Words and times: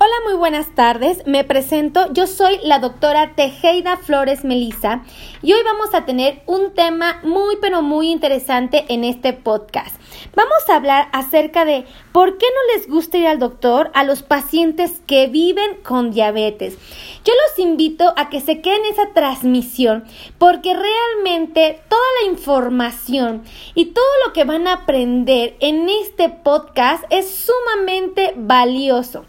Hola, 0.00 0.14
muy 0.24 0.34
buenas 0.34 0.76
tardes. 0.76 1.26
Me 1.26 1.42
presento. 1.42 2.12
Yo 2.12 2.28
soy 2.28 2.60
la 2.62 2.78
doctora 2.78 3.32
Tejeda 3.34 3.96
Flores 3.96 4.44
Melisa 4.44 5.02
y 5.42 5.54
hoy 5.54 5.60
vamos 5.64 5.92
a 5.92 6.04
tener 6.04 6.40
un 6.46 6.72
tema 6.72 7.18
muy 7.24 7.56
pero 7.60 7.82
muy 7.82 8.12
interesante 8.12 8.84
en 8.90 9.02
este 9.02 9.32
podcast. 9.32 9.96
Vamos 10.34 10.68
a 10.68 10.76
hablar 10.76 11.08
acerca 11.12 11.64
de 11.64 11.84
por 12.12 12.38
qué 12.38 12.46
no 12.46 12.74
les 12.74 12.88
gusta 12.88 13.18
ir 13.18 13.26
al 13.26 13.38
doctor 13.38 13.90
a 13.94 14.04
los 14.04 14.22
pacientes 14.22 15.00
que 15.06 15.26
viven 15.26 15.76
con 15.82 16.10
diabetes. 16.10 16.76
Yo 17.24 17.32
los 17.34 17.58
invito 17.58 18.12
a 18.16 18.28
que 18.28 18.40
se 18.40 18.60
queden 18.60 18.84
en 18.84 18.92
esa 18.92 19.12
transmisión 19.12 20.04
porque 20.38 20.74
realmente 20.74 21.80
toda 21.88 22.02
la 22.22 22.30
información 22.30 23.42
y 23.74 23.86
todo 23.86 24.04
lo 24.26 24.32
que 24.32 24.44
van 24.44 24.66
a 24.66 24.74
aprender 24.74 25.56
en 25.60 25.88
este 25.88 26.28
podcast 26.28 27.04
es 27.10 27.28
sumamente 27.30 28.34
valioso 28.36 29.24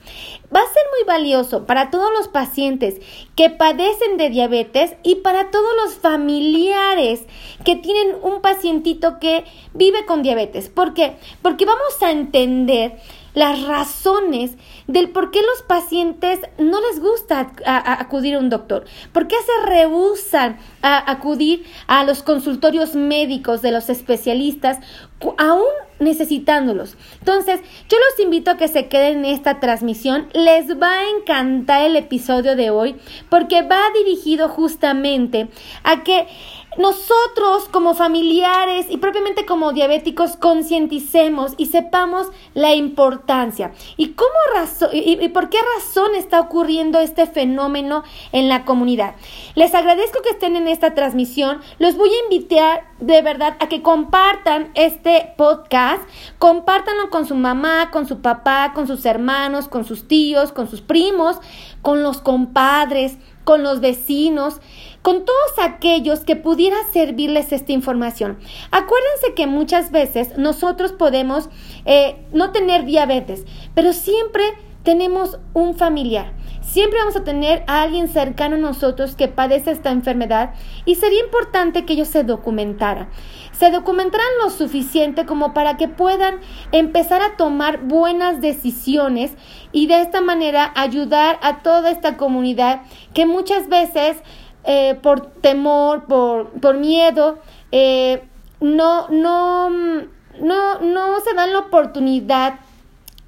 va 0.53 0.61
a 0.61 0.73
ser 0.73 0.83
muy 0.97 1.05
valioso 1.05 1.65
para 1.65 1.91
todos 1.91 2.11
los 2.11 2.27
pacientes 2.27 2.95
que 3.35 3.49
padecen 3.49 4.17
de 4.17 4.29
diabetes 4.29 4.95
y 5.03 5.15
para 5.15 5.51
todos 5.51 5.69
los 5.83 5.95
familiares 5.95 7.23
que 7.63 7.75
tienen 7.75 8.15
un 8.21 8.41
pacientito 8.41 9.19
que 9.19 9.45
vive 9.73 10.05
con 10.05 10.23
diabetes. 10.23 10.69
¿Por 10.79 10.93
qué? 10.93 11.17
Porque 11.41 11.65
vamos 11.65 12.01
a 12.01 12.09
entender 12.09 12.93
las 13.33 13.63
razones 13.63 14.51
del 14.87 15.09
por 15.09 15.29
qué 15.29 15.41
los 15.41 15.61
pacientes 15.63 16.39
no 16.57 16.79
les 16.79 17.01
gusta 17.01 17.51
acudir 17.65 18.35
a 18.35 18.39
un 18.39 18.49
doctor, 18.49 18.85
por 19.11 19.27
qué 19.27 19.35
se 19.35 19.67
rehusan 19.67 20.57
a 20.81 21.11
acudir 21.11 21.65
a 21.87 22.05
los 22.05 22.23
consultorios 22.23 22.95
médicos 22.95 23.61
de 23.61 23.73
los 23.73 23.89
especialistas 23.89 24.77
aún 25.37 25.67
necesitándolos. 25.99 26.95
Entonces, 27.19 27.59
yo 27.89 27.97
los 27.97 28.23
invito 28.23 28.51
a 28.51 28.57
que 28.57 28.69
se 28.69 28.87
queden 28.87 29.25
en 29.25 29.25
esta 29.25 29.59
transmisión. 29.59 30.29
Les 30.31 30.79
va 30.81 30.99
a 30.99 31.09
encantar 31.09 31.83
el 31.83 31.97
episodio 31.97 32.55
de 32.55 32.69
hoy 32.69 32.95
porque 33.29 33.63
va 33.63 33.81
dirigido 33.93 34.47
justamente 34.47 35.49
a 35.83 36.03
que 36.03 36.25
nosotros 36.79 37.67
como 37.69 37.93
familiares 37.93 38.87
y 38.89 38.97
propiamente 38.97 39.45
como 39.45 39.73
diabéticos 39.73 40.37
concienticemos 40.37 41.53
y 41.57 41.65
sepamos 41.65 42.27
la 42.53 42.73
importancia 42.73 43.73
y 43.97 44.13
cómo 44.13 44.29
y, 44.93 45.23
y, 45.23 45.29
por 45.29 45.49
qué 45.49 45.57
razón 45.75 46.15
está 46.15 46.39
ocurriendo 46.39 46.99
este 46.99 47.27
fenómeno 47.27 48.03
en 48.31 48.47
la 48.49 48.63
comunidad. 48.65 49.15
Les 49.55 49.75
agradezco 49.75 50.21
que 50.21 50.29
estén 50.29 50.55
en 50.55 50.67
esta 50.67 50.95
transmisión. 50.95 51.59
Los 51.79 51.97
voy 51.97 52.09
a 52.09 52.23
invitar 52.23 52.87
de 52.99 53.21
verdad 53.21 53.57
a 53.59 53.67
que 53.67 53.81
compartan 53.81 54.71
este 54.75 55.33
podcast, 55.37 56.01
compártanlo 56.37 57.09
con 57.09 57.25
su 57.25 57.35
mamá, 57.35 57.91
con 57.91 58.07
su 58.07 58.21
papá, 58.21 58.71
con 58.73 58.87
sus 58.87 59.05
hermanos, 59.05 59.67
con 59.67 59.83
sus 59.83 60.07
tíos, 60.07 60.51
con 60.51 60.69
sus 60.69 60.81
primos, 60.81 61.37
con 61.81 62.03
los 62.03 62.21
compadres, 62.21 63.17
con 63.43 63.63
los 63.63 63.79
vecinos 63.79 64.61
con 65.09 65.25
todos 65.25 65.57
aquellos 65.57 66.19
que 66.19 66.35
pudiera 66.35 66.77
servirles 66.93 67.51
esta 67.51 67.71
información. 67.71 68.37
Acuérdense 68.69 69.33
que 69.35 69.47
muchas 69.47 69.89
veces 69.89 70.37
nosotros 70.37 70.91
podemos 70.91 71.49
eh, 71.85 72.17
no 72.31 72.51
tener 72.51 72.85
diabetes, 72.85 73.43
pero 73.73 73.91
siempre 73.91 74.43
tenemos 74.83 75.39
un 75.55 75.73
familiar. 75.73 76.33
Siempre 76.61 76.99
vamos 76.99 77.15
a 77.15 77.23
tener 77.23 77.63
a 77.65 77.81
alguien 77.81 78.07
cercano 78.07 78.55
a 78.55 78.59
nosotros 78.59 79.15
que 79.15 79.27
padece 79.27 79.71
esta 79.71 79.89
enfermedad 79.89 80.53
y 80.85 80.93
sería 80.93 81.21
importante 81.21 81.85
que 81.85 81.93
ellos 81.93 82.09
se 82.09 82.23
documentaran. 82.23 83.09
Se 83.51 83.71
documentaran 83.71 84.27
lo 84.43 84.51
suficiente 84.51 85.25
como 85.25 85.55
para 85.55 85.75
que 85.77 85.87
puedan 85.87 86.39
empezar 86.71 87.23
a 87.23 87.35
tomar 87.35 87.81
buenas 87.87 88.41
decisiones 88.41 89.31
y 89.71 89.87
de 89.87 90.01
esta 90.01 90.21
manera 90.21 90.71
ayudar 90.75 91.39
a 91.41 91.63
toda 91.63 91.89
esta 91.89 92.15
comunidad 92.15 92.83
que 93.15 93.25
muchas 93.25 93.67
veces 93.69 94.17
eh, 94.71 94.93
por 95.01 95.31
temor, 95.41 96.05
por, 96.05 96.51
por 96.61 96.77
miedo, 96.77 97.39
eh, 97.71 98.21
no, 98.61 99.07
no, 99.09 99.67
no, 99.67 100.79
no 100.79 101.19
se 101.21 101.33
dan 101.33 101.53
la 101.53 101.57
oportunidad 101.57 102.59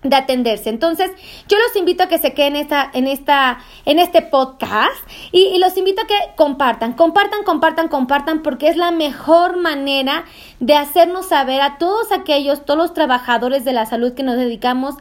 de 0.03 0.15
atenderse. 0.15 0.69
Entonces, 0.69 1.09
yo 1.47 1.57
los 1.57 1.75
invito 1.75 2.03
a 2.03 2.07
que 2.07 2.19
se 2.19 2.35
queden 2.35 2.55
en 2.55 2.61
esta, 2.61 2.91
en 2.93 3.07
esta, 3.07 3.57
en 3.85 3.97
este 3.97 4.21
podcast 4.21 4.93
y, 5.31 5.45
y, 5.47 5.57
los 5.57 5.75
invito 5.77 6.03
a 6.03 6.05
que 6.05 6.13
compartan, 6.35 6.93
compartan, 6.93 7.43
compartan, 7.43 7.87
compartan, 7.87 8.43
porque 8.43 8.67
es 8.67 8.77
la 8.77 8.91
mejor 8.91 9.57
manera 9.57 10.25
de 10.59 10.75
hacernos 10.75 11.29
saber 11.29 11.61
a 11.61 11.79
todos 11.79 12.11
aquellos, 12.11 12.65
todos 12.65 12.77
los 12.77 12.93
trabajadores 12.93 13.65
de 13.65 13.73
la 13.73 13.87
salud 13.87 14.13
que 14.13 14.21
nos 14.21 14.37
dedicamos 14.37 14.93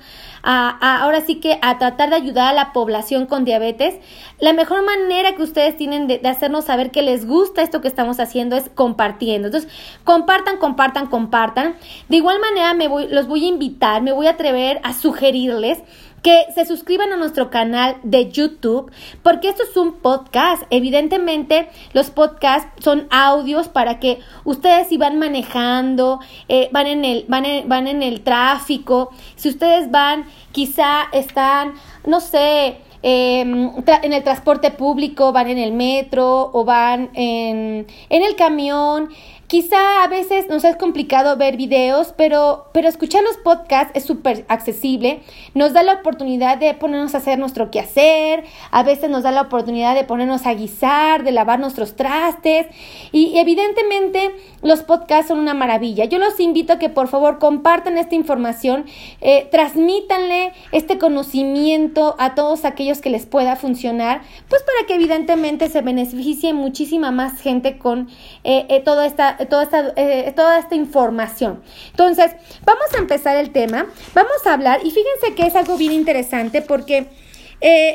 a, 0.42 1.02
ahora 1.02 1.20
sí 1.20 1.36
que 1.36 1.58
a 1.62 1.78
tratar 1.78 2.10
de 2.10 2.16
ayudar 2.16 2.48
a 2.48 2.52
la 2.52 2.72
población 2.72 3.26
con 3.26 3.44
diabetes. 3.44 3.96
La 4.38 4.52
mejor 4.52 4.84
manera 4.84 5.34
que 5.34 5.42
ustedes 5.42 5.76
tienen 5.76 6.06
de, 6.06 6.20
hacernos 6.28 6.66
saber 6.66 6.90
que 6.90 7.02
les 7.02 7.26
gusta 7.26 7.62
esto 7.62 7.80
que 7.80 7.88
estamos 7.88 8.20
haciendo 8.20 8.56
es 8.56 8.70
compartiendo. 8.74 9.48
Entonces, 9.48 9.70
compartan, 10.04 10.56
compartan, 10.58 11.06
compartan. 11.06 11.76
De 12.08 12.16
igual 12.16 12.38
manera, 12.40 12.74
me 12.74 12.88
voy, 12.88 13.08
los 13.08 13.26
voy 13.26 13.44
a 13.44 13.48
invitar, 13.48 14.02
me 14.02 14.12
voy 14.12 14.26
a 14.26 14.30
atrever 14.30 14.80
a 14.82 14.92
sugerirles 14.92 15.82
que 16.22 16.46
se 16.54 16.66
suscriban 16.66 17.12
a 17.12 17.16
nuestro 17.16 17.50
canal 17.50 17.96
de 18.02 18.30
YouTube, 18.30 18.90
porque 19.22 19.48
esto 19.48 19.62
es 19.62 19.76
un 19.76 19.94
podcast. 19.94 20.62
Evidentemente, 20.70 21.68
los 21.92 22.10
podcasts 22.10 22.68
son 22.82 23.06
audios 23.10 23.68
para 23.68 23.98
que 23.98 24.18
ustedes 24.44 24.88
si 24.88 24.96
van 24.96 25.18
manejando, 25.18 26.20
eh, 26.48 26.68
van, 26.72 26.86
en 26.86 27.04
el, 27.04 27.24
van, 27.28 27.44
van 27.66 27.86
en 27.86 28.02
el 28.02 28.22
tráfico, 28.22 29.10
si 29.36 29.48
ustedes 29.48 29.90
van, 29.90 30.24
quizá 30.52 31.04
están, 31.12 31.74
no 32.06 32.20
sé, 32.20 32.78
em, 33.02 33.70
en 34.02 34.12
el 34.12 34.22
transporte 34.22 34.70
público, 34.70 35.32
van 35.32 35.48
en 35.48 35.58
el 35.58 35.72
metro 35.72 36.50
o 36.52 36.64
van 36.64 37.10
en, 37.14 37.86
en 38.10 38.22
el 38.22 38.36
camión, 38.36 39.08
Quizá 39.50 40.04
a 40.04 40.06
veces 40.06 40.46
nos 40.48 40.62
es 40.62 40.76
complicado 40.76 41.36
ver 41.36 41.56
videos, 41.56 42.14
pero, 42.16 42.66
pero 42.72 42.86
escuchar 42.86 43.24
los 43.24 43.36
podcasts 43.36 43.90
es 43.96 44.04
súper 44.04 44.44
accesible. 44.46 45.22
Nos 45.54 45.72
da 45.72 45.82
la 45.82 45.94
oportunidad 45.94 46.56
de 46.56 46.72
ponernos 46.74 47.16
a 47.16 47.18
hacer 47.18 47.36
nuestro 47.36 47.68
quehacer, 47.68 48.44
a 48.70 48.84
veces 48.84 49.10
nos 49.10 49.24
da 49.24 49.32
la 49.32 49.40
oportunidad 49.40 49.96
de 49.96 50.04
ponernos 50.04 50.46
a 50.46 50.54
guisar, 50.54 51.24
de 51.24 51.32
lavar 51.32 51.58
nuestros 51.58 51.96
trastes. 51.96 52.68
Y 53.10 53.38
evidentemente 53.38 54.30
los 54.62 54.82
podcasts 54.82 55.28
son 55.28 55.38
una 55.38 55.54
maravilla. 55.54 56.04
Yo 56.04 56.18
los 56.18 56.38
invito 56.40 56.74
a 56.74 56.78
que 56.78 56.88
por 56.88 57.08
favor 57.08 57.38
compartan 57.38 57.98
esta 57.98 58.14
información, 58.14 58.84
eh, 59.20 59.48
transmítanle 59.50 60.52
este 60.72 60.98
conocimiento 60.98 62.14
a 62.18 62.34
todos 62.34 62.64
aquellos 62.64 63.00
que 63.00 63.10
les 63.10 63.26
pueda 63.26 63.56
funcionar, 63.56 64.22
pues 64.48 64.62
para 64.62 64.86
que 64.86 64.94
evidentemente 64.94 65.68
se 65.68 65.80
beneficie 65.80 66.52
muchísima 66.52 67.10
más 67.10 67.40
gente 67.40 67.78
con 67.78 68.08
eh, 68.44 68.66
eh, 68.68 68.80
toda 68.80 69.06
esta 69.06 69.36
toda 69.48 69.62
esta, 69.62 69.92
eh, 69.96 70.32
toda 70.34 70.58
esta 70.58 70.74
información. 70.74 71.62
Entonces, 71.90 72.32
vamos 72.64 72.86
a 72.94 72.98
empezar 72.98 73.36
el 73.36 73.50
tema, 73.50 73.86
vamos 74.14 74.46
a 74.46 74.52
hablar 74.54 74.80
y 74.84 74.90
fíjense 74.90 75.34
que 75.34 75.46
es 75.46 75.56
algo 75.56 75.76
bien 75.76 75.92
interesante 75.92 76.62
porque 76.62 77.06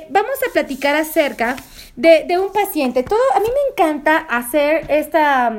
vamos 0.09 0.37
a 0.47 0.53
platicar 0.53 0.95
acerca 0.95 1.55
de, 1.95 2.25
de, 2.27 2.37
un 2.37 2.51
paciente. 2.51 3.03
Todo, 3.03 3.19
a 3.35 3.39
mí 3.39 3.47
me 3.47 3.71
encanta 3.71 4.17
hacer 4.17 4.85
esta, 4.89 5.51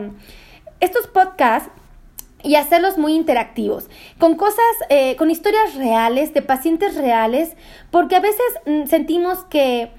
estos 0.81 1.06
podcasts 1.06 1.70
y 2.42 2.54
hacerlos 2.56 2.98
muy 2.98 3.14
interactivos, 3.14 3.88
con 4.19 4.37
cosas, 4.37 4.64
eh, 4.88 5.16
con 5.16 5.31
historias 5.31 5.75
reales, 5.75 6.32
de 6.32 6.42
pacientes 6.42 6.94
reales, 6.94 7.56
porque 7.91 8.16
a 8.16 8.20
veces 8.20 8.44
mm, 8.66 8.86
sentimos 8.86 9.44
que 9.44 9.91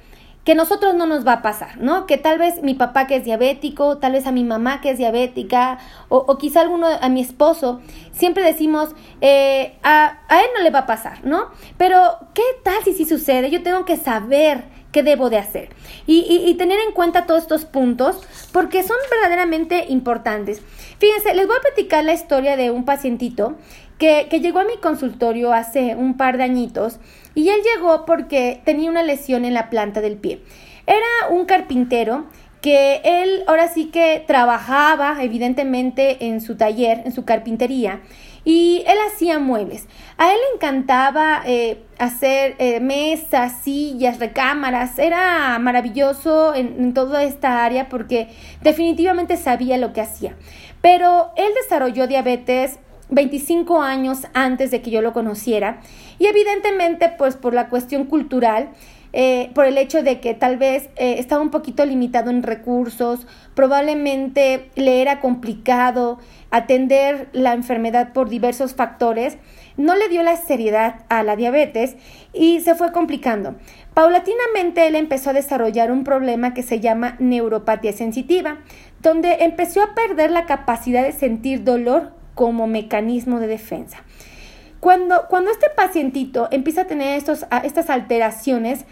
que 0.48 0.56
nosotros 0.56 0.96
no 0.96 1.06
nos 1.08 1.28
va 1.28 1.34
a 1.34 1.42
pasar, 1.42 1.78
¿no? 1.78 2.06
Que 2.06 2.18
tal 2.18 2.40
vez 2.40 2.64
mi 2.64 2.74
papá 2.74 3.06
que 3.06 3.18
es 3.18 3.26
diabético, 3.26 3.98
tal 3.98 4.14
vez 4.14 4.26
a 4.28 4.32
mi 4.32 4.46
mamá 4.46 4.80
que 4.80 4.92
es 4.92 4.98
diabética, 4.98 5.78
o, 6.08 6.38
quizá 6.38 6.62
alguno 6.62 6.88
a 6.88 7.10
mi 7.10 7.20
esposo, 7.20 7.82
siempre 8.14 8.46
decimos, 8.46 8.96
eh, 9.20 9.76
a, 9.84 10.20
a, 10.30 10.40
él 10.40 10.48
no 10.56 10.64
le 10.64 10.70
va 10.70 10.80
a 10.80 10.86
pasar, 10.86 11.26
¿no? 11.26 11.48
Pero, 11.78 12.00
¿qué 12.34 12.44
tal 12.64 12.82
si 12.86 12.94
sí 12.94 13.04
sucede? 13.04 13.50
Yo 13.50 13.62
tengo 13.62 13.84
que 13.84 13.98
saber 13.98 14.63
qué 14.98 15.04
debo 15.04 15.30
de 15.30 15.38
hacer 15.38 15.70
y, 16.08 16.56
tener 16.56 16.80
en 16.80 16.92
cuenta 16.92 17.28
todos 17.28 17.44
estos 17.44 17.66
puntos 17.66 18.20
porque 18.52 18.82
son 18.82 18.98
verdaderamente 19.12 19.86
importantes. 19.90 20.60
Fíjense, 20.98 21.36
les 21.36 21.46
voy 21.46 21.56
a 21.56 21.62
platicar 21.62 22.04
la 22.04 22.14
historia 22.14 22.58
de 22.58 22.72
un 22.72 22.84
pacientito 22.84 23.58
que, 24.00 24.26
que 24.28 24.40
llegó 24.40 24.58
a 24.58 24.64
mi 24.64 24.78
consultorio 24.78 25.54
hace 25.54 25.94
un 25.96 26.18
par 26.18 26.38
de 26.38 26.46
añitos 26.46 26.98
y 27.36 27.50
él 27.50 27.60
llegó 27.76 28.08
porque 28.08 28.60
tenía 28.66 28.90
una 28.90 29.04
lesión 29.04 29.46
en 29.46 29.54
la 29.54 29.70
planta 29.70 30.02
del 30.02 30.18
pie. 30.18 30.42
Era 30.88 31.30
un 31.30 31.46
carpintero 31.46 32.26
que 32.62 33.02
él 33.04 33.44
ahora 33.46 33.68
sí 33.68 33.92
que 33.92 34.24
trabajaba 34.26 35.18
evidentemente 35.22 36.26
en 36.26 36.42
su 36.42 36.58
taller, 36.58 37.04
en 37.06 37.12
su 37.12 37.24
carpintería, 37.24 38.02
y 38.48 38.82
él 38.88 38.98
hacía 39.06 39.40
muebles. 39.40 39.88
A 40.18 40.32
él 40.32 40.38
le 40.38 40.56
encantaba 40.56 41.42
eh, 41.46 41.84
hacer 42.00 42.56
eh, 42.60 42.80
mesas, 42.80 43.62
sillas, 43.62 44.20
recámaras, 44.20 44.98
era 45.00 45.60
maravilloso 45.60 46.56
en, 46.56 46.94
toda 46.94 47.26
esta 47.26 47.66
área 47.66 47.90
porque 47.90 48.30
definitivamente 48.62 49.36
sabía 49.36 49.78
lo 49.78 49.92
que 49.92 50.00
hacía. 50.00 50.38
Pero 50.80 51.32
él 51.36 51.50
desarrolló 51.62 52.08
diabetes 52.08 52.80
25 53.10 53.82
años 53.82 54.20
antes 54.34 54.72
de 54.72 54.82
que 54.82 54.92
yo 54.92 55.02
lo 55.02 55.12
conociera 55.12 55.82
y 56.18 56.28
evidentemente 56.28 57.14
pues 57.18 57.36
por 57.36 57.54
la 57.54 57.68
cuestión 57.68 58.06
cultural, 58.06 58.70
eh, 59.12 59.52
por 59.56 59.66
el 59.66 59.78
hecho 59.78 60.04
de 60.04 60.22
que 60.22 60.34
tal 60.34 60.56
vez 60.56 60.90
estaba 60.96 61.42
un 61.42 61.50
poquito 61.50 61.86
limitado 61.86 62.30
en 62.30 62.44
recursos, 62.44 63.28
probablemente 63.56 64.70
le 64.76 65.02
era 65.02 65.20
complicado 65.20 66.20
atender 66.52 67.30
la 67.34 67.54
enfermedad 67.54 68.14
por 68.14 68.30
diversos 68.30 68.74
factores, 68.74 69.38
no 69.76 69.96
le 69.96 70.10
dio 70.10 70.24
la 70.24 70.38
seriedad 70.38 71.02
a 71.10 71.24
la 71.24 71.36
diabetes 71.36 71.96
y 72.34 72.62
se 72.62 72.76
fue 72.76 72.92
complicando. 72.92 73.56
Paulatinamente 73.94 74.88
él 74.88 74.96
empezó 74.96 75.32
a 75.32 75.34
desarrollar 75.34 75.92
un 75.92 76.04
problema 76.04 76.54
que 76.54 76.64
se 76.64 76.80
llama 76.80 77.16
neuropatía 77.20 77.94
sensitiva, 77.94 78.60
donde 79.02 79.38
empezó 79.42 79.82
a 79.82 79.94
perder 79.94 80.32
la 80.32 80.46
capacidad 80.46 81.04
de 81.04 81.12
sentir 81.12 81.64
dolor 81.64 82.14
como 82.34 82.68
mecanismo 82.68 83.40
de 83.40 83.48
defensa. 83.48 84.04
Cuando, 84.80 85.26
cuando 85.28 85.52
este 85.52 85.68
pacientito 85.76 86.48
empieza 86.52 86.82
a 86.82 86.88
tener 86.88 87.18
estos, 87.18 87.46
estas 87.64 87.90
alteraciones, 87.90 88.86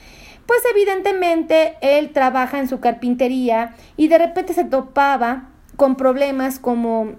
pues 0.45 0.59
evidentemente 0.71 1.75
él 1.81 2.11
trabaja 2.11 2.59
en 2.59 2.67
su 2.67 2.79
carpintería 2.79 3.75
y 3.97 4.07
de 4.07 4.17
repente 4.17 4.53
se 4.53 4.63
topaba 4.63 5.49
con 5.75 5.95
problemas 5.95 6.59
como 6.59 7.15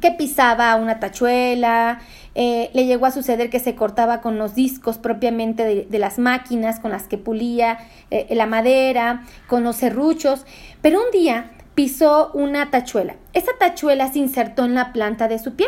que 0.00 0.10
pisaba 0.10 0.74
una 0.76 1.00
tachuela, 1.00 2.00
eh, 2.34 2.70
le 2.74 2.86
llegó 2.86 3.06
a 3.06 3.10
suceder 3.10 3.50
que 3.50 3.60
se 3.60 3.74
cortaba 3.74 4.20
con 4.20 4.38
los 4.38 4.54
discos 4.54 4.98
propiamente 4.98 5.86
de, 5.88 5.98
las 5.98 6.18
máquinas 6.18 6.80
con 6.80 6.90
las 6.90 7.04
que 7.04 7.18
pulía 7.18 7.78
eh, 8.10 8.26
la 8.30 8.46
madera, 8.46 9.24
con 9.46 9.64
los 9.64 9.76
serruchos, 9.76 10.44
pero 10.82 11.00
un 11.00 11.10
día 11.12 11.50
pisó 11.74 12.30
una 12.34 12.70
tachuela. 12.70 13.16
Esa 13.32 13.52
tachuela 13.58 14.12
se 14.12 14.18
insertó 14.18 14.64
en 14.64 14.74
la 14.74 14.92
planta 14.92 15.28
de 15.28 15.38
su 15.38 15.54
pie. 15.54 15.66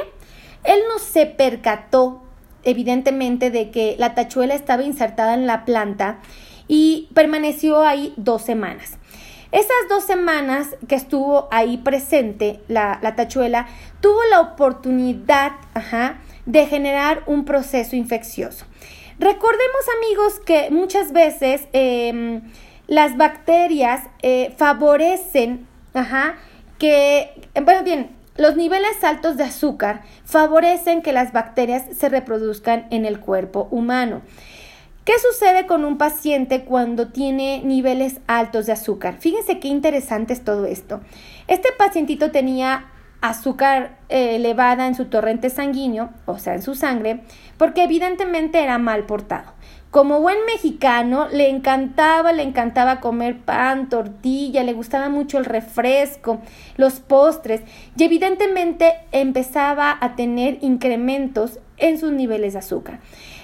Él 0.65 0.81
no 0.93 0.99
se 0.99 1.27
percató, 1.27 2.23
evidentemente, 2.65 3.51
de 3.51 3.71
que 3.71 3.97
la 3.99 4.15
tachuela 4.15 4.55
estaba 4.55 4.83
insertada 4.83 5.35
en 5.35 5.47
la 5.47 5.65
planta 5.65 6.19
y 6.67 7.09
permaneció 7.15 7.83
ahí 7.83 8.13
dos 8.17 8.43
semanas. 8.43 8.98
Esas 9.51 9.89
dos 9.89 10.05
semanas 10.05 10.77
que 10.89 10.95
estuvo 10.95 11.49
ahí 11.51 11.79
presente 11.79 12.61
la, 12.69 13.01
tachuela, 13.17 13.67
tuvo 14.01 14.23
la 14.31 14.41
oportunidad 14.41 15.53
de 16.45 16.67
generar 16.67 17.23
un 17.27 17.45
proceso 17.45 17.97
infeccioso. 17.97 18.67
Recordemos 19.19 19.83
amigos 19.99 20.41
que 20.41 20.71
muchas 20.71 21.13
veces 21.13 21.67
em, 21.73 22.43
las 22.87 23.17
bacterias 23.17 24.03
eh, 24.23 24.55
favorecen 24.57 25.67
que, 26.79 27.49
bueno, 27.65 27.83
bien, 27.83 28.11
los 28.37 28.55
niveles 28.55 29.03
altos 29.03 29.37
de 29.37 29.45
azúcar 29.45 30.03
favorecen 30.25 31.03
que 31.03 31.13
las 31.13 31.33
bacterias 31.33 31.85
se 31.99 32.09
reproduzcan 32.09 32.87
en 32.91 33.05
el 33.05 33.19
cuerpo 33.19 33.67
humano. 33.71 34.23
¿Qué 35.09 35.15
sucede 35.19 35.67
con 35.67 35.87
un 35.87 35.97
paciente 35.97 36.67
cuando 36.67 37.09
tiene 37.09 37.63
niveles 37.65 38.21
altos 38.27 38.67
de 38.67 38.73
azúcar? 38.73 39.17
Fíjense 39.19 39.59
qué 39.59 39.69
interesante 39.69 40.35
es 40.35 40.45
todo 40.45 40.67
esto. 40.67 41.01
Este 41.47 41.71
pacientito 41.79 42.31
tenía 42.31 42.91
azúcar 43.23 43.97
eh, 44.11 44.37
elevada 44.37 44.87
en 44.87 44.95
su 44.95 45.07
torrente 45.07 45.49
sanguíneo, 45.49 46.11
o 46.27 46.39
sea, 46.39 46.57
en 46.57 46.61
su 46.61 46.75
sangre, 46.75 47.23
porque 47.57 47.85
evidentemente 47.85 48.63
era 48.63 48.77
mal 48.77 49.07
portado. 49.07 49.55
Como 49.91 50.21
buen 50.21 50.45
mexicano, 50.45 51.27
le 51.33 51.49
encantaba, 51.49 52.35
le 52.35 52.43
encantaba 52.43 53.01
comer 53.01 53.39
pan, 53.39 53.89
tortilla, 53.89 54.63
le 54.63 54.75
gustaba 54.75 55.09
mucho 55.09 55.39
el 55.39 55.47
refresco, 55.47 56.43
los 56.77 57.01
postres, 57.01 57.63
y 57.97 58.05
evidentemente 58.05 58.93
empezaba 59.13 59.97
a 59.99 60.17
tener 60.17 60.59
incrementos 60.61 61.61
en 61.79 61.99
sus 61.99 62.13
niveles 62.13 62.53
de 62.53 62.59
azúcar. 62.59 63.01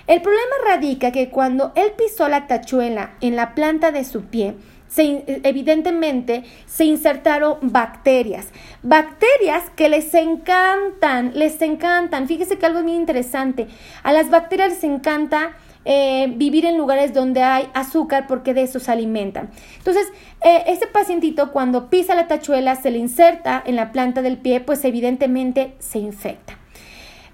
El 0.07 0.21
problema 0.21 0.57
radica 0.67 1.13
que 1.13 1.31
cuando 1.31 1.73
él 1.77 1.93
pisó 1.97 2.29
la 2.29 2.47
tachuela 2.47 3.15
en 3.21 3.37
la 3.37 3.55
planta 3.55 3.91
de 3.91 4.05
su 4.05 4.25
pie, 4.25 4.55
evidentemente 4.97 6.45
se 6.67 6.85
insertaron 6.85 7.59
bacterias. 7.63 8.49
Bacterias 8.83 9.71
que 9.75 9.89
les 9.89 10.13
encantan, 10.15 11.33
les 11.35 11.61
encantan. 11.63 12.29
Fíjese 12.29 12.59
que 12.59 12.67
algo 12.67 12.83
muy 12.83 12.93
interesante. 12.93 13.67
A 14.03 14.13
las 14.13 14.31
bacterias 14.31 14.71
les 14.71 14.85
encanta 14.85 15.57
eh, 15.87 16.33
vivir 16.37 16.65
en 16.65 16.79
lugares 16.79 17.13
donde 17.13 17.43
hay 17.43 17.69
azúcar 17.75 18.27
porque 18.27 18.55
de 18.55 18.63
eso 18.63 18.79
se 18.79 18.93
alimentan. 18.93 19.51
Entonces, 19.79 20.07
eh, 20.45 20.65
este 20.69 20.87
pacientito 20.87 21.51
cuando 21.51 21.91
pisa 21.91 22.15
la 22.15 22.29
tachuela, 22.29 22.77
se 22.77 22.91
le 22.91 22.99
inserta 22.99 23.63
en 23.67 23.77
la 23.77 23.91
planta 23.91 24.23
del 24.23 24.39
pie, 24.39 24.61
pues 24.61 24.85
evidentemente 24.85 25.75
se 25.79 25.99
infecta. 25.99 26.59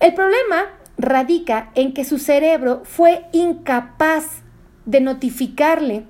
El 0.00 0.14
problema 0.14 0.66
radica 1.00 1.70
en 1.74 1.92
que 1.94 2.04
su 2.04 2.18
cerebro 2.18 2.82
fue 2.84 3.26
incapaz 3.32 4.42
de 4.86 5.00
notificarle 5.00 6.04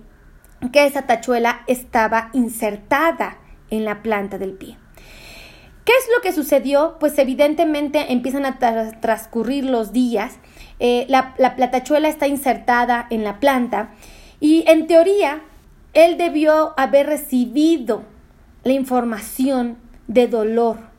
que 0.73 0.85
esa 0.85 1.03
tachuela 1.03 1.63
estaba 1.67 2.31
insertada 2.33 3.39
en 3.71 3.85
la 3.85 4.03
planta 4.03 4.39
del 4.39 4.53
pie. 4.53 4.77
¿Qué 5.85 5.93
es 5.93 6.07
lo 6.15 6.21
que 6.23 6.33
sucedió? 6.33 6.97
Pues 7.01 7.19
evidentemente 7.19 8.13
empiezan 8.13 8.45
a 8.45 8.59
transcurrir 9.01 9.65
los 9.65 9.93
días, 9.93 10.39
eh, 10.79 11.07
la, 11.09 11.35
la 11.39 11.71
tachuela 11.71 12.09
está 12.09 12.27
insertada 12.27 13.07
en 13.11 13.25
la 13.25 13.41
planta 13.41 13.91
y 14.41 14.65
en 14.67 14.87
teoría 14.87 15.43
él 15.93 16.17
debió 16.17 16.75
haber 16.79 17.07
recibido 17.07 18.05
la 18.63 18.73
información 18.73 19.79
de 20.07 20.29
dolor 20.29 20.90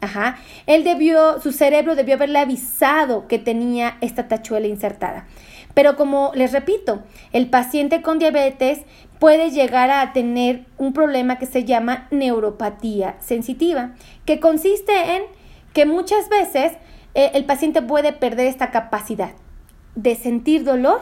Ajá. 0.00 0.38
Él 0.66 0.84
debió, 0.84 1.40
su 1.40 1.52
cerebro 1.52 1.96
debió 1.96 2.14
haberle 2.14 2.38
avisado 2.38 3.26
que 3.26 3.38
tenía 3.38 3.98
esta 4.00 4.28
tachuela 4.28 4.66
insertada. 4.66 5.26
Pero 5.74 5.96
como 5.96 6.32
les 6.34 6.52
repito, 6.52 7.02
el 7.32 7.48
paciente 7.50 8.02
con 8.02 8.18
diabetes 8.18 8.80
puede 9.18 9.50
llegar 9.50 9.90
a 9.90 10.12
tener 10.12 10.64
un 10.76 10.92
problema 10.92 11.38
que 11.38 11.46
se 11.46 11.64
llama 11.64 12.08
neuropatía 12.10 13.16
sensitiva, 13.20 13.94
que 14.24 14.40
consiste 14.40 15.16
en 15.16 15.22
que 15.72 15.86
muchas 15.86 16.28
veces 16.28 16.72
eh, 17.14 17.30
el 17.34 17.44
paciente 17.44 17.82
puede 17.82 18.12
perder 18.12 18.46
esta 18.46 18.70
capacidad 18.70 19.32
de 19.94 20.14
sentir 20.14 20.64
dolor 20.64 21.00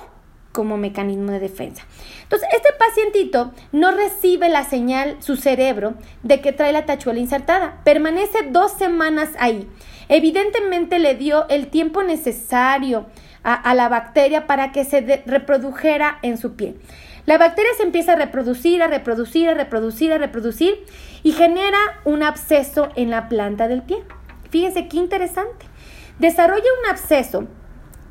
como 0.57 0.79
mecanismo 0.79 1.33
de 1.33 1.39
defensa. 1.39 1.85
Entonces, 2.23 2.49
este 2.57 2.71
pacientito 2.79 3.53
no 3.73 3.91
recibe 3.91 4.49
la 4.49 4.65
señal, 4.65 5.19
su 5.21 5.37
cerebro, 5.37 5.97
de 6.23 6.41
que 6.41 6.53
trae 6.53 6.73
la 6.73 6.87
tachuela 6.87 7.21
insertada. 7.21 7.83
Permanece 7.85 8.39
dos 8.53 8.73
semanas 8.73 9.29
ahí. 9.39 9.69
Evidentemente 10.09 10.99
le 10.99 11.15
dio 11.15 11.47
el 11.51 11.67
tiempo 11.67 12.03
necesario 12.03 13.05
a, 13.43 13.75
la 13.75 13.91
bacteria 13.91 14.47
para 14.47 14.73
que 14.73 14.87
se 14.87 15.23
reprodujera 15.27 16.19
en 16.23 16.39
su 16.39 16.57
piel. 16.57 16.81
La 17.27 17.37
bacteria 17.37 17.73
se 17.77 17.83
empieza 17.83 18.15
a 18.15 18.17
reproducir, 18.17 18.83
a 18.83 18.87
reproducir, 18.87 19.51
a 19.51 19.55
reproducir, 19.55 20.11
a 20.11 20.19
reproducir 20.19 20.87
y 21.23 21.33
genera 21.33 21.79
un 22.07 22.23
absceso 22.23 22.89
en 22.97 23.11
la 23.11 23.29
planta 23.29 23.69
del 23.69 23.83
pie. 23.83 23.99
Fíjese 24.49 24.89
qué 24.89 24.97
interesante. 24.97 25.67
Desarrolla 26.19 26.65
un 26.83 26.91
absceso 26.91 27.47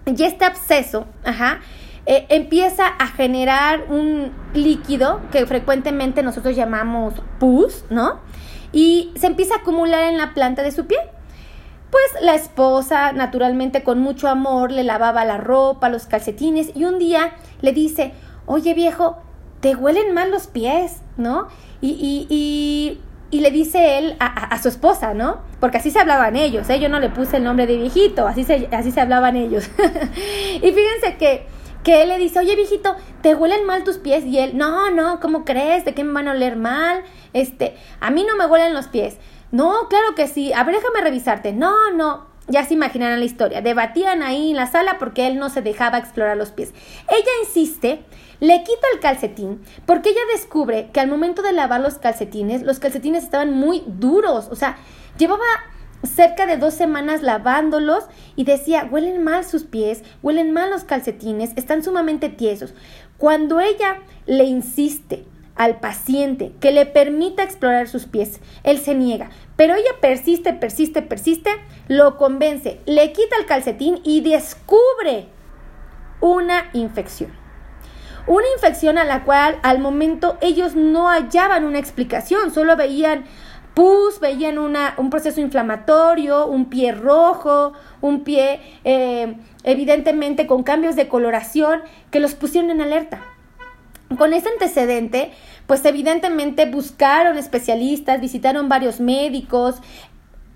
y 0.06 0.24
este 0.24 0.46
absceso, 0.46 1.08
ajá, 1.24 1.62
eh, 2.08 2.28
empieza 2.30 2.88
a 2.88 3.08
generar 3.08 3.86
un 3.90 4.32
líquido 4.54 5.22
que 5.32 5.46
frecuentemente 5.48 6.22
nosotros 6.22 6.56
llamamos 6.56 7.16
pus, 7.40 7.84
¿no? 7.90 8.20
Y 8.72 9.12
se 9.16 9.28
empieza 9.28 9.56
a 9.56 9.58
acumular 9.60 10.04
en 10.04 10.18
la 10.18 10.34
planta 10.34 10.62
de 10.62 10.72
su 10.72 10.86
pie. 10.86 11.00
Pues 11.90 12.24
la 12.24 12.36
esposa, 12.36 13.12
naturalmente 13.14 13.84
con 13.84 14.00
mucho 14.00 14.28
amor, 14.28 14.72
le 14.72 14.84
lavaba 14.84 15.26
la 15.26 15.38
ropa, 15.38 15.90
los 15.90 16.06
calcetines 16.06 16.72
y 16.76 16.84
un 16.84 17.00
día 17.00 17.32
le 17.62 17.72
dice, 17.72 18.14
oye 18.46 18.74
viejo, 18.74 19.18
te 19.62 19.76
huelen 19.76 20.14
mal 20.14 20.30
los 20.30 20.46
pies, 20.46 21.02
¿no? 21.18 21.48
Y, 21.82 21.90
y, 21.90 22.28
y, 22.30 23.02
y 23.32 23.42
le 23.42 23.50
dice 23.50 23.98
él 23.98 24.16
a, 24.20 24.26
a, 24.28 24.62
su 24.62 24.68
esposa, 24.68 25.16
¿no? 25.16 25.40
Porque 25.60 25.78
así 25.78 25.90
se 25.90 26.00
hablaban 26.00 26.36
ellos, 26.36 26.70
¿eh? 26.70 26.80
Yo 26.80 26.90
no 26.90 27.00
le 27.00 27.10
puse 27.10 27.38
el 27.38 27.44
nombre 27.44 27.66
de 27.66 27.78
viejito, 27.78 28.28
así 28.28 28.44
se, 28.44 28.68
así 28.72 28.92
se 28.92 29.02
hablaban 29.02 29.36
ellos. 29.36 29.70
y 30.56 30.60
fíjense 30.60 31.16
que 31.18 31.55
que 31.86 32.02
él 32.02 32.10
le 32.10 32.18
dice, 32.18 32.40
oye 32.40 32.56
viejito, 32.56 32.96
¿te 33.22 33.36
huelen 33.36 33.64
mal 33.66 33.84
tus 33.84 34.00
pies? 34.00 34.26
Y 34.26 34.40
él, 34.40 34.58
no, 34.58 34.90
no, 34.90 35.20
¿cómo 35.20 35.46
crees? 35.46 35.86
¿De 35.86 35.94
qué 35.94 36.04
me 36.04 36.14
van 36.14 36.28
a 36.28 36.32
oler 36.32 36.56
mal? 36.56 37.04
Este, 37.32 37.78
a 38.00 38.10
mí 38.10 38.26
no 38.28 38.36
me 38.36 38.48
huelen 38.48 38.74
los 38.74 38.88
pies. 38.88 39.18
No, 39.52 39.88
claro 39.88 40.16
que 40.16 40.28
sí. 40.28 40.52
A 40.52 40.64
ver, 40.64 40.76
déjame 40.76 41.02
revisarte. 41.02 41.54
No, 41.54 41.92
no. 41.92 42.26
Ya 42.48 42.66
se 42.66 42.74
imaginarán 42.74 43.20
la 43.20 43.26
historia. 43.26 43.62
Debatían 43.62 44.24
ahí 44.24 44.50
en 44.50 44.58
la 44.58 44.66
sala 44.66 44.98
porque 44.98 45.28
él 45.28 45.38
no 45.38 45.50
se 45.50 45.62
dejaba 45.62 46.00
explorar 46.00 46.36
los 46.38 46.50
pies. 46.50 46.74
Ella 47.08 47.32
insiste, 47.44 48.04
le 48.40 48.64
quita 48.64 48.88
el 48.94 49.00
calcetín 49.00 49.64
porque 49.86 50.10
ella 50.10 50.22
descubre 50.34 50.90
que 50.92 51.00
al 51.00 51.08
momento 51.08 51.44
de 51.44 51.54
lavar 51.54 51.82
los 51.82 52.00
calcetines, 52.00 52.64
los 52.64 52.80
calcetines 52.80 53.24
estaban 53.24 53.54
muy 53.54 53.84
duros. 53.86 54.48
O 54.50 54.56
sea, 54.56 54.78
llevaba 55.20 55.46
cerca 56.06 56.46
de 56.46 56.58
dos 56.58 56.74
semanas 56.74 57.22
lavándolos 57.22 58.06
y 58.36 58.44
decía, 58.44 58.88
huelen 58.90 59.24
mal 59.24 59.46
sus 59.46 59.64
pies, 59.64 60.04
huelen 60.22 60.52
mal 60.52 60.70
los 60.70 60.84
calcetines, 60.84 61.52
están 61.56 61.84
sumamente 61.84 62.30
tiesos. 62.30 62.74
Cuando 63.18 63.60
ella 63.60 64.00
le 64.26 64.44
insiste 64.46 65.26
al 65.56 65.80
paciente 65.80 66.52
que 66.60 66.72
le 66.72 66.86
permita 66.86 67.44
explorar 67.44 67.88
sus 67.88 68.06
pies. 68.06 68.40
Él 68.64 68.78
se 68.78 68.94
niega, 68.94 69.30
pero 69.56 69.74
ella 69.74 69.92
persiste, 70.02 70.54
persiste, 70.54 71.02
persiste, 71.02 71.50
lo 71.88 72.18
convence, 72.18 72.82
le 72.86 73.12
quita 73.14 73.38
el 73.40 73.46
calcetín 73.46 74.00
y 74.04 74.22
descubre 74.22 75.28
una 76.20 76.70
infección. 76.74 77.32
Una 78.28 78.46
infección 78.56 78.98
a 78.98 79.06
la 79.06 79.24
cual 79.24 79.60
al 79.62 79.80
momento 79.80 80.38
ellos 80.42 80.76
no 80.76 81.10
hallaban 81.10 81.64
una 81.64 81.78
explicación, 81.78 82.52
solo 82.52 82.76
veían 82.76 83.26
pus, 83.76 84.20
veían 84.20 84.58
una, 84.58 84.96
un 84.98 85.12
proceso 85.12 85.42
inflamatorio, 85.42 86.48
un 86.48 86.66
pie 86.66 86.94
rojo, 86.94 87.74
un 88.02 88.24
pie 88.24 88.60
eh, 88.84 89.36
evidentemente 89.64 90.48
con 90.48 90.64
cambios 90.64 90.96
de 90.96 91.08
coloración 91.08 91.82
que 92.10 92.20
los 92.20 92.34
pusieron 92.34 92.72
en 92.72 92.82
alerta. 92.82 93.22
Con 94.18 94.34
ese 94.34 94.50
antecedente, 94.50 95.32
pues 95.68 95.84
evidentemente 95.84 96.66
buscaron 96.66 97.38
especialistas, 97.38 98.22
visitaron 98.22 98.70
varios 98.70 99.00
médicos, 99.00 99.76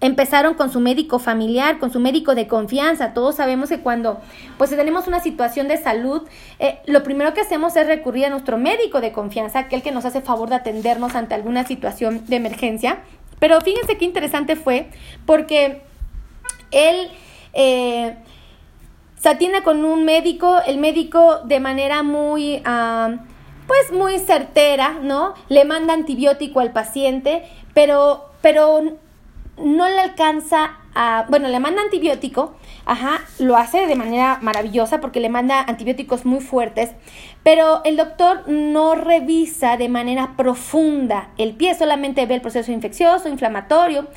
empezaron 0.02 0.54
con 0.54 0.72
su 0.72 0.80
médico 0.80 1.20
familiar, 1.20 1.80
con 1.80 1.92
su 1.92 2.00
médico 2.00 2.36
de 2.36 2.48
confianza. 2.48 3.14
Todos 3.14 3.36
sabemos 3.36 3.70
que 3.70 3.80
cuando 3.80 4.22
pues 4.58 4.70
tenemos 4.70 5.08
una 5.08 5.20
situación 5.20 5.68
de 5.68 5.78
salud, 5.78 6.24
eh, 6.60 6.80
lo 6.86 7.04
primero 7.04 7.34
que 7.34 7.42
hacemos 7.42 7.76
es 7.76 7.86
recurrir 7.86 8.26
a 8.26 8.30
nuestro 8.30 8.58
médico 8.58 9.02
de 9.02 9.12
confianza, 9.12 9.60
aquel 9.60 9.82
que 9.82 9.92
nos 9.92 10.06
hace 10.06 10.22
favor 10.22 10.50
de 10.50 10.56
atendernos 10.56 11.16
ante 11.16 11.36
alguna 11.36 11.66
situación 11.66 12.26
de 12.28 12.38
emergencia. 12.38 13.00
Pero 13.40 13.60
fíjense 13.62 13.98
qué 13.98 14.06
interesante 14.06 14.56
fue 14.56 14.90
porque 15.26 15.82
él 16.72 17.10
eh, 17.54 18.16
se 19.16 19.30
atiende 19.30 19.64
con 19.64 19.84
un 19.84 20.06
médico, 20.06 20.60
el 20.66 20.78
médico 20.78 21.40
de 21.46 21.60
manera 21.60 22.04
muy... 22.04 22.62
Ah, 22.66 23.18
pues 23.68 23.92
muy 23.92 24.18
certera, 24.18 24.98
¿no? 25.04 25.36
Le 25.48 25.64
manda 25.64 25.94
antibiótico 25.94 26.60
al 26.60 26.72
paciente, 26.72 27.44
pero, 27.76 28.26
pero 28.42 28.82
no 29.64 29.88
le 29.88 30.00
alcanza 30.00 30.78
a, 30.96 31.26
bueno, 31.30 31.48
le 31.48 31.60
manda 31.60 31.82
antibiótico, 31.82 32.56
ajá, 32.86 33.22
lo 33.38 33.56
hace 33.56 33.86
de 33.86 33.96
manera 33.96 34.40
maravillosa 34.42 35.00
porque 35.00 35.20
le 35.20 35.30
manda 35.30 35.62
antibióticos 35.62 36.26
muy 36.26 36.42
fuertes, 36.42 36.92
pero 37.44 37.82
el 37.86 37.98
doctor 37.98 38.48
no 38.48 38.96
revisa 38.96 39.78
de 39.78 39.90
manera 39.90 40.34
profunda 40.36 41.30
el 41.38 41.54
pie, 41.54 41.76
solamente 41.76 42.26
ve 42.26 42.36
el 42.36 42.42
proceso 42.42 42.72
infeccioso, 42.72 43.30
inflamatorio. 43.30 44.08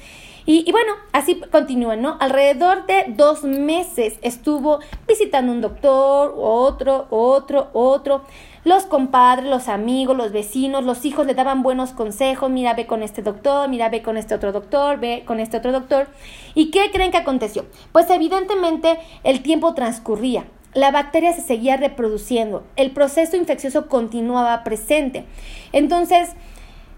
Y, 0.44 0.70
bueno, 0.72 0.94
así 1.12 1.40
continúa, 1.52 1.94
¿no? 1.94 2.16
Alrededor 2.18 2.86
de 2.86 3.04
dos 3.08 3.44
meses 3.44 4.18
estuvo 4.22 4.80
visitando 5.06 5.52
un 5.52 5.60
doctor, 5.60 6.34
otro, 6.36 7.06
otro, 7.10 7.70
otro. 7.72 8.22
Los 8.64 8.84
compadres, 8.84 9.50
los 9.50 9.68
amigos, 9.68 10.16
los 10.16 10.30
vecinos, 10.30 10.84
los 10.84 11.04
hijos 11.04 11.26
le 11.26 11.34
daban 11.34 11.64
buenos 11.64 11.90
consejos, 11.90 12.48
mira, 12.48 12.74
ve 12.74 12.86
con 12.86 13.02
este 13.02 13.20
doctor, 13.20 13.68
mira, 13.68 13.88
ve 13.88 14.02
con 14.02 14.16
este 14.16 14.36
otro 14.36 14.52
doctor, 14.52 15.00
ve 15.00 15.24
con 15.26 15.40
este 15.40 15.56
otro 15.56 15.72
doctor. 15.72 16.06
¿Y 16.54 16.70
qué 16.70 16.90
creen 16.92 17.10
que 17.10 17.18
aconteció? 17.18 17.66
Pues 17.90 18.08
evidentemente 18.08 18.98
el 19.24 19.42
tiempo 19.42 19.74
transcurría. 19.74 20.44
La 20.74 20.92
bacteria 20.92 21.32
se 21.32 21.42
seguía 21.42 21.76
reproduciendo, 21.76 22.64
el 22.76 22.92
proceso 22.92 23.36
infeccioso 23.36 23.88
continuaba 23.88 24.64
presente. 24.64 25.24
Entonces, 25.72 26.30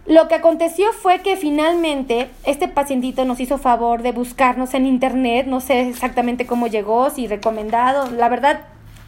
lo 0.06 0.28
que 0.28 0.34
aconteció 0.34 0.92
fue 0.92 1.22
que 1.22 1.36
finalmente 1.36 2.28
este 2.44 2.68
pacientito 2.68 3.24
nos 3.24 3.40
hizo 3.40 3.56
favor 3.56 4.02
de 4.02 4.12
buscarnos 4.12 4.74
en 4.74 4.84
internet, 4.84 5.46
no 5.46 5.60
sé 5.60 5.88
exactamente 5.88 6.46
cómo 6.46 6.66
llegó, 6.66 7.08
si 7.08 7.26
recomendado, 7.26 8.10
la 8.10 8.28
verdad 8.28 8.60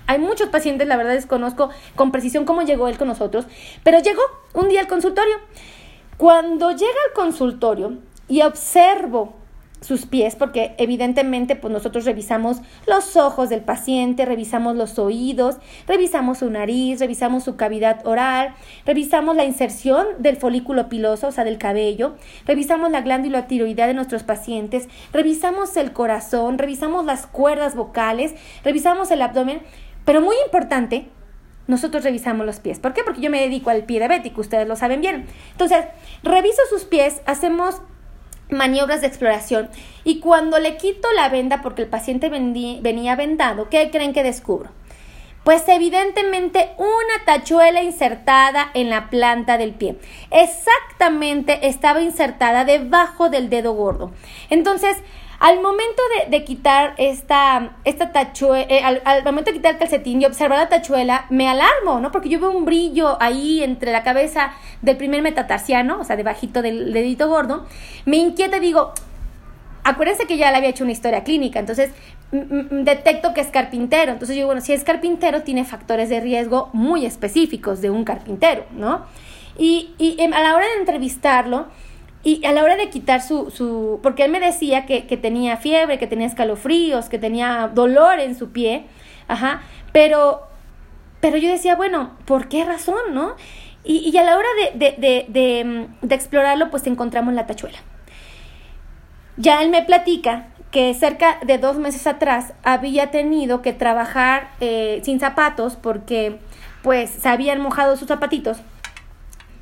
hay 0.06 0.18
muchos 0.18 0.48
pacientes, 0.48 0.86
la 0.86 0.96
verdad 0.96 1.14
desconozco 1.14 1.70
con 1.94 2.12
precisión 2.12 2.44
cómo 2.44 2.62
llegó 2.62 2.88
él 2.88 2.98
con 2.98 3.08
nosotros, 3.08 3.46
pero 3.82 4.00
llegó 4.00 4.22
un 4.54 4.68
día 4.68 4.80
al 4.80 4.88
consultorio. 4.88 5.34
Cuando 6.16 6.70
llega 6.70 6.98
al 7.08 7.12
consultorio 7.14 7.98
y 8.28 8.42
observo 8.42 9.34
sus 9.80 10.06
pies, 10.06 10.34
porque 10.34 10.75
evidentemente 10.78 11.54
pues 11.54 11.72
nosotros 11.72 12.04
revisamos 12.06 12.58
los 12.86 13.16
ojos 13.16 13.50
del 13.50 13.60
paciente, 13.60 14.25
revisamos 14.25 14.75
los 14.75 14.98
oídos, 14.98 15.56
revisamos 15.86 16.38
su 16.38 16.50
nariz, 16.50 16.98
revisamos 16.98 17.44
su 17.44 17.56
cavidad 17.56 18.06
oral, 18.06 18.54
revisamos 18.86 19.36
la 19.36 19.44
inserción 19.44 20.06
del 20.18 20.36
folículo 20.36 20.88
piloso, 20.88 21.28
o 21.28 21.32
sea, 21.32 21.44
del 21.44 21.58
cabello, 21.58 22.16
revisamos 22.46 22.90
la 22.90 23.02
glándula 23.02 23.46
tiroidea 23.46 23.86
de 23.86 23.94
nuestros 23.94 24.22
pacientes, 24.22 24.88
revisamos 25.12 25.76
el 25.76 25.92
corazón, 25.92 26.58
revisamos 26.58 27.04
las 27.04 27.26
cuerdas 27.26 27.76
vocales, 27.76 28.34
revisamos 28.64 29.10
el 29.10 29.22
abdomen, 29.22 29.60
pero 30.06 30.22
muy 30.22 30.36
importante, 30.46 31.08
nosotros 31.66 32.04
revisamos 32.04 32.46
los 32.46 32.60
pies. 32.60 32.78
¿Por 32.78 32.94
qué? 32.94 33.02
Porque 33.04 33.20
yo 33.20 33.28
me 33.28 33.40
dedico 33.40 33.68
al 33.68 33.84
pie 33.84 33.98
diabético, 33.98 34.40
ustedes 34.40 34.66
lo 34.66 34.76
saben 34.76 35.02
bien. 35.02 35.26
Entonces, 35.50 35.84
reviso 36.22 36.62
sus 36.70 36.84
pies, 36.84 37.20
hacemos 37.26 37.82
maniobras 38.48 39.00
de 39.00 39.08
exploración 39.08 39.68
y 40.04 40.20
cuando 40.20 40.60
le 40.60 40.76
quito 40.76 41.08
la 41.16 41.28
venda 41.28 41.62
porque 41.62 41.82
el 41.82 41.88
paciente 41.88 42.28
venía 42.28 43.16
vendado, 43.16 43.68
¿qué 43.68 43.90
creen 43.90 44.12
que 44.12 44.22
descubro? 44.22 44.70
Pues 45.42 45.68
evidentemente 45.68 46.70
una 46.76 47.25
tachuela 47.25 47.82
insertada 47.82 48.70
en 48.75 48.90
la 48.90 49.10
planta 49.10 49.58
del 49.58 49.75
pie. 49.75 49.96
Exactamente 50.30 51.68
estaba 51.68 52.00
insertada 52.00 52.64
debajo 52.64 53.28
del 53.28 53.48
dedo 53.50 53.72
gordo. 53.72 54.12
Entonces, 54.50 54.96
al 55.38 55.61
momento 55.61 56.02
de, 56.31 56.45
quitar 56.45 56.95
esta, 56.97 57.76
esta 57.85 58.12
tachuela, 58.12 58.66
eh, 58.69 58.83
al, 58.83 59.25
momento 59.25 59.50
de 59.50 59.59
quitar 59.59 59.73
el 59.73 59.78
calcetín 59.78 60.23
y 60.23 60.25
observar 60.25 60.59
la 60.59 60.69
tachuela, 60.69 61.26
me 61.31 61.49
alarmo, 61.49 62.00
¿no? 62.00 62.11
Porque 62.11 62.28
yo 62.28 62.40
veo 62.40 62.50
un 62.50 62.64
brillo 62.64 63.16
ahí 63.21 63.62
entre 63.62 63.93
la 63.93 64.02
cabeza 64.02 64.52
del 64.83 64.97
primer 64.97 65.23
metatarsiano, 65.23 66.00
o 66.00 66.05
sea, 66.05 66.16
debajito 66.16 66.62
del 66.62 66.93
dedito 66.93 67.28
gordo. 67.28 67.66
Me 68.07 68.16
inquieta 68.16 68.57
y 68.57 68.61
digo, 68.61 68.93
acuérdense 69.85 70.26
que 70.26 70.38
ya 70.38 70.50
le 70.50 70.57
había 70.57 70.71
hecho 70.71 70.85
una 70.85 70.93
historia 70.93 71.23
clínica, 71.23 71.59
entonces 71.59 71.90
detecto 72.31 73.35
que 73.35 73.40
es 73.40 73.49
carpintero. 73.49 74.12
Entonces 74.12 74.37
yo, 74.37 74.47
bueno, 74.47 74.61
si 74.61 74.73
es 74.73 74.85
carpintero, 74.85 75.43
tiene 75.43 75.64
factores 75.64 76.09
de 76.09 76.21
riesgo 76.21 76.71
muy 76.73 77.07
específicos 77.07 77.81
de 77.81 77.90
un 77.90 78.05
carpintero, 78.05 78.64
¿no? 78.73 79.05
Y, 79.59 79.95
y 79.99 80.16
em, 80.21 80.33
a 80.33 80.40
la 80.40 80.55
hora 80.55 80.66
de 80.66 80.81
entrevistarlo, 80.81 81.66
y 82.23 82.44
a 82.44 82.52
la 82.52 82.64
hora 82.64 82.76
de 82.76 82.90
quitar 82.90 83.23
su, 83.23 83.50
su 83.50 84.00
porque 84.02 84.25
él 84.25 84.32
me 84.32 84.40
decía 84.40 84.85
que, 84.87 85.02
tenía 85.16 85.56
fiebre, 85.56 85.99
que 85.99 86.06
tenía 86.06 86.26
escalofríos, 86.26 87.08
que 87.08 87.18
tenía 87.18 87.70
dolor 87.73 88.18
en 88.18 88.35
su 88.35 88.50
pie, 88.50 88.87
ajá, 89.28 89.62
pero, 89.92 90.42
pero 91.20 91.37
yo 91.37 91.49
decía, 91.49 91.76
bueno, 91.76 92.16
¿por 92.25 92.49
qué 92.49 92.64
razón, 92.64 93.14
no? 93.14 93.35
Y, 93.85 94.11
y 94.11 94.16
a 94.16 94.25
la 94.25 94.37
hora 94.37 94.49
de, 94.61 94.78
de, 94.78 95.26
de, 95.28 95.88
de, 96.02 96.14
explorarlo, 96.14 96.70
pues 96.70 96.87
encontramos 96.88 97.32
la 97.35 97.46
tachuela. 97.46 97.78
Ya 99.37 99.62
él 99.62 99.70
me 99.70 99.82
platica 99.82 100.49
que 100.73 100.92
cerca 100.94 101.38
de 101.46 101.58
dos 101.58 101.76
meses 101.76 102.06
atrás 102.08 102.54
había 102.64 103.12
tenido 103.12 103.62
que 103.62 103.73
trabajar 103.73 104.50
eh, 104.61 105.00
sin 105.04 105.20
zapatos 105.20 105.76
porque 105.76 106.38
pues 106.82 107.11
se 107.11 107.28
habían 107.28 107.61
mojado 107.61 107.96
sus 107.96 108.08
zapatitos 108.08 108.58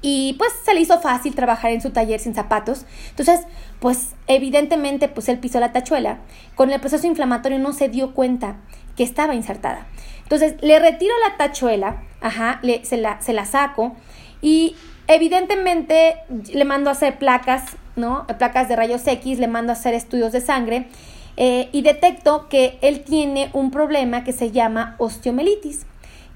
y 0.06 0.34
pues 0.34 0.52
se 0.62 0.75
le 0.75 0.82
hizo 0.82 1.00
fácil 1.00 1.34
trabajar 1.34 1.70
en 1.70 1.80
su 1.80 1.88
taller 1.88 2.20
sin 2.20 2.34
zapatos. 2.34 2.84
Entonces, 3.08 3.40
pues 3.80 4.11
evidentemente 4.26 5.08
pues 5.08 5.30
él 5.30 5.38
pisó 5.38 5.61
la 5.61 5.73
tachuela. 5.73 6.18
Con 6.56 6.70
el 6.70 6.78
proceso 6.78 7.06
inflamatorio 7.06 7.58
no 7.58 7.73
se 7.73 7.88
dio 7.88 8.12
cuenta 8.12 8.56
que 8.99 9.02
estaba 9.02 9.34
insertada. 9.34 9.87
Entonces, 10.23 10.56
le 10.61 10.78
retiro 10.78 11.14
la 11.26 11.38
tachuela, 11.38 12.02
ajá, 12.20 12.58
le, 12.61 12.84
se, 12.84 12.99
la, 12.99 13.23
se 13.23 13.32
la 13.32 13.46
saco 13.46 13.96
y 14.42 14.76
evidentemente 15.06 16.16
le 16.52 16.64
mando 16.66 16.90
a 16.90 16.92
hacer 16.92 17.16
placas, 17.16 17.62
¿no? 17.96 18.26
Placas 18.38 18.68
de 18.68 18.76
rayos 18.76 19.06
X, 19.06 19.38
le 19.38 19.49
mando 19.49 19.73
a 19.73 19.75
hacer 19.75 19.94
estudios 19.94 20.32
de 20.32 20.42
sangre 20.42 20.87
eh, 21.38 21.70
y 21.73 21.80
detecto 21.80 22.50
que 22.50 22.78
él 22.82 23.04
tiene 23.04 23.49
un 23.54 23.70
problema 23.70 24.23
que 24.23 24.32
se 24.32 24.50
llama 24.50 24.96
osteomelitis. 24.99 25.87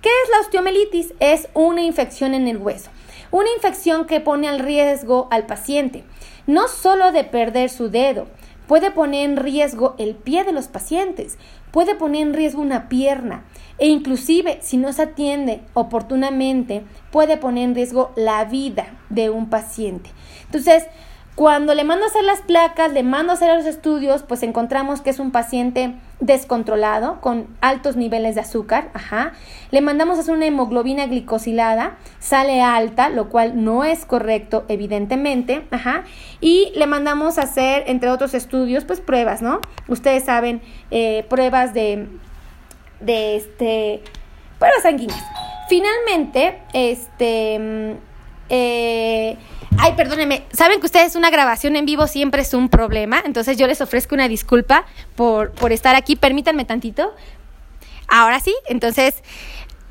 ¿Qué 0.00 0.08
es 0.08 0.30
la 0.30 0.40
osteomelitis? 0.40 1.12
Es 1.20 1.48
una 1.52 1.82
infección 1.82 2.32
en 2.32 2.48
el 2.48 2.56
hueso. 2.56 2.88
Una 3.30 3.48
infección 3.54 4.06
que 4.06 4.20
pone 4.20 4.48
al 4.48 4.58
riesgo 4.58 5.28
al 5.30 5.46
paciente, 5.46 6.04
no 6.46 6.66
solo 6.68 7.12
de 7.12 7.24
perder 7.24 7.68
su 7.68 7.90
dedo, 7.90 8.26
puede 8.66 8.90
poner 8.90 9.28
en 9.28 9.36
riesgo 9.36 9.94
el 9.98 10.14
pie 10.14 10.44
de 10.44 10.52
los 10.52 10.68
pacientes, 10.68 11.38
puede 11.70 11.94
poner 11.94 12.22
en 12.22 12.34
riesgo 12.34 12.62
una 12.62 12.88
pierna 12.88 13.44
e 13.78 13.88
inclusive 13.88 14.58
si 14.62 14.76
no 14.76 14.92
se 14.92 15.02
atiende 15.02 15.60
oportunamente 15.74 16.82
puede 17.10 17.36
poner 17.36 17.64
en 17.64 17.74
riesgo 17.74 18.12
la 18.16 18.44
vida 18.44 18.86
de 19.10 19.30
un 19.30 19.50
paciente. 19.50 20.10
Entonces, 20.46 20.86
cuando 21.38 21.72
le 21.76 21.84
mando 21.84 22.04
a 22.04 22.08
hacer 22.08 22.24
las 22.24 22.40
placas, 22.40 22.92
le 22.92 23.04
mando 23.04 23.30
a 23.30 23.34
hacer 23.36 23.56
los 23.56 23.64
estudios, 23.64 24.24
pues 24.24 24.42
encontramos 24.42 25.02
que 25.02 25.10
es 25.10 25.20
un 25.20 25.30
paciente 25.30 25.94
descontrolado, 26.18 27.20
con 27.20 27.46
altos 27.60 27.94
niveles 27.94 28.34
de 28.34 28.40
azúcar, 28.40 28.90
ajá. 28.92 29.34
Le 29.70 29.80
mandamos 29.80 30.18
a 30.18 30.22
hacer 30.22 30.34
una 30.34 30.46
hemoglobina 30.46 31.06
glicosilada, 31.06 31.96
sale 32.18 32.60
alta, 32.60 33.08
lo 33.08 33.28
cual 33.28 33.62
no 33.62 33.84
es 33.84 34.04
correcto, 34.04 34.64
evidentemente, 34.66 35.64
ajá. 35.70 36.02
Y 36.40 36.72
le 36.74 36.88
mandamos 36.88 37.38
a 37.38 37.42
hacer, 37.42 37.84
entre 37.86 38.10
otros 38.10 38.34
estudios, 38.34 38.84
pues 38.84 39.00
pruebas, 39.00 39.40
¿no? 39.40 39.60
Ustedes 39.86 40.24
saben, 40.24 40.60
eh, 40.90 41.24
pruebas 41.28 41.72
de, 41.72 42.08
de 42.98 43.36
este, 43.36 44.02
pruebas 44.58 44.82
sanguíneas. 44.82 45.22
Finalmente, 45.68 46.58
este 46.72 47.96
Eh, 48.50 49.36
ay, 49.76 49.92
perdónenme, 49.94 50.44
saben 50.52 50.80
que 50.80 50.86
ustedes 50.86 51.16
una 51.16 51.30
grabación 51.30 51.76
en 51.76 51.84
vivo 51.84 52.06
siempre 52.06 52.42
es 52.42 52.54
un 52.54 52.68
problema, 52.68 53.22
entonces 53.24 53.58
yo 53.58 53.66
les 53.66 53.80
ofrezco 53.80 54.14
una 54.14 54.28
disculpa 54.28 54.86
por, 55.16 55.52
por 55.52 55.72
estar 55.72 55.94
aquí. 55.94 56.16
Permítanme 56.16 56.64
tantito. 56.64 57.14
Ahora 58.08 58.40
sí, 58.40 58.54
entonces, 58.66 59.22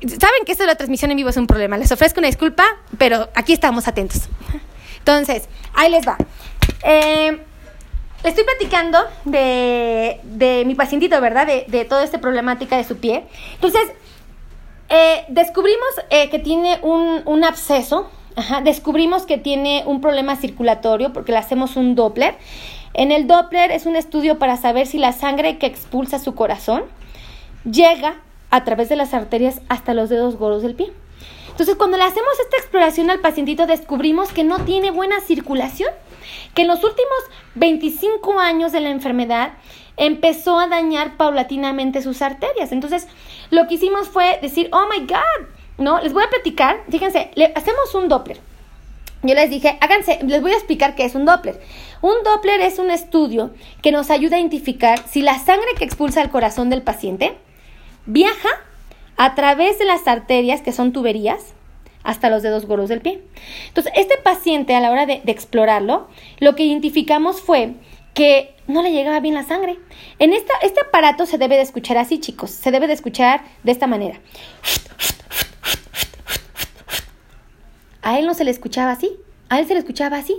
saben 0.00 0.44
que 0.44 0.52
esto 0.52 0.64
de 0.64 0.68
la 0.68 0.74
transmisión 0.74 1.10
en 1.10 1.16
vivo 1.16 1.30
es 1.30 1.36
un 1.36 1.46
problema. 1.46 1.78
Les 1.78 1.92
ofrezco 1.92 2.20
una 2.20 2.26
disculpa, 2.26 2.64
pero 2.98 3.28
aquí 3.34 3.52
estamos 3.52 3.86
atentos. 3.86 4.28
Entonces, 4.98 5.48
ahí 5.74 5.90
les 5.90 6.06
va. 6.06 6.16
Eh, 6.84 7.38
estoy 8.24 8.44
platicando 8.44 8.98
de, 9.24 10.20
de 10.24 10.64
mi 10.66 10.74
pacientito, 10.74 11.20
¿verdad? 11.20 11.46
De, 11.46 11.64
de, 11.68 11.84
toda 11.84 12.04
esta 12.04 12.20
problemática 12.20 12.76
de 12.76 12.84
su 12.84 12.98
pie. 12.98 13.24
Entonces, 13.54 13.82
eh, 14.88 15.24
descubrimos 15.28 15.88
eh, 16.10 16.28
que 16.30 16.38
tiene 16.38 16.78
un, 16.82 17.22
un 17.24 17.44
absceso. 17.44 18.10
Ajá, 18.36 18.60
descubrimos 18.60 19.26
que 19.26 19.38
tiene 19.38 19.82
un 19.86 20.00
problema 20.00 20.36
circulatorio 20.36 21.12
porque 21.12 21.32
le 21.32 21.38
hacemos 21.38 21.76
un 21.76 21.94
Doppler. 21.94 22.36
En 22.94 23.12
el 23.12 23.26
Doppler 23.26 23.70
es 23.70 23.86
un 23.86 23.96
estudio 23.96 24.38
para 24.38 24.56
saber 24.56 24.86
si 24.86 24.98
la 24.98 25.12
sangre 25.12 25.58
que 25.58 25.66
expulsa 25.66 26.18
su 26.18 26.34
corazón 26.34 26.84
llega 27.64 28.16
a 28.50 28.64
través 28.64 28.88
de 28.88 28.96
las 28.96 29.14
arterias 29.14 29.60
hasta 29.68 29.94
los 29.94 30.08
dedos 30.08 30.36
gordos 30.36 30.62
del 30.62 30.74
pie. 30.74 30.92
Entonces, 31.50 31.76
cuando 31.76 31.96
le 31.96 32.04
hacemos 32.04 32.30
esta 32.40 32.56
exploración 32.56 33.10
al 33.10 33.18
pacientito, 33.18 33.66
descubrimos 33.66 34.32
que 34.32 34.44
no 34.44 34.60
tiene 34.60 34.92
buena 34.92 35.20
circulación, 35.20 35.90
que 36.54 36.62
en 36.62 36.68
los 36.68 36.84
últimos 36.84 37.18
25 37.56 38.38
años 38.38 38.70
de 38.70 38.80
la 38.80 38.90
enfermedad 38.90 39.54
empezó 39.96 40.58
a 40.58 40.68
dañar 40.68 41.16
paulatinamente 41.16 42.00
sus 42.00 42.22
arterias. 42.22 42.70
Entonces, 42.70 43.08
lo 43.50 43.66
que 43.66 43.74
hicimos 43.74 44.08
fue 44.08 44.38
decir, 44.40 44.68
oh 44.72 44.86
my 44.88 45.00
God, 45.00 45.48
¿no? 45.78 46.00
Les 46.00 46.12
voy 46.12 46.24
a 46.24 46.30
platicar, 46.30 46.80
fíjense, 46.90 47.30
le 47.34 47.52
hacemos 47.54 47.94
un 47.94 48.08
Doppler. 48.08 48.40
Yo 49.22 49.34
les 49.34 49.50
dije, 49.50 49.78
háganse, 49.80 50.20
les 50.22 50.42
voy 50.42 50.52
a 50.52 50.56
explicar 50.56 50.94
qué 50.94 51.04
es 51.04 51.14
un 51.14 51.24
Doppler. 51.24 51.60
Un 52.02 52.14
Doppler 52.24 52.60
es 52.60 52.78
un 52.78 52.90
estudio 52.90 53.50
que 53.82 53.90
nos 53.90 54.10
ayuda 54.10 54.36
a 54.36 54.40
identificar 54.40 55.02
si 55.08 55.22
la 55.22 55.38
sangre 55.38 55.68
que 55.76 55.84
expulsa 55.84 56.22
el 56.22 56.30
corazón 56.30 56.70
del 56.70 56.82
paciente 56.82 57.36
viaja 58.06 58.48
a 59.16 59.34
través 59.34 59.78
de 59.78 59.84
las 59.84 60.06
arterias, 60.06 60.62
que 60.62 60.72
son 60.72 60.92
tuberías, 60.92 61.54
hasta 62.04 62.30
los 62.30 62.42
dedos 62.42 62.66
gordos 62.66 62.88
del 62.88 63.00
pie. 63.00 63.20
Entonces, 63.66 63.92
este 63.96 64.16
paciente, 64.18 64.76
a 64.76 64.80
la 64.80 64.92
hora 64.92 65.06
de, 65.06 65.20
de, 65.24 65.32
explorarlo, 65.32 66.08
lo 66.38 66.54
que 66.54 66.62
identificamos 66.62 67.40
fue 67.40 67.72
que 68.14 68.54
no 68.68 68.82
le 68.82 68.92
llegaba 68.92 69.18
bien 69.18 69.34
la 69.34 69.42
sangre. 69.42 69.78
En 70.20 70.32
esta, 70.32 70.54
este 70.62 70.80
aparato 70.80 71.26
se 71.26 71.38
debe 71.38 71.56
de 71.56 71.62
escuchar 71.62 71.98
así, 71.98 72.20
chicos. 72.20 72.50
Se 72.50 72.70
debe 72.70 72.86
de 72.86 72.92
escuchar 72.92 73.42
de 73.64 73.72
esta 73.72 73.88
manera. 73.88 74.20
A 78.08 78.18
él 78.18 78.24
no 78.24 78.32
se 78.32 78.44
le 78.44 78.50
escuchaba 78.50 78.92
así. 78.92 79.20
A 79.50 79.58
él 79.58 79.66
se 79.66 79.74
le 79.74 79.80
escuchaba 79.80 80.16
así. 80.16 80.34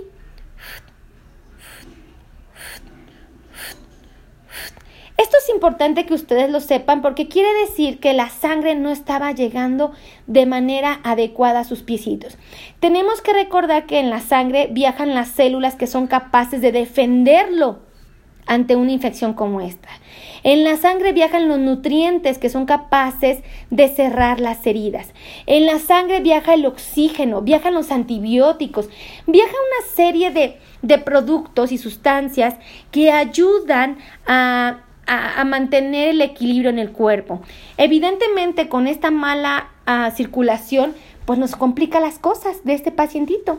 Esto 5.16 5.36
es 5.36 5.48
importante 5.50 6.04
que 6.04 6.14
ustedes 6.14 6.50
lo 6.50 6.58
sepan 6.58 7.00
porque 7.00 7.28
quiere 7.28 7.48
decir 7.60 8.00
que 8.00 8.12
la 8.12 8.28
sangre 8.28 8.74
no 8.74 8.90
estaba 8.90 9.30
llegando 9.30 9.92
de 10.26 10.46
manera 10.46 10.98
adecuada 11.04 11.60
a 11.60 11.64
sus 11.64 11.84
piecitos. 11.84 12.38
Tenemos 12.80 13.22
que 13.22 13.34
recordar 13.34 13.86
que 13.86 14.00
en 14.00 14.10
la 14.10 14.18
sangre 14.18 14.66
viajan 14.72 15.14
las 15.14 15.28
células 15.28 15.76
que 15.76 15.86
son 15.86 16.08
capaces 16.08 16.60
de 16.62 16.72
defenderlo 16.72 17.82
ante 18.50 18.74
una 18.74 18.90
infección 18.90 19.32
como 19.32 19.60
esta. 19.60 19.88
En 20.42 20.64
la 20.64 20.76
sangre 20.76 21.12
viajan 21.12 21.48
los 21.48 21.58
nutrientes 21.58 22.38
que 22.38 22.50
son 22.50 22.66
capaces 22.66 23.38
de 23.70 23.88
cerrar 23.88 24.40
las 24.40 24.66
heridas. 24.66 25.12
En 25.46 25.66
la 25.66 25.78
sangre 25.78 26.20
viaja 26.20 26.54
el 26.54 26.66
oxígeno, 26.66 27.42
viajan 27.42 27.74
los 27.74 27.92
antibióticos, 27.92 28.88
viaja 29.26 29.52
una 29.52 29.94
serie 29.94 30.32
de, 30.32 30.58
de 30.82 30.98
productos 30.98 31.70
y 31.70 31.78
sustancias 31.78 32.56
que 32.90 33.12
ayudan 33.12 33.98
a 34.26 34.80
a, 35.06 35.42
mantener 35.44 36.10
el 36.10 36.20
equilibrio 36.20 36.70
en 36.70 36.78
el 36.78 36.92
cuerpo. 36.92 37.40
Evidentemente, 37.76 38.68
con 38.68 38.86
esta 38.86 39.10
mala 39.10 39.70
uh, 39.88 40.14
circulación, 40.14 40.94
pues 41.24 41.36
nos 41.36 41.56
complica 41.56 41.98
las 41.98 42.20
cosas 42.20 42.62
de 42.62 42.74
este 42.74 42.92
pacientito. 42.92 43.58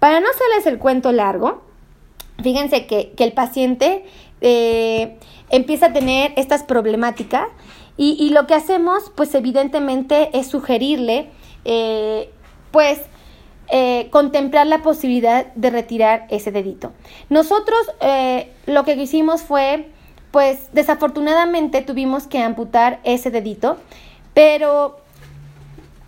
Para 0.00 0.18
no 0.18 0.26
hacerles 0.28 0.66
el 0.66 0.78
cuento 0.80 1.12
largo, 1.12 1.62
fíjense 2.42 2.86
que, 2.86 3.12
que 3.16 3.22
el 3.22 3.32
paciente 3.32 4.04
eh, 4.40 5.18
empieza 5.50 5.86
a 5.86 5.92
tener 5.92 6.32
estas 6.36 6.62
problemáticas 6.62 7.48
y, 7.96 8.16
y, 8.20 8.30
lo 8.30 8.46
que 8.46 8.54
hacemos, 8.54 9.10
pues 9.16 9.34
evidentemente, 9.34 10.30
es 10.32 10.46
sugerirle, 10.46 11.30
eh, 11.64 12.30
pues, 12.70 13.00
eh, 13.70 14.08
contemplar 14.10 14.66
la 14.68 14.82
posibilidad 14.82 15.52
de 15.54 15.70
retirar 15.70 16.26
ese 16.30 16.52
dedito. 16.52 16.92
Nosotros 17.28 17.78
lo 18.66 18.84
que 18.84 18.94
hicimos 18.94 19.42
fue 19.42 19.88
pues 20.30 20.72
desafortunadamente 20.72 21.82
tuvimos 21.82 22.26
que 22.26 22.40
amputar 22.40 23.00
ese 23.02 23.30
dedito, 23.30 23.78
pero 24.32 25.00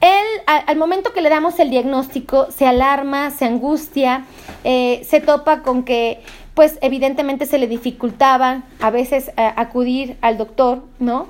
él 0.01 0.27
al, 0.47 0.77
momento 0.77 1.13
que 1.13 1.23
le 1.23 1.29
damos 1.29 1.59
el 1.59 1.71
diagnóstico 1.71 2.51
se 2.51 2.67
alarma, 2.67 3.31
se 3.31 3.47
angustia, 3.47 4.25
se 4.63 5.23
topa 5.25 5.63
con 5.63 5.83
que 5.85 6.23
pues 6.55 6.79
evidentemente 6.83 7.47
se 7.47 7.59
le 7.59 7.67
dificultaba 7.67 8.63
a 8.81 8.91
veces 8.91 9.29
eh, 9.37 9.53
acudir 9.57 10.17
al 10.21 10.39
doctor, 10.39 10.83
¿no? 10.99 11.29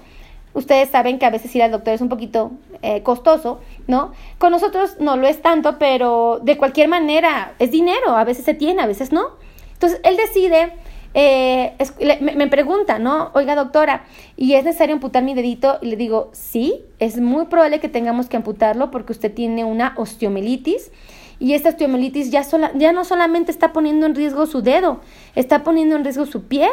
Ustedes 0.53 0.91
saben 0.91 1.19
que 1.19 1.27
a 1.27 1.31
veces 1.31 1.55
ir 1.55 1.63
al 1.63 1.71
doctor 1.71 1.95
es 1.95 2.01
un 2.01 2.09
poquito 2.09 2.51
eh, 2.83 3.03
costoso, 3.03 3.61
¿no? 3.87 4.13
Con 4.39 4.51
nosotros 4.51 4.97
no 4.99 5.17
lo 5.17 5.29
es 5.29 5.43
tanto, 5.43 5.79
pero 5.79 6.41
de 6.43 6.57
cualquier 6.57 6.89
manera 6.89 7.55
es 7.59 7.71
dinero, 7.71 8.17
a 8.17 8.25
veces 8.25 8.45
se 8.45 8.55
tiene, 8.55 8.83
a 8.83 8.87
veces 8.87 9.13
no. 9.13 9.29
Entonces 9.75 10.01
él 10.03 10.17
decide 10.17 10.73
eh, 11.13 11.75
me, 12.21 12.47
pregunta, 12.47 12.99
¿no? 13.01 13.31
Oiga, 13.35 13.57
doctora, 13.57 14.05
¿y 14.37 14.55
es 14.55 14.65
necesario 14.65 14.95
amputar 14.95 15.25
mi 15.25 15.35
dedito? 15.35 15.79
Y 15.83 15.87
le 15.87 15.97
digo, 15.97 16.31
sí, 16.33 16.85
es 17.01 17.19
muy 17.19 17.47
probable 17.47 17.81
que 17.81 17.89
tengamos 17.89 18.29
que 18.29 18.37
amputarlo 18.37 18.91
porque 18.91 19.13
usted 19.13 19.33
tiene 19.33 19.65
una 19.65 19.95
osteomelitis. 19.97 20.93
Y 21.41 21.55
esta 21.55 21.71
osteomelitis 21.71 22.31
ya, 22.31 22.45
sola, 22.45 22.71
ya 22.75 22.93
no 22.93 23.05
solamente 23.05 23.51
está 23.51 23.73
poniendo 23.73 24.07
en 24.07 24.15
riesgo 24.15 24.47
su 24.47 24.63
dedo, 24.63 25.01
está 25.35 25.65
poniendo 25.65 25.97
en 25.97 26.05
riesgo 26.05 26.27
su 26.27 26.45
pie 26.45 26.69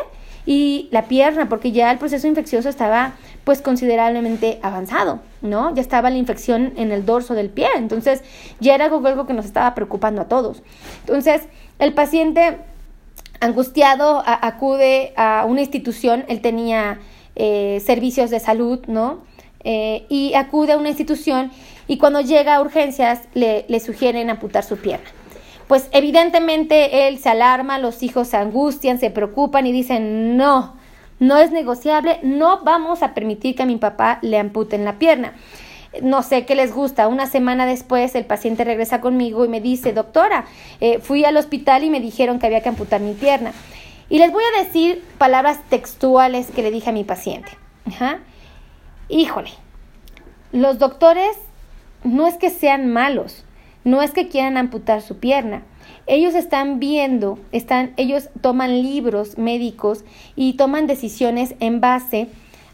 y 0.46 0.90
la 0.92 1.04
pierna, 1.04 1.50
porque 1.50 1.72
ya 1.72 1.90
el 1.92 1.98
proceso 1.98 2.28
infeccioso 2.28 2.70
estaba 2.70 3.14
pues 3.46 3.62
considerablemente 3.62 4.60
avanzado, 4.62 5.20
¿no? 5.42 5.74
Ya 5.74 5.82
estaba 5.82 6.10
la 6.10 6.18
infección 6.18 6.74
en 6.76 6.92
el 6.92 7.06
dorso 7.06 7.34
del 7.34 7.50
pie, 7.50 7.68
entonces 7.78 8.24
ya 8.60 8.76
era 8.76 8.86
algo, 8.86 9.06
algo 9.08 9.26
que 9.26 9.34
nos 9.34 9.46
estaba 9.46 9.74
preocupando 9.74 10.22
a 10.22 10.26
todos. 10.26 10.64
Entonces, 11.06 11.44
el 11.80 11.94
paciente 11.94 12.58
angustiado 13.40 14.24
acude 14.26 15.14
a 15.16 15.46
una 15.48 15.62
institución, 15.62 16.26
él 16.28 16.42
tenía 16.42 17.00
eh, 17.36 17.82
servicios 17.86 18.30
de 18.30 18.40
salud, 18.40 18.80
¿no? 18.88 19.20
Eh, 19.64 20.06
y 20.10 20.34
acude 20.34 20.74
a 20.74 20.78
una 20.78 20.90
institución 20.90 21.52
y 21.88 21.98
cuando 21.98 22.22
llega 22.22 22.56
a 22.56 22.62
urgencias 22.62 23.22
le, 23.34 23.66
le 23.68 23.80
sugieren 23.80 24.30
amputar 24.30 24.64
su 24.64 24.78
pierna. 24.78 25.08
Pues 25.68 25.90
evidentemente 25.92 27.08
él 27.08 27.20
se 27.20 27.30
alarma, 27.30 27.78
los 27.78 28.02
hijos 28.04 28.30
se 28.30 28.38
angustian, 28.38 29.00
se 29.00 29.12
preocupan 29.12 29.68
y 29.68 29.72
dicen, 29.72 30.38
no, 30.38 30.76
no 31.20 31.38
es 31.38 31.52
negociable, 31.52 32.20
no 32.24 32.64
vamos 32.64 33.04
a 33.04 33.14
permitir 33.14 33.56
que 33.56 33.64
a 33.64 33.66
mi 33.66 33.78
papá 33.78 34.20
le 34.22 34.38
amputen 34.38 34.86
la 34.86 34.98
pierna 34.98 35.34
no 36.02 36.24
sé 36.24 36.46
qué 36.46 36.56
les 36.56 36.74
gusta. 36.74 37.08
Una 37.08 37.28
semana 37.28 37.66
después 37.66 38.16
el 38.16 38.26
paciente 38.26 38.64
regresa 38.64 39.02
conmigo 39.02 39.46
y 39.46 39.48
me 39.48 39.62
dice, 39.62 39.94
doctora, 39.94 40.46
eh, 40.80 41.00
fui 41.00 41.26
al 41.26 41.38
hospital 41.38 41.84
y 41.84 41.90
me 41.90 42.00
dijeron 42.00 42.40
que 42.40 42.48
había 42.48 42.62
que 42.62 42.70
amputar 42.70 43.02
mi 43.02 43.14
pierna. 43.14 43.54
Y 44.10 44.20
les 44.20 44.32
voy 44.32 44.44
a 44.44 44.64
decir 44.64 45.04
palabras 45.18 45.60
textuales 45.70 46.48
que 46.48 46.64
le 46.64 46.72
dije 46.72 46.90
a 46.90 46.94
mi 46.94 47.04
paciente. 47.04 47.52
Híjole, 49.10 49.52
los 50.52 50.80
doctores 50.80 51.38
no 52.08 52.28
es 52.28 52.36
que 52.36 52.50
sean 52.50 52.92
malos, 52.92 53.44
no 53.84 54.02
es 54.02 54.12
que 54.12 54.28
quieran 54.28 54.58
amputar 54.58 55.02
su 55.02 55.18
pierna. 55.18 55.64
Ellos 56.08 56.36
están 56.36 56.80
viendo, 56.80 57.38
están, 57.52 57.94
ellos 57.98 58.30
toman 58.42 58.82
libros 58.82 59.38
médicos 59.38 60.04
y 60.36 60.54
toman 60.54 60.88
decisiones 60.88 61.56
en 61.60 61.82
base 61.82 62.30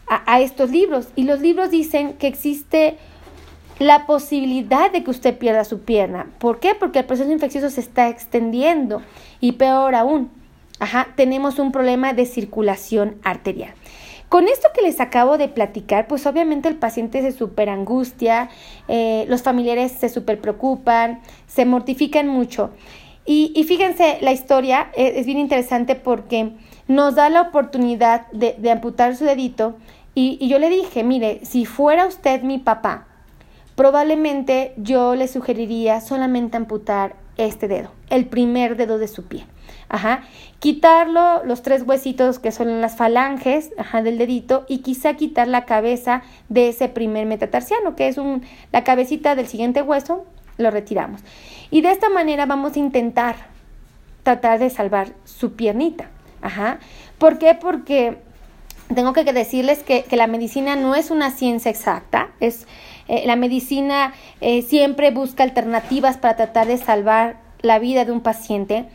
a, 0.06 0.40
estos 0.40 0.70
libros. 0.70 1.08
Y 1.16 1.24
los 1.24 1.40
libros 1.40 1.70
dicen 1.70 2.14
que 2.14 2.26
existe 2.26 2.96
la 3.78 4.06
posibilidad 4.06 4.92
de 4.92 5.02
que 5.02 5.10
usted 5.10 5.36
pierda 5.36 5.64
su 5.64 5.80
pierna. 5.80 6.26
¿Por 6.38 6.60
qué? 6.60 6.74
Porque 6.74 7.00
el 7.00 7.04
proceso 7.06 7.30
infeccioso 7.30 7.70
se 7.70 7.80
está 7.80 8.08
extendiendo 8.08 9.02
y 9.40 9.52
peor 9.52 9.94
aún, 9.94 10.30
ajá, 10.78 11.08
tenemos 11.16 11.58
un 11.58 11.72
problema 11.72 12.12
de 12.12 12.26
circulación 12.26 13.16
arterial. 13.24 13.74
Con 14.28 14.48
esto 14.48 14.68
que 14.74 14.82
les 14.82 15.00
acabo 15.00 15.38
de 15.38 15.48
platicar, 15.48 16.08
pues 16.08 16.26
obviamente 16.26 16.68
el 16.68 16.76
paciente 16.76 17.22
se 17.22 17.32
super 17.32 17.68
angustia, 17.68 18.50
eh, 18.88 19.26
los 19.28 19.42
familiares 19.42 19.92
se 19.92 20.08
super 20.08 20.40
preocupan, 20.40 21.20
se 21.46 21.64
mortifican 21.64 22.26
mucho. 22.26 22.70
Y, 23.26 23.52
y 23.54 23.64
fíjense, 23.64 24.18
la 24.20 24.32
historia 24.32 24.90
es, 24.96 25.16
es, 25.16 25.26
bien 25.26 25.38
interesante 25.38 25.94
porque 25.94 26.52
nos 26.88 27.14
da 27.14 27.30
la 27.30 27.42
oportunidad 27.42 28.26
de, 28.32 28.56
de 28.58 28.70
amputar 28.70 29.16
su 29.16 29.24
dedito. 29.24 29.76
Y, 30.14 30.36
y 30.40 30.48
yo 30.48 30.58
le 30.58 30.68
dije, 30.68 31.04
mire, 31.04 31.40
si 31.44 31.64
fuera 31.64 32.06
usted 32.06 32.42
mi 32.42 32.58
papá, 32.58 33.06
probablemente 33.76 34.74
yo 34.76 35.14
le 35.14 35.28
sugeriría 35.28 36.00
solamente 36.00 36.56
amputar 36.56 37.16
este 37.36 37.68
dedo, 37.68 37.90
el 38.10 38.26
primer 38.26 38.76
dedo 38.76 38.98
de 38.98 39.08
su 39.08 39.24
pie. 39.24 39.44
Ajá. 39.88 40.22
Quitarlo, 40.58 41.44
los 41.44 41.62
tres 41.62 41.82
huesitos 41.86 42.38
que 42.38 42.52
son 42.52 42.80
las 42.80 42.96
falanges 42.96 43.70
ajá, 43.76 44.02
del 44.02 44.18
dedito 44.18 44.64
y 44.68 44.78
quizá 44.78 45.14
quitar 45.14 45.48
la 45.48 45.64
cabeza 45.64 46.22
de 46.48 46.68
ese 46.68 46.88
primer 46.88 47.26
metatarsiano, 47.26 47.96
que 47.96 48.08
es 48.08 48.18
un, 48.18 48.42
la 48.72 48.84
cabecita 48.84 49.34
del 49.34 49.46
siguiente 49.46 49.82
hueso, 49.82 50.24
lo 50.56 50.70
retiramos. 50.70 51.20
Y 51.70 51.80
de 51.80 51.90
esta 51.90 52.08
manera 52.08 52.46
vamos 52.46 52.76
a 52.76 52.78
intentar 52.78 53.36
tratar 54.22 54.58
de 54.58 54.70
salvar 54.70 55.08
su 55.24 55.52
piernita. 55.52 56.08
Ajá. 56.40 56.78
¿Por 57.18 57.38
qué? 57.38 57.54
Porque 57.54 58.18
tengo 58.94 59.12
que 59.12 59.24
decirles 59.24 59.82
que, 59.82 60.04
la 60.10 60.26
medicina 60.26 60.76
no 60.76 60.94
es 60.94 61.10
una 61.10 61.30
ciencia 61.30 61.70
exacta, 61.70 62.28
es 62.40 62.66
eh, 63.08 63.24
la 63.26 63.36
medicina 63.36 64.14
eh, 64.40 64.62
siempre 64.62 65.10
busca 65.10 65.42
alternativas 65.42 66.16
para 66.16 66.36
tratar 66.36 66.66
de 66.66 66.78
salvar 66.78 67.36
la 67.60 67.78
vida 67.78 68.04
de 68.04 68.12
un 68.12 68.20
paciente, 68.20 68.86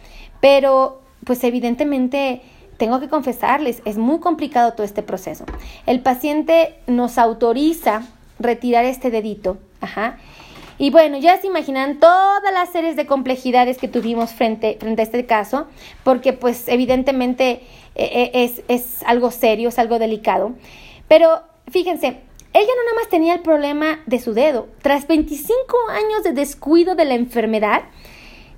pero 0.41 1.01
pues 1.25 1.43
evidentemente 1.43 2.41
tengo 2.77 2.99
que 2.99 3.09
confesarles, 3.09 3.81
es 3.85 3.97
muy 3.97 4.19
complicado 4.19 4.73
todo 4.73 4.85
este 4.85 5.03
proceso. 5.03 5.45
El 5.85 5.99
paciente 6.01 6.75
nos 6.87 7.17
autoriza 7.17 8.03
retirar 8.39 8.85
este 8.85 9.11
dedito, 9.11 9.57
ajá, 9.81 10.17
y 10.81 10.91
bueno, 10.91 11.17
ya 11.17 11.39
se 11.41 11.47
imaginan 11.47 11.99
todas 11.99 12.53
las 12.53 12.69
series 12.69 12.95
de 12.95 13.05
complejidades 13.05 13.77
que 13.77 13.89
tuvimos 13.89 14.31
frente, 14.31 14.77
frente 14.79 15.01
a 15.01 15.05
este 15.05 15.25
caso, 15.25 15.67
porque 16.05 16.31
pues 16.31 16.69
evidentemente 16.69 17.61
eh, 17.95 18.31
es, 18.33 18.63
es 18.69 19.03
algo 19.03 19.29
serio, 19.29 19.67
es 19.67 19.77
algo 19.77 19.99
delicado. 19.99 20.53
Pero 21.09 21.41
fíjense, 21.69 22.07
ella 22.53 22.71
no 22.77 22.83
nada 22.85 22.95
más 22.95 23.09
tenía 23.09 23.33
el 23.33 23.41
problema 23.41 23.99
de 24.05 24.19
su 24.19 24.33
dedo. 24.33 24.67
Tras 24.81 25.05
25 25.05 25.75
años 25.89 26.23
de 26.23 26.31
descuido 26.31 26.95
de 26.95 27.03
la 27.03 27.15
enfermedad, 27.15 27.81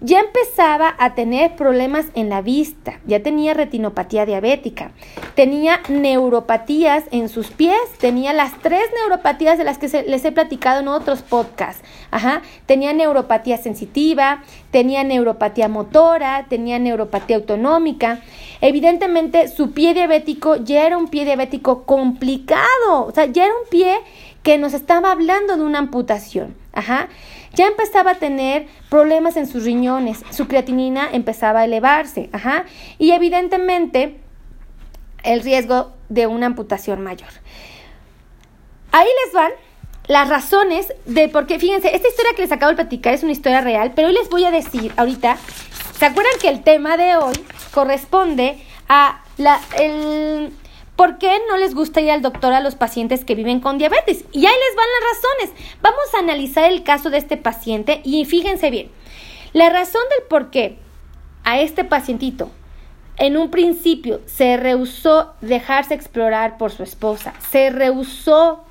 ya 0.01 0.19
empezaba 0.19 0.95
a 0.97 1.13
tener 1.13 1.55
problemas 1.55 2.07
en 2.15 2.29
la 2.29 2.41
vista, 2.41 2.99
ya 3.05 3.21
tenía 3.21 3.53
retinopatía 3.53 4.25
diabética, 4.25 4.91
tenía 5.35 5.79
neuropatías 5.89 7.03
en 7.11 7.29
sus 7.29 7.51
pies, 7.51 7.77
tenía 7.99 8.33
las 8.33 8.59
tres 8.61 8.81
neuropatías 8.95 9.59
de 9.59 9.63
las 9.63 9.77
que 9.77 9.87
les 10.07 10.25
he 10.25 10.31
platicado 10.31 10.81
en 10.81 10.87
otros 10.87 11.21
podcasts. 11.21 11.83
Ajá, 12.09 12.41
tenía 12.65 12.93
neuropatía 12.93 13.57
sensitiva, 13.57 14.43
tenía 14.71 15.03
neuropatía 15.03 15.67
motora, 15.67 16.47
tenía 16.49 16.79
neuropatía 16.79 17.37
autonómica. 17.37 18.21
Evidentemente, 18.59 19.47
su 19.49 19.71
pie 19.71 19.93
diabético 19.93 20.55
ya 20.55 20.87
era 20.87 20.97
un 20.97 21.09
pie 21.09 21.25
diabético 21.25 21.83
complicado, 21.83 23.05
o 23.05 23.11
sea, 23.13 23.25
ya 23.25 23.45
era 23.45 23.53
un 23.53 23.69
pie 23.69 23.99
que 24.41 24.57
nos 24.57 24.73
estaba 24.73 25.11
hablando 25.11 25.57
de 25.57 25.63
una 25.63 25.77
amputación. 25.77 26.61
Ajá. 26.73 27.10
Ya 27.53 27.67
empezaba 27.67 28.12
a 28.12 28.15
tener 28.15 28.67
problemas 28.89 29.36
en 29.36 29.45
sus 29.45 29.65
riñones, 29.65 30.23
su 30.29 30.47
creatinina 30.47 31.10
empezaba 31.12 31.62
a 31.62 31.65
elevarse, 31.65 32.29
ajá, 32.31 32.65
y 32.97 33.12
evidentemente 33.12 34.21
el 35.23 35.41
riesgo 35.41 35.91
de 36.07 36.27
una 36.27 36.45
amputación 36.45 37.01
mayor. 37.01 37.29
Ahí 38.93 39.07
les 39.25 39.34
van 39.34 39.51
las 40.07 40.29
razones 40.29 40.93
de 41.05 41.29
por 41.29 41.45
qué, 41.45 41.60
fíjense, 41.60 41.93
esta 41.93 42.07
historia 42.07 42.34
que 42.36 42.41
les 42.41 42.51
acabo 42.51 42.71
de 42.71 42.77
platicar 42.77 43.13
es 43.13 43.23
una 43.23 43.31
historia 43.34 43.62
real, 43.62 43.91
pero 43.95 44.07
hoy 44.07 44.13
les 44.13 44.29
voy 44.29 44.45
a 44.45 44.51
decir 44.51 44.93
ahorita, 44.97 45.38
¿se 45.97 46.05
acuerdan 46.05 46.34
que 46.41 46.49
el 46.49 46.63
tema 46.63 46.97
de 46.97 47.17
hoy 47.17 47.36
corresponde 47.73 48.63
a 48.88 49.21
la, 49.38 49.60
el, 49.77 50.53
¿Por 51.01 51.17
qué 51.17 51.39
no 51.49 51.57
les 51.57 51.73
gusta 51.73 51.99
ir 51.99 52.11
al 52.11 52.21
doctor 52.21 52.53
a 52.53 52.59
los 52.59 52.75
pacientes 52.75 53.25
que 53.25 53.33
viven 53.33 53.59
con 53.59 53.79
diabetes? 53.79 54.23
Y 54.31 54.45
ahí 54.45 54.53
les 54.53 54.75
van 54.75 54.85
las 54.99 55.49
razones. 55.49 55.75
Vamos 55.81 56.13
a 56.13 56.19
analizar 56.19 56.71
el 56.71 56.83
caso 56.83 57.09
de 57.09 57.17
este 57.17 57.37
paciente 57.37 58.01
y 58.03 58.23
fíjense 58.25 58.69
bien. 58.69 58.91
La 59.51 59.71
razón 59.71 60.03
del 60.15 60.27
por 60.27 60.51
qué 60.51 60.77
a 61.43 61.59
este 61.59 61.83
pacientito 61.83 62.51
en 63.17 63.35
un 63.35 63.49
principio 63.49 64.21
se 64.27 64.57
rehusó 64.57 65.33
dejarse 65.41 65.95
explorar 65.95 66.59
por 66.59 66.69
su 66.69 66.83
esposa, 66.83 67.33
se 67.49 67.71
rehusó 67.71 68.63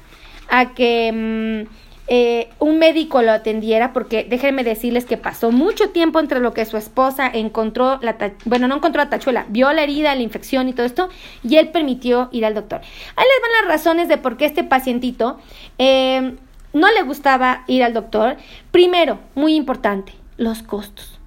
a 0.48 0.72
que 0.72 1.66
mm, 1.66 1.89
eh, 2.12 2.51
un 2.59 2.81
médico 2.81 3.23
lo 3.23 3.31
atendiera, 3.31 3.92
porque 3.92 4.27
déjenme 4.29 4.64
decirles 4.64 5.05
que 5.05 5.16
pasó 5.16 5.53
mucho 5.53 5.90
tiempo 5.90 6.18
entre 6.18 6.40
lo 6.40 6.53
que 6.53 6.64
su 6.64 6.77
esposa 6.77 7.31
encontró, 7.33 8.01
la 8.03 8.16
bueno, 8.46 8.66
no 8.66 8.75
encontró 8.75 9.01
la 9.01 9.11
tachuela, 9.11 9.46
vio 9.49 9.73
la 9.73 9.85
herida, 9.85 10.12
la 10.16 10.23
infección 10.23 10.68
y 10.68 10.73
todo 10.73 10.87
esto, 10.87 11.09
y 11.44 11.55
él 11.55 11.68
permitió 11.68 12.29
ir 12.33 12.44
al 12.44 12.55
doctor. 12.55 12.81
Ahí 12.81 13.25
les 13.25 13.42
van 13.42 13.64
las 13.64 13.77
razones 13.77 14.09
de 14.09 14.18
por 14.18 14.37
qué 14.37 14.46
este 14.46 14.64
pacientito 14.64 15.38
eh, 15.79 16.35
no 16.73 16.90
le 16.90 17.03
gustaba 17.03 17.62
ir 17.68 17.85
al 17.85 17.94
doctor. 17.94 18.38
Primero, 18.73 19.20
muy 19.37 19.55
importante, 19.55 20.12
los 20.37 20.64
costos. 20.64 21.20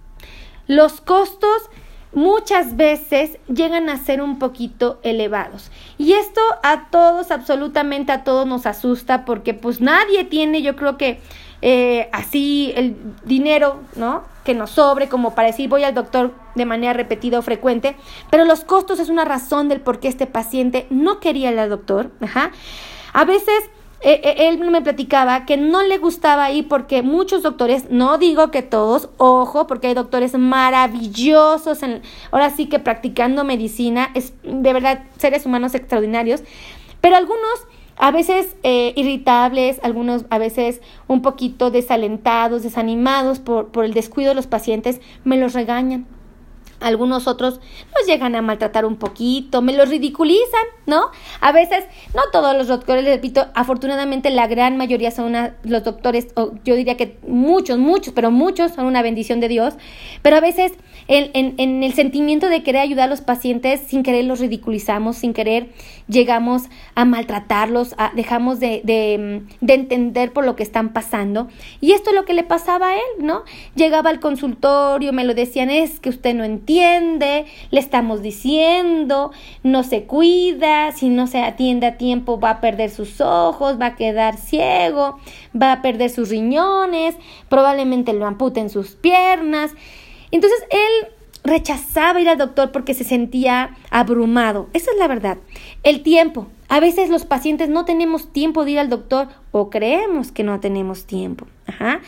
Los 0.68 1.00
costos 1.00 1.70
muchas 2.14 2.76
veces 2.76 3.38
llegan 3.48 3.90
a 3.90 3.98
ser 3.98 4.22
un 4.22 4.40
poquito 4.40 5.00
elevados. 5.04 5.72
Y 5.98 6.14
esto 6.14 6.42
a 6.64 6.90
todos, 6.90 7.32
absolutamente 7.32 8.12
a 8.12 8.24
todos 8.24 8.48
nos 8.48 8.66
asusta 8.66 9.26
porque 9.26 9.54
pues 9.54 9.82
nadie 9.82 10.24
tiene, 10.24 10.62
yo 10.62 10.76
creo 10.76 10.98
que 10.98 11.20
eh, 11.62 12.10
así 12.12 12.74
el 12.76 12.98
dinero, 13.24 13.80
¿no? 13.96 14.24
Que 14.44 14.54
nos 14.54 14.72
sobre 14.72 15.08
como 15.08 15.34
para 15.34 15.48
decir 15.48 15.70
voy 15.70 15.84
al 15.84 15.94
doctor 15.94 16.34
de 16.56 16.66
manera 16.66 16.94
repetida 16.94 17.40
o 17.40 17.42
frecuente, 17.42 17.96
pero 18.30 18.44
los 18.46 18.66
costos 18.66 19.00
es 19.00 19.10
una 19.10 19.26
razón 19.26 19.70
del 19.70 19.80
por 19.80 20.00
qué 20.00 20.10
este 20.10 20.28
paciente 20.28 20.88
no 20.90 21.20
quería 21.20 21.52
ir 21.52 21.60
al 21.60 21.70
doctor. 21.70 22.12
Ajá. 22.22 22.52
A 23.14 23.26
veces 23.26 23.56
él 24.04 24.60
me 24.60 24.82
platicaba 24.82 25.46
que 25.46 25.56
no 25.56 25.82
le 25.84 25.98
gustaba 25.98 26.52
ir 26.52 26.68
porque 26.68 27.02
muchos 27.02 27.42
doctores, 27.42 27.90
no 27.90 28.18
digo 28.18 28.52
que 28.52 28.62
todos, 28.62 29.10
ojo, 29.18 29.66
porque 29.66 29.88
hay 29.88 29.94
doctores 29.94 30.38
maravillosos, 30.38 31.80
ahora 32.32 32.50
sí 32.50 32.68
que 32.68 32.80
practicando 32.80 33.44
medicina, 33.44 34.10
es 34.14 34.34
de 34.44 34.74
verdad 34.74 35.04
seres 35.18 35.46
humanos 35.46 35.74
extraordinarios, 35.74 36.44
pero 37.00 37.16
algunos 37.16 37.68
a 37.96 38.12
veces 38.12 38.56
eh, 38.64 38.92
irritables, 38.96 39.80
algunos 39.84 40.26
a 40.30 40.38
veces 40.38 40.82
un 41.08 41.22
poquito 41.22 41.72
desalentados, 41.72 42.64
desanimados 42.64 43.40
por, 43.40 43.70
por 43.70 43.86
el 43.86 43.94
descuido 43.94 44.30
de 44.30 44.36
los 44.36 44.48
pacientes, 44.48 45.00
me 45.24 45.38
los 45.38 45.54
regañan 45.54 46.06
algunos 46.84 47.28
otros 47.28 47.60
los 47.98 48.08
llegan 48.08 48.36
a 48.36 48.42
maltratar 48.42 48.86
un 48.86 48.98
poquito, 48.98 49.62
me 49.62 49.74
los 49.74 49.90
ridiculizan, 49.90 50.66
¿no? 50.86 51.06
A 51.42 51.52
veces, 51.52 51.86
no 52.14 52.22
todos 52.32 52.56
los 52.56 52.68
doctores, 52.68 53.04
les 53.04 53.16
repito, 53.16 53.48
afortunadamente 53.56 54.30
la 54.30 54.48
gran 54.48 54.78
mayoría 54.78 55.12
son 55.12 55.34
los 55.64 55.84
doctores, 55.84 56.28
o 56.36 56.52
yo 56.64 56.76
diría 56.76 56.98
que 56.98 57.18
muchos, 57.28 57.78
muchos, 57.78 58.14
pero 58.14 58.32
muchos 58.32 58.74
son 58.74 58.86
una 58.86 59.02
bendición 59.02 59.40
de 59.40 59.48
Dios, 59.48 59.76
pero 60.22 60.36
a 60.36 60.42
veces 60.42 60.74
en, 61.08 61.56
en, 61.58 61.84
el 61.84 61.94
sentimiento 61.94 62.50
de 62.50 62.64
querer 62.64 62.82
ayudar 62.82 63.06
a 63.06 63.10
los 63.10 63.22
pacientes, 63.22 63.82
sin 63.88 64.04
querer 64.04 64.26
los 64.26 64.40
ridiculizamos, 64.40 65.18
sin 65.18 65.34
querer 65.34 65.70
llegamos 66.08 66.64
a 66.96 67.06
maltratarlos, 67.06 67.96
a, 67.98 68.12
dejamos 68.16 68.60
de, 68.60 68.82
de, 68.84 69.42
de 69.62 69.74
entender 69.74 70.32
por 70.32 70.46
lo 70.46 70.56
que 70.56 70.64
están 70.64 70.94
pasando. 70.94 71.48
Y 71.82 71.92
esto 71.92 72.12
es 72.12 72.16
lo 72.16 72.26
que 72.26 72.34
le 72.34 72.44
pasaba 72.44 72.90
a 72.90 72.96
él, 72.96 73.02
¿no? 73.20 73.44
Llegaba 73.76 74.10
al 74.10 74.20
consultorio, 74.20 75.14
me 75.14 75.24
lo 75.24 75.34
decían, 75.34 75.70
es 75.70 76.00
que 76.00 76.10
usted 76.10 76.34
no 76.34 76.44
entiende, 76.44 77.46
le 77.72 77.80
estamos 77.80 78.22
diciendo, 78.22 79.32
no 79.64 79.84
se 79.84 80.04
cuida, 80.04 80.92
si 80.92 81.10
no 81.10 81.28
se 81.28 81.42
atiende 81.42 81.88
a 81.88 81.98
tiempo 81.98 82.40
va 82.40 82.52
a 82.52 82.62
perder 82.62 82.90
sus 82.90 83.22
ojos, 83.22 83.80
va 83.80 83.88
a 83.88 83.96
quedar 83.96 84.38
ciego, 84.38 85.20
va 85.60 85.74
a 85.74 85.82
perder 85.82 86.10
sus 86.10 86.30
riñones, 86.30 87.16
probablemente 87.50 88.14
lo 88.14 88.26
amputen 88.26 88.70
sus 88.70 88.92
piernas. 88.92 89.72
Entonces 90.34 90.64
él 90.72 91.12
rechazaba 91.44 92.20
ir 92.20 92.28
al 92.28 92.38
doctor 92.38 92.72
porque 92.72 92.94
se 92.94 93.04
sentía 93.04 93.76
abrumado. 93.92 94.68
Esa 94.74 94.92
es 94.92 94.98
la 94.98 95.08
verdad. 95.08 95.38
El 95.84 96.02
tiempo. 96.02 96.48
A 96.70 96.80
veces 96.80 97.10
los 97.10 97.26
pacientes 97.26 97.70
no 97.70 97.86
tenemos 97.86 98.34
tiempo 98.34 98.66
de 98.66 98.72
ir 98.72 98.80
al 98.80 98.90
doctor 98.90 99.28
o 99.52 99.70
creemos 99.70 100.32
que 100.32 100.44
no 100.44 100.60
tenemos 100.60 101.06
tiempo. 101.06 101.46
Ajá. 101.68 102.02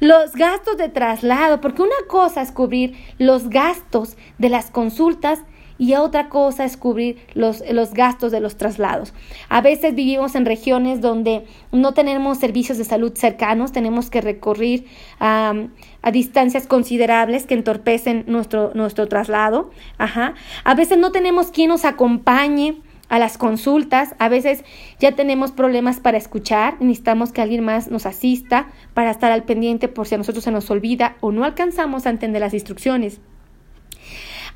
Los 0.00 0.32
gastos 0.32 0.76
de 0.76 0.90
traslado, 0.90 1.62
porque 1.62 1.80
una 1.80 1.96
cosa 2.06 2.42
es 2.42 2.52
cubrir 2.52 2.94
los 3.18 3.48
gastos 3.48 4.16
de 4.36 4.50
las 4.50 4.70
consultas 4.70 5.40
y 5.80 5.94
otra 5.94 6.28
cosa 6.28 6.66
es 6.66 6.76
cubrir 6.76 7.16
los, 7.32 7.64
los 7.72 7.94
gastos 7.94 8.30
de 8.30 8.40
los 8.40 8.58
traslados. 8.58 9.14
A 9.48 9.62
veces 9.62 9.94
vivimos 9.94 10.34
en 10.34 10.44
regiones 10.44 11.00
donde 11.00 11.46
no 11.72 11.94
tenemos 11.94 12.36
servicios 12.36 12.76
de 12.76 12.84
salud 12.84 13.14
cercanos, 13.16 13.72
tenemos 13.72 14.10
que 14.10 14.20
recurrir 14.20 14.84
a, 15.20 15.54
a 16.02 16.10
distancias 16.10 16.66
considerables 16.66 17.46
que 17.46 17.54
entorpecen 17.54 18.24
nuestro, 18.26 18.72
nuestro 18.74 19.08
traslado. 19.08 19.70
Ajá. 19.96 20.34
A 20.64 20.74
veces 20.74 20.98
no 20.98 21.12
tenemos 21.12 21.50
quien 21.50 21.70
nos 21.70 21.86
acompañe 21.86 22.82
a 23.08 23.18
las 23.18 23.38
consultas, 23.38 24.14
a 24.18 24.28
veces 24.28 24.64
ya 24.98 25.12
tenemos 25.12 25.50
problemas 25.50 25.98
para 25.98 26.18
escuchar, 26.18 26.76
necesitamos 26.80 27.32
que 27.32 27.40
alguien 27.40 27.64
más 27.64 27.90
nos 27.90 28.04
asista 28.04 28.68
para 28.92 29.10
estar 29.10 29.32
al 29.32 29.44
pendiente 29.44 29.88
por 29.88 30.06
si 30.06 30.14
a 30.14 30.18
nosotros 30.18 30.44
se 30.44 30.52
nos 30.52 30.70
olvida 30.70 31.16
o 31.20 31.32
no 31.32 31.44
alcanzamos 31.44 32.04
a 32.04 32.10
entender 32.10 32.40
las 32.40 32.52
instrucciones. 32.52 33.22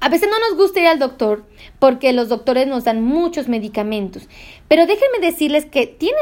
A 0.04 0.10
veces 0.10 0.28
no 0.30 0.38
nos 0.38 0.58
gusta 0.58 0.80
ir 0.80 0.86
al 0.86 0.98
doctor 0.98 1.46
porque 1.78 2.12
los 2.12 2.28
doctores 2.28 2.66
nos 2.66 2.84
dan 2.84 3.02
muchos 3.02 3.48
medicamentos, 3.48 4.28
pero 4.68 4.86
déjenme 4.86 5.18
decirles 5.18 5.64
que 5.64 5.86
tiene 5.86 6.18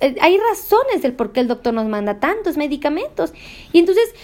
eh, 0.00 0.16
hay 0.22 0.38
razones 0.38 1.02
del 1.02 1.12
por 1.12 1.32
qué 1.32 1.40
el 1.40 1.46
doctor 1.46 1.74
nos 1.74 1.84
manda 1.84 2.18
tantos 2.18 2.56
medicamentos. 2.56 3.34
Y 3.74 3.80
entonces, 3.80 4.14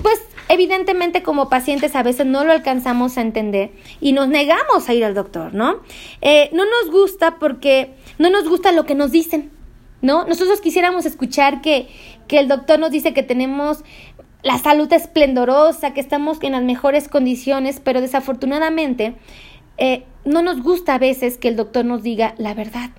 pues 0.00 0.22
evidentemente 0.48 1.22
como 1.22 1.50
pacientes 1.50 1.94
a 1.94 2.02
veces 2.02 2.24
no 2.24 2.44
lo 2.44 2.52
alcanzamos 2.52 3.18
a 3.18 3.20
entender 3.20 3.72
y 4.00 4.14
nos 4.14 4.28
negamos 4.28 4.88
a 4.88 4.94
ir 4.94 5.04
al 5.04 5.12
doctor, 5.12 5.52
¿no? 5.52 5.82
Eh, 6.22 6.48
no 6.54 6.64
nos 6.64 6.90
gusta 6.90 7.38
porque 7.38 7.90
no 8.16 8.30
nos 8.30 8.48
gusta 8.48 8.72
lo 8.72 8.86
que 8.86 8.94
nos 8.94 9.10
dicen, 9.10 9.50
¿no? 10.00 10.24
Nosotros 10.24 10.62
quisiéramos 10.62 11.04
escuchar 11.04 11.60
que, 11.60 11.88
que 12.26 12.38
el 12.38 12.48
doctor 12.48 12.78
nos 12.78 12.90
dice 12.90 13.12
que 13.12 13.22
tenemos 13.22 13.84
la 14.42 14.58
salud 14.58 14.92
esplendorosa, 14.92 15.94
que 15.94 16.00
estamos 16.00 16.38
en 16.42 16.52
las 16.52 16.62
mejores 16.62 17.08
condiciones, 17.08 17.80
pero 17.80 18.00
desafortunadamente 18.00 19.14
eh, 19.78 20.04
no 20.24 20.42
nos 20.42 20.62
gusta 20.62 20.94
a 20.94 20.98
veces 20.98 21.38
que 21.38 21.48
el 21.48 21.56
doctor 21.56 21.84
nos 21.84 22.02
diga 22.02 22.34
la 22.38 22.54
verdad. 22.54 22.90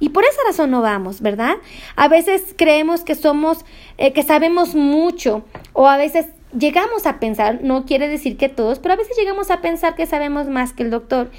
Y 0.00 0.10
por 0.10 0.24
esa 0.24 0.40
razón 0.46 0.70
no 0.70 0.82
vamos, 0.82 1.20
¿verdad? 1.20 1.56
A 1.96 2.08
veces 2.08 2.54
creemos 2.56 3.04
que 3.04 3.14
somos, 3.14 3.64
eh, 3.96 4.12
que 4.12 4.22
sabemos 4.22 4.74
mucho, 4.74 5.44
o 5.72 5.88
a 5.88 5.96
veces 5.96 6.26
llegamos 6.56 7.06
a 7.06 7.20
pensar, 7.20 7.60
no 7.62 7.84
quiere 7.84 8.08
decir 8.08 8.36
que 8.36 8.48
todos, 8.48 8.78
pero 8.78 8.94
a 8.94 8.96
veces 8.96 9.16
llegamos 9.16 9.50
a 9.50 9.60
pensar 9.60 9.94
que 9.94 10.06
sabemos 10.06 10.48
más 10.48 10.72
que 10.72 10.82
el 10.82 10.90
doctor. 10.90 11.30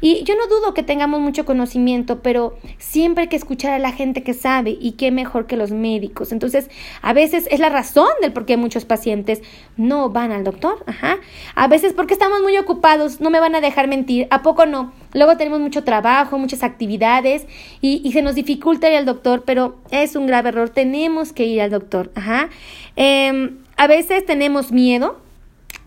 Y 0.00 0.24
yo 0.24 0.34
no 0.36 0.46
dudo 0.46 0.74
que 0.74 0.82
tengamos 0.82 1.20
mucho 1.20 1.44
conocimiento, 1.44 2.22
pero 2.22 2.56
siempre 2.78 3.22
hay 3.22 3.28
que 3.28 3.36
escuchar 3.36 3.72
a 3.72 3.78
la 3.78 3.92
gente 3.92 4.22
que 4.22 4.34
sabe 4.34 4.76
y 4.80 4.92
qué 4.92 5.10
mejor 5.10 5.46
que 5.46 5.56
los 5.56 5.70
médicos. 5.70 6.32
Entonces, 6.32 6.70
a 7.02 7.12
veces 7.12 7.46
es 7.50 7.60
la 7.60 7.68
razón 7.68 8.08
del 8.22 8.32
por 8.32 8.46
qué 8.46 8.56
muchos 8.56 8.84
pacientes 8.84 9.42
no 9.76 10.10
van 10.10 10.32
al 10.32 10.44
doctor. 10.44 10.82
Ajá. 10.86 11.18
A 11.54 11.68
veces 11.68 11.92
porque 11.92 12.14
estamos 12.14 12.42
muy 12.42 12.56
ocupados, 12.56 13.20
no 13.20 13.30
me 13.30 13.40
van 13.40 13.54
a 13.54 13.60
dejar 13.60 13.88
mentir. 13.88 14.26
¿A 14.30 14.42
poco 14.42 14.66
no? 14.66 14.92
Luego 15.12 15.36
tenemos 15.36 15.60
mucho 15.60 15.84
trabajo, 15.84 16.38
muchas 16.38 16.62
actividades 16.62 17.46
y, 17.80 18.00
y 18.04 18.12
se 18.12 18.22
nos 18.22 18.34
dificulta 18.34 18.88
ir 18.88 18.96
al 18.96 19.06
doctor, 19.06 19.42
pero 19.44 19.76
es 19.90 20.16
un 20.16 20.26
grave 20.26 20.50
error. 20.50 20.70
Tenemos 20.70 21.32
que 21.32 21.44
ir 21.44 21.60
al 21.60 21.70
doctor. 21.70 22.10
Ajá. 22.14 22.48
Eh, 22.96 23.50
a 23.80 23.86
veces 23.86 24.26
tenemos 24.26 24.72
miedo, 24.72 25.16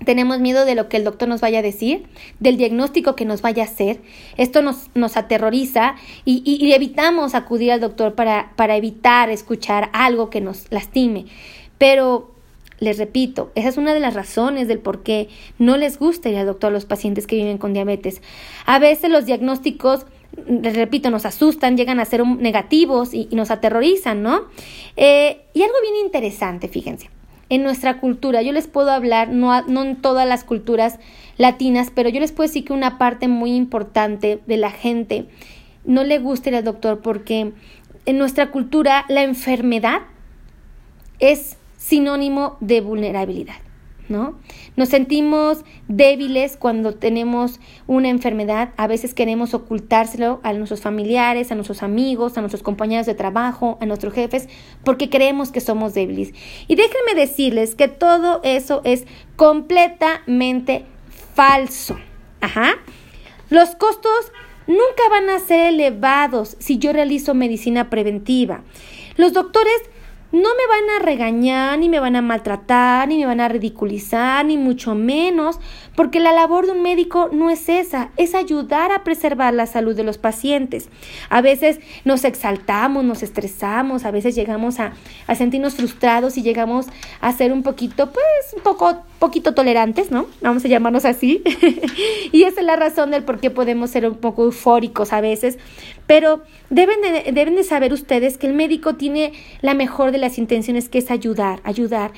tenemos 0.06 0.39
miedo 0.39 0.66
de 0.66 0.76
lo 0.76 0.89
que 0.89 0.98
el 0.98 1.04
doctor 1.04 1.28
nos 1.28 1.42
vaya 1.42 1.60
a 1.60 1.62
decir, 1.62 2.06
del 2.39 2.58
diagnóstico 2.58 3.16
que 3.16 3.26
nos 3.26 3.42
vaya 3.42 3.63
a 3.63 3.66
hacer. 3.66 4.02
Esto 4.38 4.62
nos, 4.62 4.89
nos 4.96 5.18
aterroriza 5.18 5.96
y, 6.26 6.44
y, 6.46 6.74
evitamos 6.74 7.36
acudir 7.36 7.72
al 7.72 7.82
doctor 7.82 8.16
para, 8.16 8.54
para 8.56 8.76
evitar 8.76 9.30
escuchar 9.30 9.89
algo 9.94 10.30
que 10.30 10.42
nos 10.42 10.72
lastime. 10.72 11.26
Pero 11.78 12.32
les 12.80 12.98
repito, 12.98 13.52
esa 13.56 13.70
es 13.70 13.78
una 13.78 13.94
de 13.94 14.00
las 14.00 14.13
razones 14.13 14.68
del 14.68 14.80
por 14.80 15.04
qué 15.04 15.30
no 15.58 15.78
les 15.78 15.98
gusta 15.98 16.30
ir 16.30 16.38
al 16.38 16.46
doctor 16.46 16.70
a 16.70 16.74
los 16.74 16.86
pacientes 16.86 17.28
que 17.28 17.36
viven 17.36 17.58
con 17.58 17.74
diabetes. 17.74 18.22
A 18.66 18.80
veces 18.80 19.10
los 19.10 19.26
diagnósticos, 19.26 20.06
les 20.48 20.76
repito, 20.76 21.10
nos 21.10 21.26
asustan, 21.26 21.78
llegan 21.78 22.00
a 22.00 22.06
ser 22.06 22.26
negativos 22.28 23.13
y, 23.13 23.30
nos 23.32 23.52
aterrorizan, 23.52 24.22
¿no? 24.24 24.46
Eh, 24.98 25.42
y 25.54 25.62
algo 25.62 25.76
bien 25.82 26.06
interesante, 26.06 26.68
fíjense 26.68 27.10
en 27.54 27.62
nuestra 27.62 28.00
cultura. 28.00 28.42
Yo 28.42 28.52
les 28.52 28.66
puedo 28.66 28.89
hablar, 28.89 29.30
no, 29.30 29.62
no 29.68 29.84
en 29.84 29.96
todas 29.96 30.28
las 30.28 30.44
culturas 30.44 30.98
latinas, 31.38 31.92
pero 31.94 32.10
yo 32.10 32.20
les 32.20 32.32
puedo 32.32 32.48
decir 32.48 32.66
que 32.66 32.74
una 32.74 32.98
parte 32.98 33.28
muy 33.28 33.54
importante 33.54 34.42
de 34.48 34.58
la 34.58 34.72
gente 34.72 35.28
no 35.86 36.04
le 36.04 36.18
gusta 36.18 36.50
ir 36.50 36.56
al 36.56 36.63
doctor 36.63 37.02
porque 37.02 37.54
en 38.08 38.18
nuestra 38.18 38.50
cultura 38.50 39.06
la 39.08 39.22
enfermedad 39.22 40.02
es 41.20 41.58
sinónimo 41.78 42.58
de 42.60 42.82
vulnerabilidad. 42.82 43.56
¿No? 44.13 44.39
Nos 44.78 44.89
sentimos 44.89 45.65
débiles 45.89 46.56
cuando 46.56 46.93
tenemos 46.93 47.60
una 47.88 48.10
enfermedad, 48.10 48.73
a 48.78 48.88
veces 48.88 49.13
queremos 49.13 49.54
ocultárselo 49.54 50.39
a 50.43 50.54
nuestros 50.54 50.80
familiares, 50.82 51.52
a 51.52 51.56
nuestros 51.56 51.84
amigos, 51.84 52.38
a 52.38 52.41
nuestros 52.41 52.63
compañeros 52.63 53.06
de 53.08 53.15
trabajo, 53.15 53.78
a 53.82 53.86
nuestros 53.86 54.13
jefes, 54.13 54.47
porque 54.86 55.10
creemos 55.10 55.52
que 55.52 55.60
somos 55.60 55.93
débiles. 55.93 56.34
Y 56.67 56.76
déjenme 56.76 57.15
decirles 57.15 57.76
que 57.76 57.89
todo 57.89 58.39
eso 58.43 58.82
es 58.86 59.06
completamente 59.36 60.86
falso. 61.34 61.97
Ajá. 62.39 62.76
Los 63.49 63.76
costos 63.76 64.32
nunca 64.67 65.10
van 65.10 65.30
a 65.30 65.39
ser 65.39 65.73
elevados 65.73 66.56
si 66.60 66.78
yo 66.78 66.93
realizo 66.93 67.34
medicina 67.34 67.89
preventiva. 67.89 68.62
Los 69.17 69.34
doctores 69.34 69.82
no 70.34 70.39
me 70.39 70.67
van 70.67 70.89
a 70.98 71.06
regañar, 71.06 71.78
ni 71.78 71.89
me 71.89 72.00
van 72.00 72.15
a 72.15 72.24
maltratar, 72.24 73.08
ni 73.08 73.19
me 73.19 73.28
van 73.28 73.39
a 73.39 73.50
ridiculizar, 73.50 74.43
ni 74.43 74.58
mucho 74.58 74.96
menos, 74.96 75.60
porque 75.96 76.19
la 76.19 76.32
labor 76.32 76.65
de 76.65 76.72
un 76.72 76.82
médico 76.82 77.30
no 77.32 77.52
es 77.52 77.69
esa, 77.69 78.10
es 78.17 78.34
ayudar 78.34 78.91
a 78.91 79.04
preservar 79.04 79.54
la 79.54 79.67
salud 79.67 79.96
de 79.96 80.04
los 80.04 80.17
pacientes. 80.17 80.89
A 81.30 81.41
veces 81.41 81.80
nos 82.04 82.24
exaltamos, 82.24 83.04
nos 83.04 83.22
estresamos, 83.22 84.06
a 84.06 84.12
veces 84.12 84.34
llegamos 84.34 84.80
a, 84.80 84.93
a 85.28 85.36
sentirnos 85.36 85.76
frustrados 85.76 86.36
y 86.36 86.41
llegamos 86.41 86.88
a 87.22 87.32
ser 87.32 87.54
un 87.54 87.62
poquito, 87.62 88.12
pues, 88.12 88.56
un 88.56 88.63
poco, 88.63 89.04
poquito 89.19 89.54
tolerantes, 89.54 90.10
¿no? 90.10 90.26
Vamos 90.41 90.65
a 90.65 90.67
llamarnos 90.67 91.06
así. 91.06 91.43
y 92.32 92.41
esa 92.41 92.62
es 92.62 92.65
la 92.65 92.76
razón 92.76 93.12
del 93.12 93.24
por 93.24 93.39
qué 93.39 93.52
podemos 93.52 93.91
ser 93.91 94.08
un 94.08 94.15
poco 94.15 94.46
eufóricos 94.46 95.13
a 95.13 95.22
veces, 95.22 95.60
pero 96.08 96.41
deben 96.72 97.02
de, 97.02 97.32
deben 97.32 97.56
de 97.56 97.63
saber 97.63 97.93
ustedes 97.93 98.39
que 98.39 98.48
el 98.48 98.54
médico 98.54 98.96
tiene 98.96 99.34
la 99.62 99.76
mejor 99.76 100.12
de 100.12 100.23
las 100.24 100.38
intenciones 100.38 100.90
que 100.90 101.00
es 101.00 101.12
ayudar, 101.12 101.62
ayudar, 101.64 102.12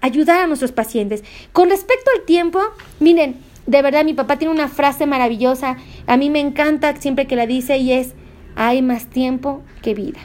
ayudar 0.00 0.40
a 0.40 0.46
nuestros 0.46 0.72
pacientes. 0.72 1.22
Con 1.52 1.70
respecto 1.70 2.10
al 2.16 2.24
tiempo, 2.24 2.60
miren, 3.00 3.36
de 3.66 3.82
verdad 3.82 4.04
mi 4.04 4.14
papá 4.14 4.38
tiene 4.38 4.52
una 4.52 4.68
frase 4.68 5.06
maravillosa, 5.06 5.76
a 6.06 6.16
mí 6.16 6.30
me 6.30 6.40
encanta 6.40 6.96
siempre 6.96 7.26
que 7.26 7.36
la 7.36 7.46
dice 7.46 7.76
y 7.78 7.92
es, 7.92 8.14
hay 8.56 8.82
más 8.82 9.06
tiempo 9.06 9.62
que 9.82 9.94
vida. 9.94 10.20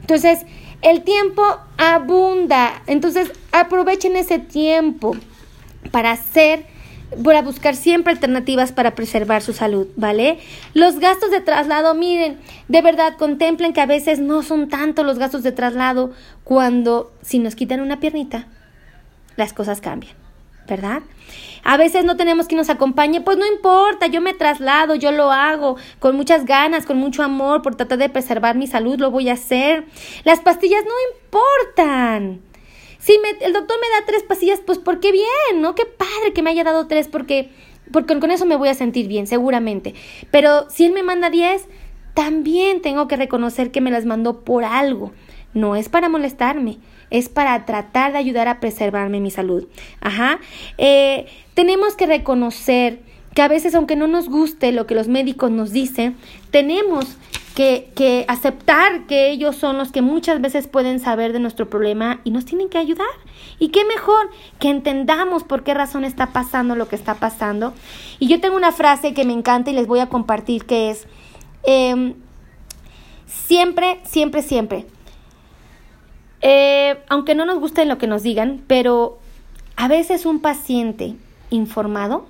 Entonces, 0.00 0.46
el 0.82 1.02
tiempo 1.02 1.42
abunda, 1.76 2.82
entonces 2.86 3.32
aprovechen 3.52 4.16
ese 4.16 4.38
tiempo 4.38 5.14
para 5.90 6.12
hacer 6.12 6.66
para 7.24 7.42
buscar 7.42 7.74
siempre 7.74 8.12
alternativas 8.12 8.72
para 8.72 8.94
preservar 8.94 9.42
su 9.42 9.52
salud, 9.52 9.88
¿vale? 9.96 10.38
Los 10.74 10.98
gastos 10.98 11.30
de 11.30 11.40
traslado, 11.40 11.94
miren, 11.94 12.38
de 12.68 12.82
verdad 12.82 13.16
contemplen 13.18 13.72
que 13.72 13.80
a 13.80 13.86
veces 13.86 14.20
no 14.20 14.42
son 14.42 14.68
tanto 14.68 15.02
los 15.02 15.18
gastos 15.18 15.42
de 15.42 15.52
traslado 15.52 16.12
cuando 16.44 17.12
si 17.22 17.38
nos 17.38 17.54
quitan 17.56 17.80
una 17.80 18.00
piernita, 18.00 18.46
las 19.36 19.52
cosas 19.52 19.80
cambian, 19.80 20.14
¿verdad? 20.68 21.02
A 21.64 21.76
veces 21.76 22.04
no 22.04 22.16
tenemos 22.16 22.48
que 22.48 22.56
nos 22.56 22.70
acompañe, 22.70 23.20
pues 23.20 23.36
no 23.36 23.46
importa, 23.46 24.06
yo 24.06 24.20
me 24.20 24.34
traslado, 24.34 24.94
yo 24.94 25.12
lo 25.12 25.30
hago 25.30 25.76
con 25.98 26.16
muchas 26.16 26.44
ganas, 26.44 26.86
con 26.86 26.96
mucho 26.96 27.22
amor, 27.22 27.62
por 27.62 27.74
tratar 27.74 27.98
de 27.98 28.08
preservar 28.08 28.56
mi 28.56 28.66
salud, 28.66 28.98
lo 28.98 29.10
voy 29.10 29.28
a 29.28 29.34
hacer. 29.34 29.84
Las 30.24 30.40
pastillas 30.40 30.82
no 30.84 30.92
importan. 31.14 32.49
Si 33.00 33.18
el 33.40 33.52
doctor 33.52 33.76
me 33.80 33.98
da 33.98 34.06
tres 34.06 34.22
pastillas, 34.22 34.60
pues 34.64 34.78
¿por 34.78 35.00
qué 35.00 35.10
bien? 35.10 35.60
¿No? 35.60 35.74
Qué 35.74 35.84
padre 35.86 36.32
que 36.34 36.42
me 36.42 36.50
haya 36.50 36.64
dado 36.64 36.86
tres 36.86 37.08
porque, 37.08 37.50
porque 37.92 38.18
con 38.20 38.30
eso 38.30 38.44
me 38.46 38.56
voy 38.56 38.68
a 38.68 38.74
sentir 38.74 39.08
bien, 39.08 39.26
seguramente. 39.26 39.94
Pero 40.30 40.68
si 40.70 40.84
él 40.84 40.92
me 40.92 41.02
manda 41.02 41.30
diez, 41.30 41.64
también 42.14 42.82
tengo 42.82 43.08
que 43.08 43.16
reconocer 43.16 43.70
que 43.70 43.80
me 43.80 43.90
las 43.90 44.04
mandó 44.04 44.44
por 44.44 44.64
algo. 44.64 45.12
No 45.54 45.76
es 45.76 45.88
para 45.88 46.08
molestarme, 46.08 46.78
es 47.10 47.28
para 47.28 47.64
tratar 47.64 48.12
de 48.12 48.18
ayudar 48.18 48.48
a 48.48 48.60
preservarme 48.60 49.18
mi 49.20 49.30
salud. 49.30 49.66
Ajá. 50.00 50.38
Eh, 50.78 51.26
tenemos 51.54 51.96
que 51.96 52.06
reconocer 52.06 53.00
que 53.34 53.42
a 53.42 53.48
veces, 53.48 53.74
aunque 53.74 53.96
no 53.96 54.06
nos 54.06 54.28
guste 54.28 54.72
lo 54.72 54.86
que 54.86 54.94
los 54.94 55.08
médicos 55.08 55.50
nos 55.50 55.72
dicen, 55.72 56.16
tenemos 56.50 57.16
que, 57.94 58.24
aceptar 58.28 59.06
que 59.06 59.30
ellos 59.30 59.56
son 59.56 59.76
los 59.76 59.92
que 59.92 60.00
muchas 60.00 60.40
veces 60.40 60.66
pueden 60.66 60.98
saber 60.98 61.32
de 61.32 61.40
nuestro 61.40 61.68
problema 61.68 62.20
y 62.24 62.30
nos 62.30 62.44
tienen 62.44 62.68
que 62.68 62.78
ayudar. 62.78 63.08
Y 63.58 63.68
qué 63.68 63.84
mejor 63.84 64.30
que 64.58 64.70
entendamos 64.70 65.44
por 65.44 65.62
qué 65.62 65.74
razón 65.74 66.04
está 66.04 66.28
pasando 66.28 66.74
lo 66.74 66.88
que 66.88 66.96
está 66.96 67.14
pasando. 67.16 67.74
Y 68.18 68.28
yo 68.28 68.40
tengo 68.40 68.56
una 68.56 68.72
frase 68.72 69.12
que 69.12 69.24
me 69.24 69.34
encanta 69.34 69.70
y 69.70 69.74
les 69.74 69.86
voy 69.86 70.00
a 70.00 70.08
compartir 70.08 70.64
que 70.64 70.90
es, 70.90 71.06
em, 71.64 72.14
siempre, 73.26 74.00
siempre, 74.04 74.42
siempre, 74.42 74.86
eh, 76.40 77.02
aunque 77.08 77.34
no 77.34 77.44
nos 77.44 77.58
guste 77.58 77.84
lo 77.84 77.98
que 77.98 78.06
nos 78.06 78.22
digan, 78.22 78.62
pero 78.66 79.18
a 79.76 79.88
veces 79.88 80.24
un 80.24 80.40
paciente 80.40 81.14
informado 81.50 82.26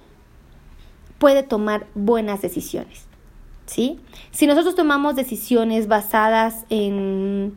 puede 1.18 1.44
tomar 1.44 1.86
buenas 1.94 2.42
decisiones. 2.42 3.09
¿Sí? 3.70 4.00
Si 4.32 4.46
nosotros 4.46 4.74
tomamos 4.74 5.14
decisiones 5.14 5.86
basadas 5.86 6.66
en, 6.70 7.54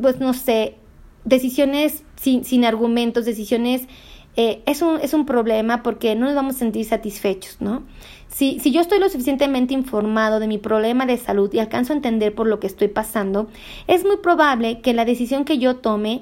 pues 0.00 0.20
no 0.20 0.34
sé, 0.34 0.76
decisiones 1.24 2.04
sin, 2.16 2.44
sin 2.44 2.64
argumentos, 2.64 3.24
decisiones, 3.24 3.88
eh, 4.36 4.62
es, 4.66 4.82
un, 4.82 5.00
es 5.00 5.14
un 5.14 5.24
problema 5.24 5.82
porque 5.82 6.14
no 6.14 6.26
nos 6.26 6.34
vamos 6.34 6.56
a 6.56 6.58
sentir 6.58 6.84
satisfechos, 6.84 7.56
¿no? 7.60 7.82
Si, 8.28 8.60
si 8.60 8.72
yo 8.72 8.82
estoy 8.82 8.98
lo 8.98 9.08
suficientemente 9.08 9.72
informado 9.72 10.38
de 10.38 10.48
mi 10.48 10.58
problema 10.58 11.06
de 11.06 11.16
salud 11.16 11.48
y 11.54 11.58
alcanzo 11.58 11.94
a 11.94 11.96
entender 11.96 12.34
por 12.34 12.46
lo 12.46 12.60
que 12.60 12.66
estoy 12.66 12.88
pasando, 12.88 13.48
es 13.86 14.04
muy 14.04 14.18
probable 14.18 14.82
que 14.82 14.92
la 14.92 15.06
decisión 15.06 15.46
que 15.46 15.56
yo 15.56 15.76
tome 15.76 16.20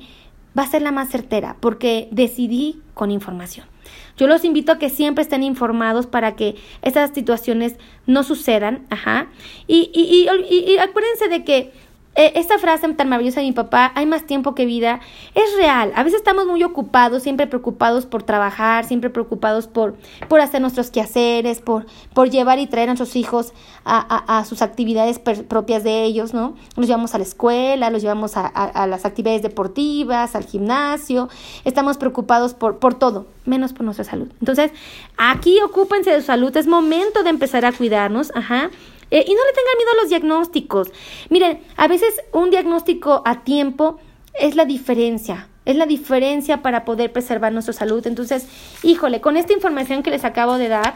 va 0.57 0.62
a 0.62 0.68
ser 0.68 0.83
la 0.83 0.92
más 0.92 1.09
certera 1.09 1.57
porque 1.59 2.07
decidí 2.12 2.81
con 2.94 3.11
información. 3.11 3.74
Yo 4.16 4.27
los 4.27 4.44
invito 4.44 4.72
a 4.72 4.79
que 4.79 4.90
siempre 4.90 5.22
estén 5.22 5.42
informados 5.42 6.07
para 6.07 6.37
que 6.37 6.57
estas 6.83 7.12
situaciones 7.12 7.77
no 8.07 8.22
sucedan, 8.22 8.87
ajá. 8.90 9.29
Y, 9.66 9.90
y, 9.92 10.29
y, 10.50 10.72
y 10.72 10.79
acuérdense 10.79 11.29
de 11.29 11.44
que 11.44 11.72
eh, 12.16 12.33
esta 12.37 12.59
frase 12.59 12.88
tan 12.94 13.09
maravillosa 13.09 13.40
de 13.40 13.46
mi 13.46 13.53
papá, 13.53 13.92
hay 13.94 14.07
más 14.07 14.24
tiempo 14.24 14.55
que 14.55 14.66
vida, 14.66 15.00
es 15.35 15.57
real. 15.57 15.92
A 15.96 16.05
veces 16.05 16.18
estamos 16.18 16.46
muy 16.46 16.62
ocupados, 16.62 17.22
siempre 17.22 17.46
preocupados 17.46 18.07
por 18.07 18.22
trabajar, 18.22 18.85
siempre 18.85 19.11
preocupados 19.11 19.66
por, 19.66 19.96
por 20.29 20.40
hacer 20.40 20.61
nuestros 20.61 20.90
quehaceres, 20.90 21.61
por, 21.61 21.87
por 22.12 22.31
llevar 22.31 22.59
y 22.59 22.66
traer 22.66 22.88
a 22.88 22.92
nuestros 22.92 23.16
hijos 23.16 23.53
a, 23.85 24.38
a, 24.38 24.44
sus 24.44 24.62
actividades 24.62 25.18
propias 25.18 25.85
de 25.85 26.05
ellos, 26.05 26.33
¿no? 26.33 26.55
Los 26.77 26.87
llevamos 26.87 27.14
a 27.14 27.18
la 27.18 27.24
escuela, 27.24 27.90
los 27.90 28.03
llevamos 28.03 28.37
a, 28.37 28.46
a, 28.46 28.87
las 28.87 29.05
actividades 29.05 29.42
deportivas, 29.42 30.35
al 30.35 30.44
gimnasio, 30.44 31.29
estamos 31.64 31.98
preocupados 31.98 32.55
por, 32.55 32.79
por 32.79 32.94
todo, 32.94 33.27
menos 33.44 33.72
por 33.72 33.85
nuestra 33.85 34.05
salud. 34.05 34.29
Entonces, 34.40 34.70
aquí 35.16 35.61
ocúpense 35.61 36.11
de 36.11 36.20
su 36.20 36.27
salud, 36.27 36.57
es 36.57 36.66
momento 36.66 37.22
de 37.22 37.31
empezar 37.31 37.64
a 37.64 37.72
cuidarnos, 37.72 38.33
ajá. 38.35 38.70
Eh, 39.14 39.24
y 39.29 39.33
no 39.33 39.44
le 39.44 39.53
tengan 39.53 39.77
miedo 39.79 39.90
a 39.92 40.03
los 40.03 40.09
diagnósticos. 40.09 40.88
Miren, 41.31 41.61
a 41.77 41.87
veces 41.87 42.20
un 42.33 42.50
diagnóstico 42.50 43.22
a 43.24 43.44
tiempo 43.44 44.00
es 44.35 44.57
la 44.57 44.64
diferencia. 44.64 45.48
Es 45.64 45.77
la 45.77 45.87
diferencia 45.87 46.62
para 46.62 46.85
poder 46.85 47.12
preservar 47.12 47.53
nuestra 47.53 47.72
salud. 47.72 48.05
Entonces, 48.09 48.48
híjole, 48.83 49.20
con 49.20 49.37
esta 49.37 49.53
información 49.53 50.03
que 50.03 50.11
les 50.11 50.24
acabo 50.24 50.59
de 50.59 50.66
dar, 50.66 50.94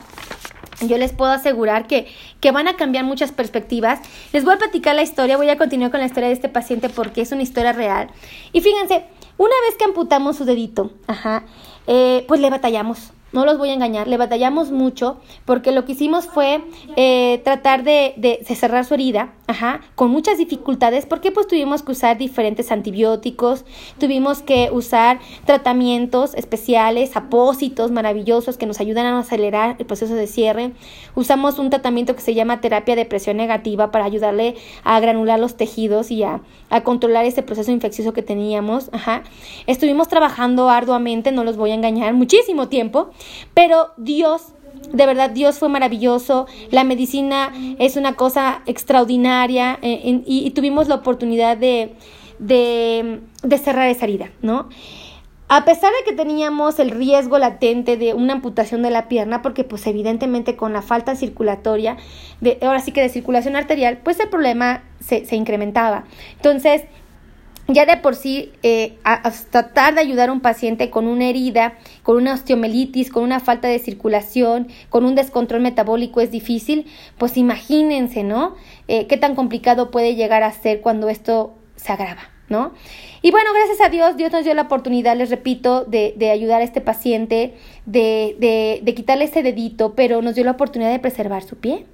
yo 0.80 0.98
les 0.98 1.12
puedo 1.12 1.30
asegurar 1.30 1.86
que, 1.86 2.08
que, 2.40 2.50
van 2.50 2.66
a 2.66 2.74
cambiar 2.74 3.04
muchas 3.04 3.30
perspectivas. 3.30 4.00
Les 4.32 4.44
voy 4.44 4.54
a 4.54 4.58
platicar 4.58 4.96
la 4.96 5.02
historia, 5.02 5.36
voy 5.36 5.50
a 5.50 5.56
continuar 5.56 5.92
con 5.92 6.00
la 6.00 6.06
historia 6.06 6.26
de 6.26 6.34
este 6.34 6.48
paciente 6.48 6.88
porque 6.88 7.20
es 7.20 7.30
una 7.30 7.42
historia 7.42 7.72
real. 7.72 8.10
Y 8.52 8.62
fíjense, 8.62 9.04
una 9.36 9.54
vez 9.68 9.76
que 9.78 9.84
amputamos 9.84 10.36
su 10.36 10.44
dedito, 10.44 10.90
ajá, 11.06 11.44
eh, 11.86 12.24
pues 12.26 12.40
le 12.40 12.50
batallamos 12.50 13.12
no 13.32 13.44
los 13.44 13.58
voy 13.58 13.70
a 13.70 13.74
engañar, 13.74 14.08
le 14.08 14.16
batallamos 14.16 14.70
mucho 14.70 15.18
porque 15.44 15.72
lo 15.72 15.84
que 15.84 15.92
hicimos 15.92 16.26
fue 16.26 16.62
eh, 16.96 17.40
tratar 17.44 17.82
de, 17.82 18.14
de, 18.16 18.44
cerrar 18.54 18.84
su 18.84 18.94
herida, 18.94 19.34
ajá, 19.46 19.80
con 19.94 20.10
muchas 20.10 20.38
dificultades 20.38 21.06
porque 21.06 21.30
pues 21.30 21.46
tuvimos 21.46 21.82
que 21.82 21.92
usar 21.92 22.16
diferentes 22.16 22.72
antibióticos, 22.72 23.64
tuvimos 23.98 24.42
que 24.42 24.70
usar 24.72 25.20
tratamientos 25.44 26.34
especiales, 26.34 27.16
apósitos 27.16 27.90
maravillosos 27.90 28.56
que 28.56 28.66
nos 28.66 28.80
ayudan 28.80 29.06
a 29.06 29.18
acelerar 29.18 29.76
el 29.78 29.86
proceso 29.86 30.14
de 30.14 30.26
cierre. 30.26 30.72
Usamos 31.14 31.58
un 31.58 31.70
tratamiento 31.70 32.14
que 32.14 32.22
se 32.22 32.34
llama 32.34 32.60
terapia 32.60 32.96
de 32.96 33.04
presión 33.04 33.36
negativa 33.36 33.90
para 33.90 34.04
ayudarle 34.04 34.56
a 34.84 35.00
granular 35.00 35.38
los 35.38 35.56
tejidos 35.56 36.10
y 36.10 36.22
a, 36.22 36.40
a 36.70 36.82
controlar 36.82 37.26
ese 37.26 37.42
proceso 37.42 37.70
infeccioso 37.70 38.12
que 38.12 38.22
teníamos, 38.22 38.88
ajá. 38.92 39.22
Estuvimos 39.66 40.08
trabajando 40.08 40.70
arduamente, 40.70 41.32
no 41.32 41.44
los 41.44 41.56
voy 41.56 41.70
a 41.72 41.74
engañar, 41.74 42.14
muchísimo 42.14 42.68
tiempo 42.68 43.10
pero 43.54 43.90
Dios 43.96 44.54
de 44.92 45.06
verdad, 45.06 45.30
Dios 45.30 45.58
fue 45.58 45.68
maravilloso, 45.68 46.46
la 46.70 46.84
medicina 46.84 47.52
es 47.78 47.96
una 47.96 48.14
cosa 48.14 48.62
extraordinaria 48.66 49.78
eh, 49.82 50.22
y, 50.24 50.50
tuvimos 50.50 50.88
la 50.88 50.96
oportunidad 50.96 51.56
de, 51.56 51.94
de, 52.38 53.58
cerrar 53.58 53.88
esa 53.88 54.04
herida, 54.04 54.30
¿no? 54.42 54.68
A 55.50 55.64
pesar 55.64 55.90
de 55.92 56.10
que 56.10 56.16
teníamos 56.16 56.78
el 56.78 56.90
riesgo 56.90 57.38
latente 57.38 57.96
de 57.96 58.12
una 58.12 58.34
amputación 58.34 58.82
de 58.82 58.90
la 58.90 59.08
pierna, 59.08 59.40
porque 59.40 59.64
pues 59.64 59.86
evidentemente 59.86 60.56
con 60.56 60.74
la 60.74 60.82
falta 60.82 61.16
circulatoria, 61.16 61.96
de, 62.40 62.58
ahora 62.60 62.80
sí 62.80 62.92
que 62.92 63.00
de 63.00 63.08
circulación 63.08 63.56
arterial, 63.56 63.98
pues 64.04 64.20
el 64.20 64.28
problema 64.28 64.82
se, 65.00 65.24
se 65.24 65.36
incrementaba. 65.36 66.04
Entonces, 66.36 66.82
ya 67.68 67.84
de 67.84 67.98
por 67.98 68.14
sí, 68.14 68.50
eh, 68.62 68.96
tratar 69.50 69.94
de 69.94 70.00
ayudar 70.00 70.30
a 70.30 70.32
un 70.32 70.40
paciente 70.40 70.88
con 70.88 71.06
una 71.06 71.28
herida, 71.28 71.74
con 72.02 72.16
una 72.16 72.32
osteomelitis, 72.32 73.10
con 73.10 73.22
una 73.22 73.40
falta 73.40 73.68
de 73.68 73.78
circulación, 73.78 74.68
con 74.88 75.04
un 75.04 75.14
descontrol 75.14 75.60
metabólico 75.60 76.22
es 76.22 76.30
difícil, 76.30 76.86
pues 77.18 77.36
imagínense, 77.36 78.24
¿no? 78.24 78.54
Eh, 78.88 79.06
qué 79.06 79.18
tan 79.18 79.34
complicado 79.34 79.90
puede 79.90 80.14
llegar 80.14 80.42
a 80.42 80.52
ser 80.52 80.80
cuando 80.80 81.10
esto 81.10 81.58
se 81.76 81.92
agrava, 81.92 82.30
¿no? 82.48 82.72
Y 83.20 83.32
bueno, 83.32 83.50
gracias 83.52 83.86
a 83.86 83.90
Dios, 83.90 84.16
Dios 84.16 84.32
nos 84.32 84.44
dio 84.44 84.54
la 84.54 84.62
oportunidad, 84.62 85.14
les 85.16 85.28
repito, 85.28 85.84
de, 85.84 86.14
de 86.16 86.30
ayudar 86.30 86.62
a 86.62 86.64
este 86.64 86.80
paciente, 86.80 87.54
de, 87.84 88.34
de, 88.38 88.80
de 88.82 88.94
quitarle 88.94 89.24
ese 89.24 89.42
dedito, 89.42 89.94
pero 89.94 90.22
nos 90.22 90.34
dio 90.34 90.44
la 90.44 90.52
oportunidad 90.52 90.90
de 90.90 91.00
preservar 91.00 91.42
su 91.42 91.56
pie 91.56 91.84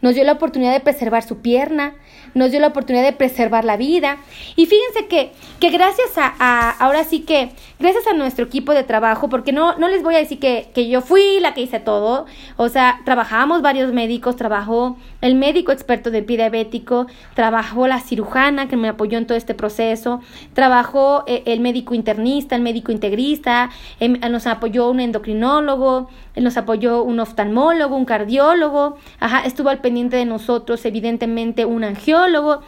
nos 0.00 0.14
dio 0.14 0.24
la 0.24 0.32
oportunidad 0.32 0.72
de 0.72 0.80
preservar 0.80 1.22
su 1.22 1.38
pierna, 1.38 1.94
nos 2.34 2.50
dio 2.50 2.60
la 2.60 2.68
oportunidad 2.68 3.04
de 3.04 3.12
preservar 3.12 3.64
la 3.64 3.76
vida. 3.76 4.18
Y 4.56 4.66
fíjense 4.66 5.06
que, 5.08 5.32
que 5.60 5.70
gracias 5.70 6.10
a, 6.16 6.70
ahora 6.70 7.04
sí 7.04 7.20
que, 7.20 7.50
gracias 7.78 8.06
a 8.06 8.12
nuestro 8.12 8.44
equipo 8.44 8.72
de 8.72 8.84
trabajo, 8.84 9.28
porque 9.28 9.52
no, 9.52 9.76
no 9.78 9.88
les 9.88 10.02
voy 10.02 10.14
a 10.14 10.18
decir 10.18 10.38
que, 10.38 10.70
que 10.74 10.88
yo 10.88 11.00
fui 11.00 11.40
la 11.40 11.54
que 11.54 11.62
hice 11.62 11.80
todo, 11.80 12.26
o 12.56 12.68
sea, 12.68 13.00
trabajamos 13.04 13.62
varios 13.62 13.92
médicos, 13.92 14.36
trabajó 14.36 14.96
el 15.20 15.34
médico 15.34 15.72
experto 15.72 16.10
de 16.10 16.22
diabético, 16.22 17.06
trabajó 17.34 17.88
la 17.88 18.00
cirujana 18.00 18.68
que 18.68 18.76
me 18.76 18.88
apoyó 18.88 19.18
en 19.18 19.26
todo 19.26 19.36
este 19.36 19.54
proceso, 19.54 20.20
trabajó 20.52 21.24
eh, 21.26 21.42
el 21.46 21.60
médico 21.60 21.94
internista, 21.94 22.54
el 22.54 22.62
médico 22.62 22.92
integrista, 22.92 23.70
em, 23.98 24.18
nos 24.30 24.46
apoyó 24.46 24.90
un 24.90 25.00
endocrinólogo, 25.00 26.08
nos 26.36 26.56
apoyó 26.56 27.02
un 27.02 27.18
oftalmólogo, 27.18 27.96
un 27.96 28.04
cardiólogo, 28.04 28.96
ajá, 29.18 29.40
estuvo 29.44 29.70
al 29.70 29.80
pendiente 29.80 30.16
de 30.16 30.24
nosotros, 30.24 30.84
evidentemente 30.84 31.64
un 31.64 31.82
angiólogo, 31.84 32.60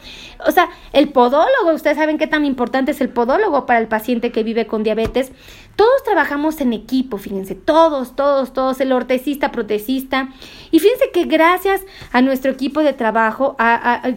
o 0.45 0.51
sea, 0.51 0.69
el 0.91 1.09
podólogo, 1.09 1.73
ustedes 1.73 1.97
saben 1.97 2.17
qué 2.17 2.27
tan 2.27 2.45
importante 2.45 2.91
es 2.91 3.01
el 3.01 3.09
podólogo 3.09 3.65
para 3.65 3.79
el 3.79 3.87
paciente 3.87 4.31
que 4.31 4.43
vive 4.43 4.67
con 4.67 4.83
diabetes. 4.83 5.31
Todos 5.75 6.03
trabajamos 6.03 6.61
en 6.61 6.73
equipo, 6.73 7.17
fíjense, 7.17 7.55
todos, 7.55 8.15
todos, 8.15 8.53
todos, 8.53 8.79
el 8.81 8.91
ortecista, 8.91 9.51
protecista. 9.51 10.29
Y 10.69 10.79
fíjense 10.79 11.11
que 11.11 11.25
gracias 11.25 11.81
a 12.11 12.21
nuestro 12.21 12.51
equipo 12.51 12.81
de 12.81 12.93
trabajo, 12.93 13.55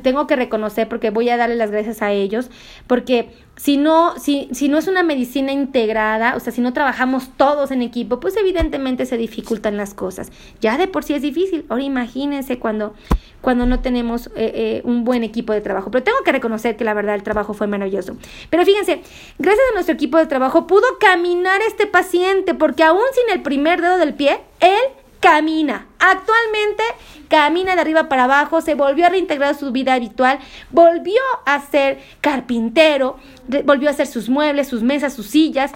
tengo 0.03 0.27
que 0.27 0.37
reconocer 0.37 0.88
porque 0.88 1.11
voy 1.11 1.29
a 1.29 1.37
darle 1.37 1.57
las 1.57 1.71
gracias 1.71 2.03
a 2.03 2.12
ellos, 2.12 2.51
porque 2.87 3.31
si 3.57 3.77
no, 3.77 4.19
si, 4.19 4.49
si 4.53 4.69
no 4.69 4.79
es 4.79 4.88
una 4.88 5.03
medicina 5.03 5.53
integrada, 5.53 6.35
o 6.35 6.40
sea, 6.40 6.53
si 6.53 6.61
no 6.61 6.73
trabajamos 6.73 7.29
todos 7.37 7.71
en 7.71 7.83
equipo, 7.83 8.19
pues 8.19 8.37
evidentemente 8.37 9.07
se 9.07 9.17
dificultan 9.17 9.77
las 9.77 9.95
cosas. 9.95 10.33
Ya 10.61 10.77
de 10.77 10.88
por 10.88 11.05
sí 11.05 11.14
es 11.14 11.23
difícil. 11.23 11.64
Ahora 11.69 11.85
imagínense 11.85 12.59
cuando, 12.59 12.95
cuando 13.40 13.64
no 13.64 13.81
tenemos 13.81 14.27
eh, 14.29 14.33
eh, 14.37 14.81
un 14.85 15.05
buen 15.05 15.23
equipo 15.23 15.53
de 15.53 15.61
trabajo. 15.61 15.90
Pero 15.93 16.03
tengo 16.03 16.19
que 16.25 16.33
reconocer 16.33 16.77
que 16.77 16.85
la 16.85 16.95
verdad 16.95 17.14
el 17.14 17.23
trabajo 17.23 17.55
fue 17.55 17.69
maravilloso. 17.69 18.17
Pero 18.51 18.64
fíjense, 18.64 19.03
gracias 19.38 19.67
a 19.71 19.75
nuestro 19.75 19.95
equipo 19.95 20.19
de 20.19 20.27
trabajo 20.27 20.67
pudo 20.67 20.87
caminar 20.99 21.61
este 21.62 21.87
paciente, 21.87 22.55
porque 22.55 22.83
aún 22.83 23.03
sin 23.12 23.37
el 23.37 23.43
primer 23.43 23.81
dedo 23.81 23.99
del 23.99 24.14
pie, 24.14 24.40
él 24.61 25.04
camina. 25.25 25.87
Actualmente 25.99 26.83
camina 27.29 27.75
de 27.75 27.81
arriba 27.81 28.11
para 28.11 28.25
abajo, 28.25 28.61
se 28.61 28.75
volvió 28.75 29.07
a 29.07 29.09
reintegrar 29.09 29.55
a 29.55 29.59
su 29.59 29.73
vida 29.73 29.95
habitual, 29.95 30.39
volvió 30.71 31.21
a 31.47 31.61
ser 31.63 31.99
carpintero, 32.21 33.17
volvió 33.65 33.89
a 33.89 33.93
hacer 33.93 34.07
sus 34.07 34.29
muebles, 34.29 34.69
sus 34.69 34.83
mesas, 34.83 35.15
sus 35.15 35.29
sillas, 35.29 35.73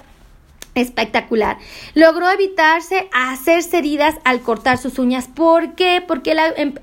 espectacular. 0.78 1.58
Logró 1.94 2.30
evitarse 2.30 3.08
hacerse 3.12 3.78
heridas 3.78 4.16
al 4.24 4.40
cortar 4.40 4.78
sus 4.78 4.98
uñas. 4.98 5.28
¿Por 5.28 5.74
qué? 5.74 6.02
Porque 6.06 6.36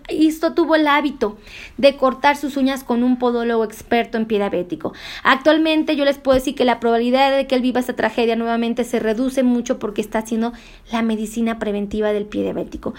esto 0.09 0.47
em, 0.47 0.55
tuvo 0.55 0.75
el 0.75 0.87
hábito 0.87 1.37
de 1.77 1.95
cortar 1.95 2.37
sus 2.37 2.57
uñas 2.57 2.83
con 2.83 3.03
un 3.03 3.17
podólogo 3.17 3.63
experto 3.63 4.17
en 4.17 4.25
pie 4.25 4.37
diabético. 4.37 4.93
Actualmente 5.23 5.95
yo 5.95 6.05
les 6.05 6.17
puedo 6.17 6.35
decir 6.35 6.55
que 6.55 6.65
la 6.65 6.79
probabilidad 6.79 7.35
de 7.35 7.47
que 7.47 7.55
él 7.55 7.61
viva 7.61 7.79
esta 7.79 7.95
tragedia 7.95 8.35
nuevamente 8.35 8.83
se 8.83 8.99
reduce 8.99 9.43
mucho 9.43 9.79
porque 9.79 10.01
está 10.01 10.19
haciendo 10.19 10.53
la 10.91 11.01
medicina 11.01 11.59
preventiva 11.59 12.11
del 12.13 12.25
pie 12.25 12.43
diabético. 12.43 12.93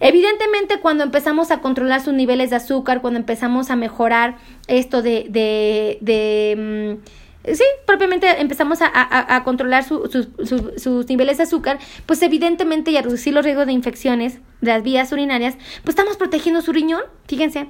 Evidentemente, 0.00 0.80
cuando 0.80 1.04
empezamos 1.04 1.50
a 1.50 1.60
controlar 1.60 2.02
sus 2.02 2.12
niveles 2.12 2.50
de 2.50 2.56
azúcar, 2.56 3.00
cuando 3.00 3.18
empezamos 3.18 3.70
a 3.70 3.76
mejorar 3.76 4.36
esto 4.68 5.00
de, 5.00 5.26
de, 5.30 5.98
de 6.02 6.98
mm, 7.00 7.25
sí, 7.54 7.64
propiamente 7.86 8.40
empezamos 8.40 8.78
a, 8.82 9.42
controlar 9.44 9.84
sus 9.84 11.08
niveles 11.08 11.36
de 11.36 11.44
azúcar, 11.44 11.78
pues 12.06 12.22
evidentemente 12.22 12.90
y 12.90 12.96
a 12.96 13.02
reducir 13.02 13.34
los 13.34 13.44
riesgos 13.44 13.66
de 13.66 13.72
infecciones 13.72 14.38
de 14.60 14.70
las 14.72 14.82
vías 14.82 15.12
urinarias, 15.12 15.54
pues 15.82 15.90
estamos 15.90 16.16
protegiendo 16.16 16.62
su 16.62 16.72
riñón, 16.72 17.02
fíjense. 17.26 17.68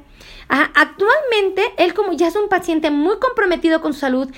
actualmente, 0.49 1.63
él 1.79 1.95
como 1.95 2.13
ya 2.13 2.29
es 2.29 2.37
un 2.37 2.49
paciente 2.49 2.91
muy 2.91 3.19
comprometido 3.19 3.81
con 3.81 3.93
su 3.93 4.01
salud, 4.01 4.29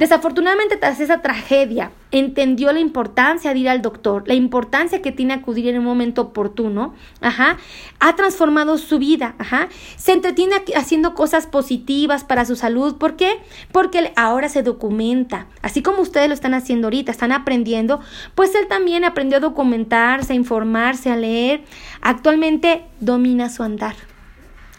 Desafortunadamente, 0.00 0.78
tras 0.78 0.98
esa 0.98 1.20
tragedia, 1.20 1.90
entendió 2.10 2.72
la 2.72 2.80
importancia 2.80 3.52
de 3.52 3.58
ir 3.58 3.68
al 3.68 3.82
doctor, 3.82 4.26
la 4.26 4.32
importancia 4.32 5.02
que 5.02 5.12
tiene 5.12 5.34
acudir 5.34 5.68
en 5.68 5.78
un 5.78 5.84
momento 5.84 6.22
oportuno, 6.22 6.94
ajá, 7.20 7.58
ha 7.98 8.16
transformado 8.16 8.78
su 8.78 8.98
vida, 8.98 9.34
ajá, 9.36 9.68
se 9.98 10.12
entretiene 10.12 10.56
haciendo 10.74 11.12
cosas 11.12 11.46
positivas 11.46 12.24
para 12.24 12.46
su 12.46 12.56
salud, 12.56 12.96
¿por 12.96 13.16
qué? 13.16 13.40
Porque 13.72 14.10
ahora 14.16 14.48
se 14.48 14.62
documenta, 14.62 15.48
así 15.60 15.82
como 15.82 16.00
ustedes 16.00 16.28
lo 16.28 16.34
están 16.34 16.54
haciendo 16.54 16.86
ahorita, 16.86 17.12
están 17.12 17.32
aprendiendo, 17.32 18.00
pues 18.34 18.54
él 18.54 18.68
también 18.68 19.04
aprendió 19.04 19.36
a 19.36 19.40
documentarse, 19.40 20.32
a 20.32 20.36
informarse, 20.36 21.10
a 21.10 21.16
leer, 21.16 21.60
actualmente 22.00 22.84
domina 23.00 23.50
su 23.50 23.62
andar. 23.62 24.09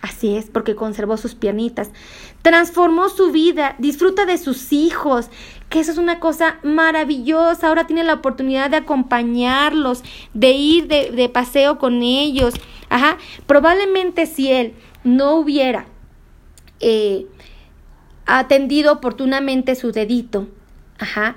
Así 0.01 0.35
es, 0.35 0.49
porque 0.49 0.75
conservó 0.75 1.15
sus 1.17 1.35
piernitas. 1.35 1.91
Transformó 2.41 3.09
su 3.09 3.31
vida, 3.31 3.75
disfruta 3.77 4.25
de 4.25 4.39
sus 4.39 4.73
hijos, 4.73 5.29
que 5.69 5.79
eso 5.79 5.91
es 5.91 5.99
una 5.99 6.19
cosa 6.19 6.57
maravillosa. 6.63 7.67
Ahora 7.67 7.85
tiene 7.85 8.03
la 8.03 8.15
oportunidad 8.15 8.71
de 8.71 8.77
acompañarlos, 8.77 10.03
de 10.33 10.51
ir 10.51 10.87
de, 10.87 11.29
paseo 11.29 11.77
con 11.77 12.01
ellos. 12.01 12.55
Ajá. 12.89 13.17
Probablemente 13.45 14.25
si 14.25 14.51
él 14.51 14.73
no 15.03 15.35
hubiera 15.35 15.85
eh, 16.79 17.27
atendido 18.25 18.93
oportunamente 18.93 19.75
su 19.75 19.91
dedito, 19.91 20.47
ajá, 20.97 21.35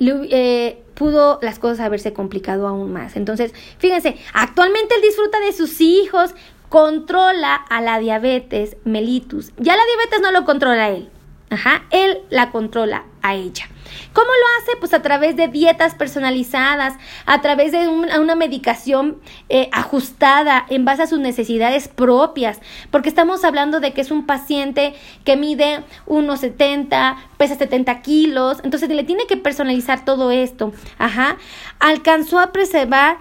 eh, 0.00 0.84
pudo 0.94 1.38
las 1.42 1.58
cosas 1.58 1.80
haberse 1.80 2.12
complicado 2.12 2.68
aún 2.68 2.92
más. 2.92 3.16
Entonces, 3.16 3.52
fíjense, 3.78 4.16
actualmente 4.32 4.94
él 4.94 5.02
disfruta 5.02 5.40
de 5.40 5.52
sus 5.52 5.80
hijos, 5.80 6.34
controla 6.68 7.54
a 7.54 7.80
la 7.80 7.98
diabetes 7.98 8.76
mellitus. 8.84 9.52
Ya 9.56 9.76
la 9.76 9.82
diabetes 9.84 10.20
no 10.20 10.32
lo 10.32 10.44
controla 10.44 10.90
él. 10.90 11.10
Ajá, 11.50 11.84
él 11.90 12.18
la 12.28 12.50
controla 12.50 13.04
a 13.22 13.34
ella. 13.34 13.64
¿Cómo 14.12 14.26
lo 14.26 14.62
hace? 14.62 14.76
Pues 14.78 14.92
a 14.92 15.00
través 15.00 15.36
de 15.36 15.48
dietas 15.48 15.94
personalizadas, 15.94 16.94
a 17.24 17.40
través 17.40 17.72
de 17.72 17.88
una 17.88 18.34
medicación 18.34 19.18
eh, 19.48 19.70
ajustada 19.72 20.66
en 20.68 20.84
base 20.84 21.02
a 21.02 21.06
sus 21.06 21.18
necesidades 21.18 21.88
propias, 21.88 22.60
porque 22.90 23.08
estamos 23.08 23.44
hablando 23.44 23.80
de 23.80 23.94
que 23.94 24.02
es 24.02 24.10
un 24.10 24.26
paciente 24.26 24.94
que 25.24 25.36
mide 25.36 25.84
unos 26.04 26.40
70, 26.40 27.16
pesa 27.38 27.54
70 27.54 28.02
kilos, 28.02 28.58
entonces 28.62 28.90
le 28.90 29.04
tiene 29.04 29.26
que 29.26 29.38
personalizar 29.38 30.04
todo 30.04 30.30
esto. 30.30 30.72
Ajá, 30.98 31.38
alcanzó 31.78 32.40
a 32.40 32.52
preservar 32.52 33.18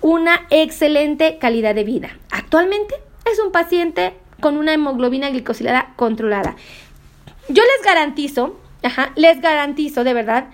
una 0.00 0.46
excelente 0.50 1.38
calidad 1.38 1.74
de 1.74 1.84
vida. 1.84 2.16
Actualmente 2.30 2.94
es 3.30 3.38
un 3.38 3.52
paciente 3.52 4.14
con 4.40 4.56
una 4.56 4.72
hemoglobina 4.72 5.30
glicosilada 5.30 5.92
controlada. 5.96 6.56
Yo 7.48 7.62
les 7.62 7.84
garantizo, 7.84 8.58
ajá, 8.82 9.12
les 9.16 9.40
garantizo 9.40 10.04
de 10.04 10.14
verdad, 10.14 10.48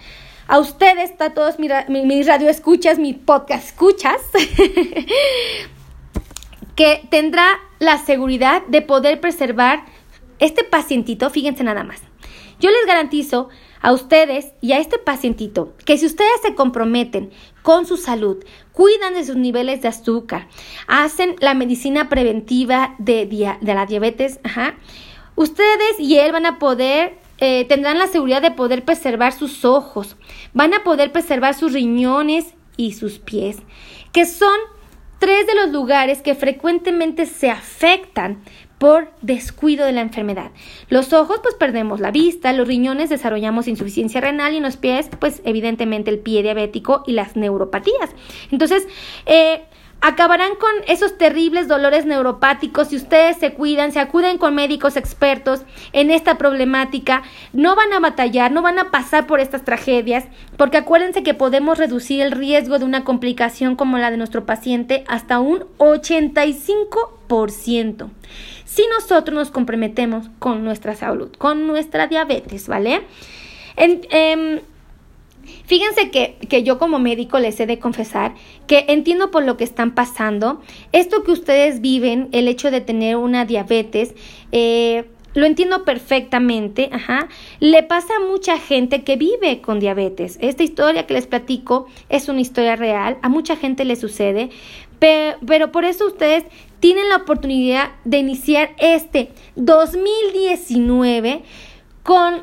a 0.48 0.58
ustedes, 0.58 1.12
a 1.20 1.30
todos 1.30 1.58
mis 1.58 1.70
mi, 1.88 2.22
radio 2.22 2.48
escuchas, 2.48 2.98
mi 2.98 3.12
podcast 3.12 3.66
escuchas, 3.66 4.20
que 6.76 7.06
tendrá 7.10 7.58
la 7.78 7.98
seguridad 7.98 8.62
de 8.66 8.82
poder 8.82 9.20
preservar 9.20 9.84
este 10.38 10.64
pacientito, 10.64 11.30
fíjense 11.30 11.64
nada 11.64 11.82
más. 11.82 12.00
Yo 12.60 12.70
les 12.70 12.86
garantizo 12.86 13.48
a 13.86 13.92
ustedes 13.92 14.52
y 14.60 14.72
a 14.72 14.80
este 14.80 14.98
pacientito 14.98 15.72
que 15.84 15.96
si 15.96 16.06
ustedes 16.06 16.40
se 16.42 16.56
comprometen 16.56 17.30
con 17.62 17.86
su 17.86 17.96
salud, 17.96 18.44
cuidan 18.72 19.14
de 19.14 19.24
sus 19.24 19.36
niveles 19.36 19.80
de 19.80 19.86
azúcar, 19.86 20.48
hacen 20.88 21.36
la 21.38 21.54
medicina 21.54 22.08
preventiva 22.08 22.96
de, 22.98 23.28
la 23.62 23.86
diabetes, 23.86 24.40
ustedes 25.36 26.00
y 26.00 26.18
él 26.18 26.32
van 26.32 26.46
a 26.46 26.58
poder 26.58 27.18
eh, 27.38 27.64
tendrán 27.68 28.00
la 28.00 28.08
seguridad 28.08 28.42
de 28.42 28.50
poder 28.50 28.84
preservar 28.84 29.32
sus 29.32 29.64
ojos, 29.64 30.16
van 30.52 30.74
a 30.74 30.82
poder 30.82 31.12
preservar 31.12 31.54
sus 31.54 31.72
riñones 31.72 32.54
y 32.76 32.94
sus 32.94 33.20
pies, 33.20 33.58
que 34.10 34.26
son 34.26 34.58
tres 35.20 35.46
de 35.46 35.54
los 35.54 35.70
lugares 35.70 36.22
que 36.22 36.34
frecuentemente 36.34 37.24
se 37.24 37.50
afectan 37.50 38.42
por 38.78 39.10
descuido 39.22 39.86
de 39.86 39.92
la 39.92 40.00
enfermedad. 40.00 40.50
Los 40.88 41.12
ojos 41.12 41.40
pues 41.42 41.54
perdemos 41.54 42.00
la 42.00 42.10
vista, 42.10 42.52
los 42.52 42.68
riñones 42.68 43.10
desarrollamos 43.10 43.68
insuficiencia 43.68 44.20
renal 44.20 44.54
y 44.54 44.58
en 44.58 44.62
los 44.62 44.76
pies 44.76 45.08
pues 45.18 45.40
evidentemente 45.44 46.10
el 46.10 46.18
pie 46.18 46.42
diabético 46.42 47.02
y 47.06 47.12
las 47.12 47.36
neuropatías. 47.36 48.10
Entonces, 48.50 48.86
eh, 49.26 49.62
acabarán 50.00 50.54
con 50.56 50.70
esos 50.86 51.18
terribles 51.18 51.68
dolores 51.68 52.06
neuropáticos 52.06 52.88
si 52.88 52.96
ustedes 52.96 53.36
se 53.38 53.54
cuidan, 53.54 53.92
se 53.92 54.00
acuden 54.00 54.38
con 54.38 54.54
médicos 54.54 54.96
expertos 54.96 55.62
en 55.92 56.10
esta 56.10 56.38
problemática, 56.38 57.22
no 57.52 57.74
van 57.74 57.92
a 57.92 58.00
batallar, 58.00 58.52
no 58.52 58.62
van 58.62 58.78
a 58.78 58.90
pasar 58.90 59.26
por 59.26 59.40
estas 59.40 59.64
tragedias, 59.64 60.24
porque 60.56 60.76
acuérdense 60.76 61.22
que 61.22 61.34
podemos 61.34 61.78
reducir 61.78 62.20
el 62.20 62.32
riesgo 62.32 62.78
de 62.78 62.84
una 62.84 63.04
complicación 63.04 63.74
como 63.74 63.96
la 63.98 64.10
de 64.10 64.18
nuestro 64.18 64.44
paciente 64.44 65.04
hasta 65.08 65.40
un 65.40 65.64
85% 65.78 68.10
si 68.76 68.86
nosotros 68.88 69.34
nos 69.34 69.50
comprometemos 69.50 70.28
con 70.38 70.62
nuestra 70.62 70.94
salud, 70.94 71.30
con 71.38 71.66
nuestra 71.66 72.08
diabetes, 72.08 72.68
¿vale? 72.68 73.00
Em, 73.78 74.60
fíjense 75.64 76.10
que, 76.10 76.36
que, 76.46 76.62
yo 76.62 76.78
como 76.78 76.98
médico 76.98 77.38
les 77.38 77.58
he 77.58 77.64
de 77.64 77.78
confesar 77.78 78.34
que 78.66 78.84
entiendo 78.88 79.30
por 79.30 79.44
lo 79.44 79.56
que 79.56 79.64
están 79.64 79.94
pasando. 79.94 80.60
Esto 80.92 81.22
que 81.24 81.32
ustedes 81.32 81.80
viven, 81.80 82.28
el 82.32 82.48
hecho 82.48 82.70
de 82.70 82.82
tener 82.82 83.16
una 83.16 83.46
diabetes, 83.46 84.14
eh, 84.52 85.06
lo 85.36 85.44
entiendo 85.44 85.84
perfectamente, 85.84 86.88
ajá. 86.92 87.28
Le 87.60 87.82
pasa 87.82 88.14
a 88.16 88.26
mucha 88.26 88.58
gente 88.58 89.04
que 89.04 89.16
vive 89.16 89.60
con 89.60 89.80
diabetes. 89.80 90.38
Esta 90.40 90.62
historia 90.62 91.06
que 91.06 91.12
les 91.12 91.26
platico 91.26 91.86
es 92.08 92.30
una 92.30 92.40
historia 92.40 92.74
real, 92.74 93.18
a 93.20 93.28
mucha 93.28 93.54
gente 93.54 93.84
le 93.84 93.96
sucede, 93.96 94.48
pero, 94.98 95.72
por 95.72 95.84
eso 95.84 96.06
ustedes 96.06 96.44
tienen 96.80 97.08
la 97.08 97.16
oportunidad 97.16 97.92
de 98.04 98.18
iniciar 98.18 98.74
este 98.78 99.30
2019 99.56 101.42
con 102.02 102.42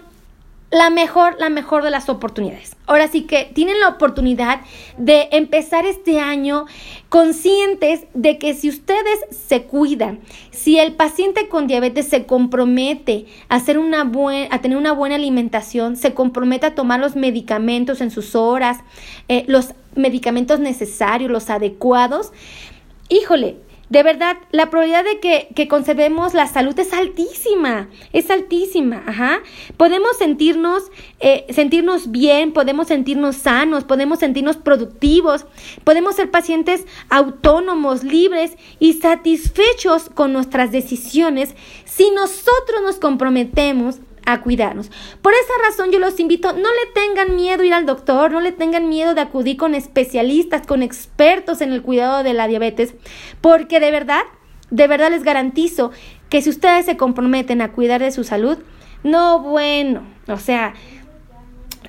la 0.74 0.90
mejor, 0.90 1.36
la 1.40 1.50
mejor 1.50 1.84
de 1.84 1.92
las 1.92 2.10
oportunidades. 2.10 2.76
Ahora 2.88 3.08
sí 3.08 3.22
que 3.22 3.52
tienen 3.54 3.80
la 3.80 3.90
oportunidad 3.90 4.62
de 4.98 5.30
empezar 5.32 5.86
este 5.86 6.20
año 6.20 6.66
conscientes 7.10 8.06
de 8.16 8.40
que 8.40 8.56
si 8.56 8.70
ustedes 8.70 9.20
se 9.30 9.64
cuidan, 9.64 10.22
si 10.50 10.80
el 10.80 10.94
paciente 10.94 11.48
con 11.48 11.68
diabetes 11.68 12.08
se 12.08 12.26
compromete 12.26 13.28
a, 13.50 13.56
hacer 13.58 13.78
una 13.78 14.02
a 14.02 14.62
tener 14.62 14.78
una 14.78 14.94
buena 14.94 15.16
alimentación, 15.16 15.96
se 15.96 16.16
compromete 16.16 16.66
a 16.66 16.76
tomar 16.76 17.00
los 17.00 17.16
medicamentos 17.16 18.02
en 18.02 18.10
sus 18.10 18.36
horas, 18.36 18.80
eh, 19.28 19.46
los 19.48 19.76
medicamentos 19.96 20.60
necesarios, 20.60 21.30
los 21.30 21.52
adecuados, 21.52 22.32
híjole, 23.10 23.58
de 23.94 24.02
verdad, 24.02 24.38
la 24.52 24.72
probabilidad 24.72 25.04
de 25.04 25.20
que, 25.20 25.68
conservemos 25.68 26.34
la 26.34 26.48
salud 26.48 26.78
es 26.80 26.94
altísima, 26.94 27.90
es 28.12 28.32
altísima, 28.32 29.04
ajá. 29.06 29.42
Podemos 29.78 30.18
sentirnos, 30.18 30.92
eh, 31.20 31.46
sentirnos 31.52 32.10
bien, 32.10 32.54
podemos 32.54 32.88
sentirnos 32.88 33.36
sanos, 33.36 33.84
podemos 33.84 34.18
sentirnos 34.18 34.58
productivos, 34.58 35.46
podemos 35.84 36.16
ser 36.16 36.32
pacientes 36.32 36.88
autónomos, 37.10 38.04
libres 38.04 38.58
y 38.80 38.94
satisfechos 38.94 40.10
con 40.10 40.34
nuestras 40.34 40.72
decisiones 40.72 41.54
si 41.86 42.10
nosotros 42.10 42.82
nos 42.82 42.96
comprometemos 42.96 44.00
a 44.26 44.42
cuidarnos. 44.42 44.92
Por 45.22 45.34
esa 45.34 45.54
razón 45.70 45.92
yo 45.92 46.00
los 46.00 46.20
invito, 46.20 46.54
no 46.54 46.60
le 46.60 46.92
tengan 46.94 47.36
miedo 47.36 47.64
ir 47.64 47.74
al 47.74 47.86
doctor, 47.86 48.32
no 48.32 48.42
le 48.42 48.52
tengan 48.52 48.90
miedo 48.90 49.14
de 49.14 49.22
acudir 49.22 49.58
con 49.58 49.76
especialistas, 49.76 50.66
con 50.66 50.84
expertos 50.84 51.62
en 51.62 51.74
el 51.74 51.82
cuidado 51.82 52.24
de 52.24 52.34
la 52.34 52.48
diabetes, 52.48 52.94
porque 53.42 53.80
de 53.80 53.92
verdad, 53.92 54.24
de 54.70 54.88
verdad 54.88 55.12
les 55.12 55.24
garantizo 55.24 55.92
que 56.30 56.42
si 56.42 56.50
ustedes 56.50 56.86
se 56.86 56.98
comprometen 56.98 57.62
a 57.62 57.72
cuidar 57.72 58.02
de 58.02 58.12
su 58.12 58.24
salud, 58.24 58.58
no 59.04 59.40
bueno, 59.40 60.04
o 60.28 60.38
sea, 60.38 60.74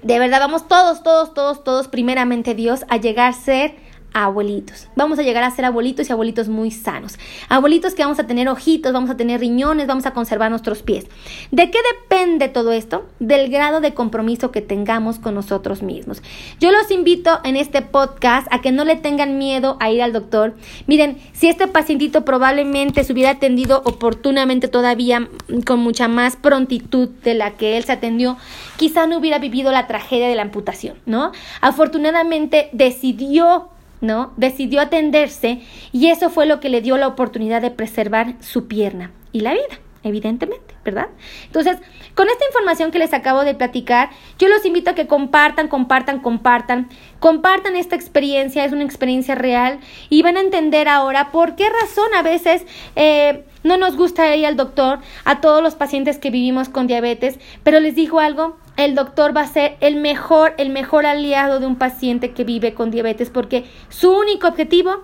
de 0.02 0.18
verdad 0.18 0.40
vamos 0.40 0.68
todos, 0.68 1.02
todos, 1.02 1.32
todos, 1.32 1.64
todos, 1.64 1.88
primeramente 1.88 2.54
Dios, 2.54 2.84
a 2.88 2.98
llegar 2.98 3.30
a 3.30 3.32
ser 3.32 3.76
abuelitos. 4.14 4.88
Vamos 4.96 5.18
a 5.18 5.22
llegar 5.22 5.44
a 5.44 5.50
ser 5.50 5.64
abuelitos 5.64 6.08
y 6.08 6.12
abuelitos 6.12 6.48
muy 6.48 6.70
sanos. 6.70 7.18
Abuelitos 7.48 7.94
que 7.94 8.02
vamos 8.02 8.18
a 8.20 8.26
tener 8.26 8.48
ojitos, 8.48 8.92
vamos 8.92 9.10
a 9.10 9.16
tener 9.16 9.40
riñones, 9.40 9.86
vamos 9.86 10.06
a 10.06 10.12
conservar 10.12 10.50
nuestros 10.50 10.82
pies. 10.82 11.06
¿De 11.50 11.70
qué 11.70 11.78
depende 12.00 12.48
todo 12.48 12.72
esto? 12.72 13.06
Del 13.18 13.50
grado 13.50 13.80
de 13.80 13.92
compromiso 13.92 14.52
que 14.52 14.62
tengamos 14.62 15.18
con 15.18 15.34
nosotros 15.34 15.82
mismos. 15.82 16.22
Yo 16.60 16.70
los 16.70 16.90
invito 16.90 17.40
en 17.44 17.56
este 17.56 17.82
podcast 17.82 18.46
a 18.50 18.60
que 18.60 18.72
no 18.72 18.84
le 18.84 18.96
tengan 18.96 19.36
miedo 19.36 19.76
a 19.80 19.90
ir 19.90 20.00
al 20.00 20.12
doctor. 20.12 20.54
Miren, 20.86 21.18
si 21.32 21.48
este 21.48 21.66
pacientito 21.66 22.24
probablemente 22.24 23.02
se 23.02 23.12
hubiera 23.12 23.30
atendido 23.30 23.82
oportunamente 23.84 24.68
todavía 24.68 25.28
con 25.66 25.80
mucha 25.80 26.06
más 26.06 26.36
prontitud 26.36 27.08
de 27.08 27.34
la 27.34 27.52
que 27.52 27.76
él 27.76 27.84
se 27.84 27.92
atendió, 27.92 28.36
quizá 28.76 29.06
no 29.06 29.18
hubiera 29.18 29.38
vivido 29.38 29.72
la 29.72 29.88
tragedia 29.88 30.28
de 30.28 30.36
la 30.36 30.42
amputación, 30.42 30.98
¿no? 31.04 31.32
Afortunadamente 31.60 32.68
decidió 32.72 33.70
¿no? 34.04 34.32
Decidió 34.36 34.80
atenderse 34.80 35.62
y 35.92 36.08
eso 36.08 36.30
fue 36.30 36.46
lo 36.46 36.60
que 36.60 36.68
le 36.68 36.80
dio 36.80 36.96
la 36.96 37.08
oportunidad 37.08 37.62
de 37.62 37.70
preservar 37.70 38.34
su 38.40 38.68
pierna 38.68 39.10
y 39.32 39.40
la 39.40 39.52
vida, 39.52 39.80
evidentemente, 40.02 40.74
¿verdad? 40.84 41.08
Entonces, 41.46 41.78
con 42.14 42.28
esta 42.28 42.46
información 42.46 42.90
que 42.90 42.98
les 42.98 43.12
acabo 43.12 43.44
de 43.44 43.54
platicar, 43.54 44.10
yo 44.38 44.48
los 44.48 44.64
invito 44.64 44.90
a 44.90 44.94
que 44.94 45.06
compartan, 45.06 45.68
compartan, 45.68 46.20
compartan, 46.20 46.88
compartan 47.18 47.74
esta 47.76 47.96
experiencia, 47.96 48.64
es 48.64 48.72
una 48.72 48.84
experiencia 48.84 49.34
real 49.34 49.80
y 50.10 50.22
van 50.22 50.36
a 50.36 50.40
entender 50.40 50.88
ahora 50.88 51.32
por 51.32 51.56
qué 51.56 51.68
razón 51.68 52.14
a 52.14 52.22
veces... 52.22 52.64
Eh, 52.96 53.44
no 53.64 53.76
nos 53.76 53.96
gusta 53.96 54.34
ir 54.36 54.46
al 54.46 54.56
doctor 54.56 55.00
a 55.24 55.40
todos 55.40 55.62
los 55.62 55.74
pacientes 55.74 56.18
que 56.18 56.30
vivimos 56.30 56.68
con 56.68 56.86
diabetes, 56.86 57.40
pero 57.64 57.80
les 57.80 57.96
digo 57.96 58.20
algo, 58.20 58.56
el 58.76 58.94
doctor 58.94 59.36
va 59.36 59.40
a 59.40 59.46
ser 59.46 59.76
el 59.80 59.96
mejor, 59.96 60.54
el 60.58 60.70
mejor 60.70 61.06
aliado 61.06 61.58
de 61.58 61.66
un 61.66 61.76
paciente 61.76 62.32
que 62.32 62.44
vive 62.44 62.74
con 62.74 62.90
diabetes 62.90 63.30
porque 63.30 63.64
su 63.88 64.12
único 64.12 64.46
objetivo 64.46 65.02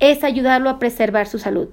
es 0.00 0.24
ayudarlo 0.24 0.68
a 0.68 0.78
preservar 0.78 1.26
su 1.26 1.38
salud. 1.38 1.68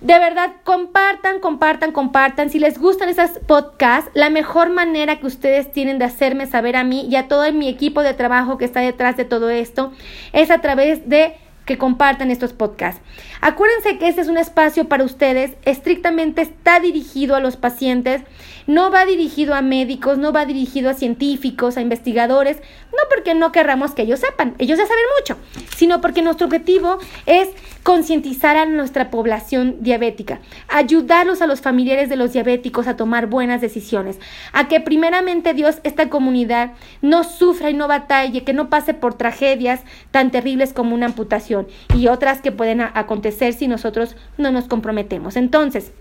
de 0.00 0.16
verdad, 0.20 0.52
compartan, 0.62 1.40
compartan, 1.40 1.90
compartan. 1.90 2.50
Si 2.50 2.60
les 2.60 2.78
gustan 2.78 3.08
esas 3.08 3.40
podcasts, 3.48 4.08
la 4.14 4.30
mejor 4.30 4.70
manera 4.70 5.18
que 5.18 5.26
ustedes 5.26 5.72
tienen 5.72 5.98
de 5.98 6.04
hacerme 6.04 6.46
saber 6.46 6.76
a 6.76 6.84
mí 6.84 7.08
y 7.10 7.16
a 7.16 7.26
todo 7.26 7.52
mi 7.52 7.68
equipo 7.68 8.02
de 8.02 8.14
trabajo 8.14 8.58
que 8.58 8.64
está 8.64 8.78
detrás 8.78 9.16
de 9.16 9.24
todo 9.24 9.50
esto 9.50 9.92
es 10.32 10.52
a 10.52 10.60
través 10.60 11.08
de 11.08 11.34
que 11.68 11.76
compartan 11.76 12.30
estos 12.30 12.54
podcasts. 12.54 13.02
Acuérdense 13.42 13.98
que 13.98 14.08
este 14.08 14.22
es 14.22 14.28
un 14.28 14.38
espacio 14.38 14.88
para 14.88 15.04
ustedes, 15.04 15.52
estrictamente 15.66 16.40
está 16.40 16.80
dirigido 16.80 17.36
a 17.36 17.40
los 17.40 17.58
pacientes, 17.58 18.22
no 18.66 18.90
va 18.90 19.04
dirigido 19.04 19.54
a 19.54 19.60
médicos, 19.60 20.16
no 20.16 20.32
va 20.32 20.46
dirigido 20.46 20.88
a 20.88 20.94
científicos, 20.94 21.76
a 21.76 21.82
investigadores, 21.82 22.56
no 22.90 22.98
porque 23.10 23.34
no 23.34 23.52
querramos 23.52 23.92
que 23.92 24.02
ellos 24.02 24.20
sepan, 24.20 24.54
ellos 24.58 24.78
ya 24.78 24.86
saben 24.86 25.04
mucho, 25.18 25.36
sino 25.76 26.00
porque 26.00 26.22
nuestro 26.22 26.46
objetivo 26.46 26.98
es 27.26 27.50
concientizar 27.82 28.56
a 28.56 28.66
nuestra 28.66 29.10
población 29.10 29.76
diabética, 29.80 30.40
ayudarlos 30.68 31.40
a 31.40 31.46
los 31.46 31.60
familiares 31.60 32.08
de 32.08 32.16
los 32.16 32.32
diabéticos 32.32 32.86
a 32.86 32.96
tomar 32.96 33.26
buenas 33.26 33.60
decisiones, 33.60 34.18
a 34.52 34.68
que 34.68 34.80
primeramente 34.80 35.54
Dios, 35.54 35.80
esta 35.84 36.08
comunidad, 36.08 36.72
no 37.02 37.24
sufra 37.24 37.70
y 37.70 37.74
no 37.74 37.88
batalle, 37.88 38.44
que 38.44 38.52
no 38.52 38.68
pase 38.68 38.94
por 38.94 39.14
tragedias 39.14 39.80
tan 40.10 40.30
terribles 40.30 40.72
como 40.72 40.94
una 40.94 41.06
amputación 41.06 41.57
y 41.94 42.08
otras 42.08 42.40
que 42.40 42.52
pueden 42.52 42.80
acontecer 42.80 43.52
si 43.52 43.68
nosotros 43.68 44.16
no 44.36 44.50
nos 44.50 44.66
comprometemos. 44.66 45.36
Entonces, 45.36 45.92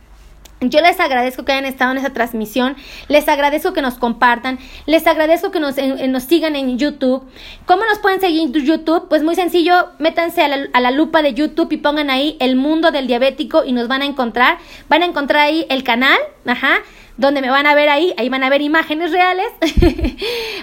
yo 0.60 0.82
les 0.82 1.00
agradezco 1.00 1.46
que 1.46 1.52
hayan 1.52 1.66
estado 1.66 1.92
en 1.92 2.00
esa 2.00 2.14
transmisión, 2.14 2.76
les 3.10 3.28
agradezco 3.28 3.74
que 3.74 3.84
nos 3.84 3.96
compartan, 3.96 4.58
les 4.88 5.06
agradezco 5.06 5.52
que 5.52 5.60
nos, 5.60 5.76
nos 5.78 6.24
sigan 6.24 6.56
en 6.56 6.80
YouTube. 6.80 7.24
¿Cómo 7.68 7.84
nos 7.86 8.00
pueden 8.00 8.20
seguir 8.20 8.42
en 8.42 8.66
YouTube? 8.66 9.08
Pues 9.08 9.22
muy 9.22 9.36
sencillo, 9.36 9.90
métanse 10.00 10.42
a 10.42 10.48
la, 10.48 10.68
a 10.74 10.82
la, 10.82 10.90
lupa 10.90 11.22
de 11.22 11.36
YouTube 11.36 11.72
y 11.74 11.78
pongan 11.78 12.10
ahí 12.10 12.38
el 12.40 12.56
mundo 12.56 12.90
del 12.90 13.06
diabético 13.06 13.66
y 13.66 13.72
nos 13.72 13.88
van 13.88 14.02
a 14.02 14.06
encontrar. 14.06 14.58
Van 14.90 15.04
a 15.04 15.06
encontrar 15.06 15.44
ahí 15.44 15.68
el 15.70 15.84
canal, 15.84 16.18
ajá, 16.48 16.80
donde 17.18 17.42
me 17.42 17.50
van 17.50 17.66
a 17.66 17.76
ver 17.76 17.90
ahí, 17.90 18.14
ahí 18.18 18.30
van 18.30 18.44
a 18.44 18.50
ver 18.50 18.62
imágenes 18.62 19.12
reales, 19.12 19.48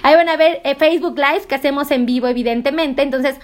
ahí 0.03 0.15
van 0.15 0.29
a 0.29 0.37
ver 0.37 0.61
eh, 0.63 0.75
Facebook 0.75 1.17
Live 1.17 1.47
que 1.47 1.55
hacemos 1.55 1.91
en 1.91 2.05
vivo 2.05 2.27
evidentemente, 2.27 3.01
entonces 3.01 3.35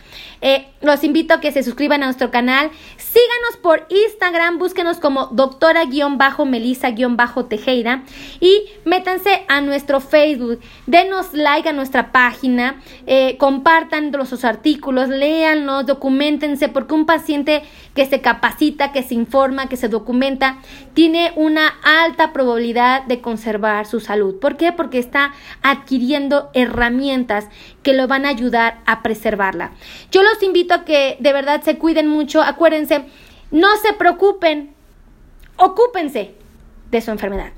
eh, 0.41 0.67
los 0.81 1.03
invito 1.03 1.33
a 1.33 1.41
que 1.41 1.51
se 1.51 1.63
suscriban 1.63 2.03
a 2.03 2.05
nuestro 2.05 2.31
canal, 2.31 2.71
síganos 2.97 3.57
por 3.61 3.85
Instagram, 3.89 4.57
búsquenos 4.57 4.99
como 4.99 5.25
doctora-melisa-tejeda 5.27 8.03
y 8.39 8.63
métanse 8.85 9.43
a 9.47 9.61
nuestro 9.61 9.99
Facebook, 9.99 10.59
denos 10.87 11.33
like 11.33 11.69
a 11.69 11.73
nuestra 11.73 12.11
página, 12.11 12.81
eh, 13.05 13.37
compartan 13.37 14.11
los 14.11 14.43
artículos, 14.43 15.09
léanlos, 15.09 15.85
documentense, 15.85 16.69
porque 16.69 16.93
un 16.93 17.05
paciente 17.05 17.63
que 17.93 18.05
se 18.05 18.21
capacita, 18.21 18.91
que 18.91 19.03
se 19.03 19.13
informa, 19.13 19.67
que 19.67 19.77
se 19.77 19.89
documenta, 19.89 20.57
tiene 20.93 21.33
una 21.35 21.67
alta 21.83 22.33
probabilidad 22.33 23.03
de 23.05 23.21
conservar 23.21 23.85
su 23.85 23.99
salud. 23.99 24.39
¿Por 24.39 24.57
qué? 24.57 24.71
Porque 24.71 24.99
está 24.99 25.33
adquiriendo 25.61 26.49
herramientas 26.53 27.47
que 27.83 27.93
lo 27.93 28.07
van 28.07 28.25
a 28.25 28.29
ayudar 28.29 28.79
a 28.85 29.03
preservarla. 29.03 29.71
Yo 30.11 30.23
los 30.23 30.41
invito 30.41 30.73
a 30.73 30.85
que 30.85 31.17
de 31.19 31.33
verdad 31.33 31.61
se 31.61 31.77
cuiden 31.77 32.07
mucho. 32.07 32.41
Acuérdense, 32.41 33.05
no 33.51 33.67
se 33.77 33.93
preocupen, 33.93 34.73
ocúpense 35.57 36.33
de 36.89 37.01
su 37.01 37.11
enfermedad. 37.11 37.51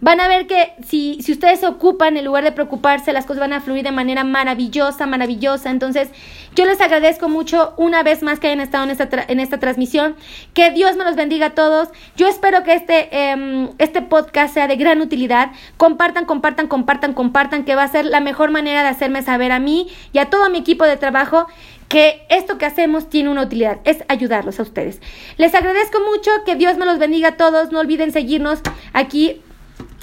Van 0.00 0.20
a 0.20 0.28
ver 0.28 0.46
que 0.46 0.72
si, 0.86 1.18
si 1.20 1.32
ustedes 1.32 1.60
se 1.60 1.66
ocupan, 1.66 2.16
en 2.16 2.24
lugar 2.24 2.44
de 2.44 2.52
preocuparse, 2.52 3.12
las 3.12 3.26
cosas 3.26 3.40
van 3.40 3.52
a 3.52 3.60
fluir 3.60 3.84
de 3.84 3.92
manera 3.92 4.24
maravillosa, 4.24 5.06
maravillosa. 5.06 5.70
Entonces, 5.70 6.08
yo 6.54 6.64
les 6.64 6.80
agradezco 6.80 7.28
mucho 7.28 7.74
una 7.76 8.02
vez 8.02 8.22
más 8.22 8.40
que 8.40 8.46
hayan 8.46 8.60
estado 8.60 8.84
en 8.84 8.90
esta, 8.90 9.08
en 9.28 9.40
esta 9.40 9.58
transmisión. 9.58 10.16
Que 10.54 10.70
Dios 10.70 10.96
me 10.96 11.04
los 11.04 11.16
bendiga 11.16 11.46
a 11.46 11.54
todos. 11.54 11.88
Yo 12.16 12.28
espero 12.28 12.62
que 12.62 12.74
este, 12.74 13.08
em, 13.30 13.68
este 13.78 14.00
podcast 14.00 14.54
sea 14.54 14.68
de 14.68 14.76
gran 14.76 15.00
utilidad. 15.00 15.50
Compartan, 15.76 16.24
compartan, 16.24 16.68
compartan, 16.68 17.12
compartan, 17.12 17.64
que 17.64 17.74
va 17.74 17.82
a 17.82 17.88
ser 17.88 18.06
la 18.06 18.20
mejor 18.20 18.50
manera 18.50 18.82
de 18.82 18.88
hacerme 18.88 19.22
saber 19.22 19.52
a 19.52 19.58
mí 19.58 19.88
y 20.12 20.18
a 20.18 20.30
todo 20.30 20.48
mi 20.50 20.58
equipo 20.58 20.84
de 20.84 20.96
trabajo 20.96 21.46
que 21.88 22.24
esto 22.30 22.56
que 22.56 22.66
hacemos 22.66 23.10
tiene 23.10 23.30
una 23.30 23.42
utilidad, 23.42 23.80
es 23.82 24.04
ayudarlos 24.06 24.60
a 24.60 24.62
ustedes. 24.62 25.00
Les 25.38 25.52
agradezco 25.56 25.98
mucho, 26.08 26.30
que 26.46 26.54
Dios 26.54 26.78
me 26.78 26.86
los 26.86 27.00
bendiga 27.00 27.30
a 27.30 27.36
todos, 27.36 27.72
no 27.72 27.80
olviden 27.80 28.12
seguirnos 28.12 28.60
aquí 28.92 29.42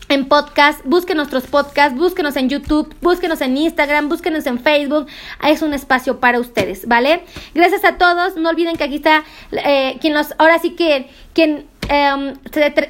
en 0.09 0.29
podcast, 0.29 0.79
busquen 0.85 1.17
nuestros 1.17 1.47
podcasts, 1.47 1.97
búsquenos 1.97 2.35
en 2.37 2.49
YouTube, 2.49 2.95
búsquenos 3.01 3.41
en 3.41 3.57
Instagram, 3.57 4.07
búsquenos 4.09 4.45
en 4.45 4.59
Facebook. 4.59 5.07
Es 5.43 5.61
un 5.61 5.73
espacio 5.73 6.19
para 6.19 6.39
ustedes, 6.39 6.87
¿vale? 6.87 7.23
Gracias 7.53 7.83
a 7.83 7.97
todos. 7.97 8.37
No 8.37 8.49
olviden 8.49 8.77
que 8.77 8.85
aquí 8.85 8.95
está 8.95 9.25
eh, 9.51 9.97
quien 9.99 10.13
los, 10.13 10.33
ahora 10.37 10.59
sí 10.59 10.71
que 10.71 11.09
quien 11.33 11.67
em, 11.89 12.35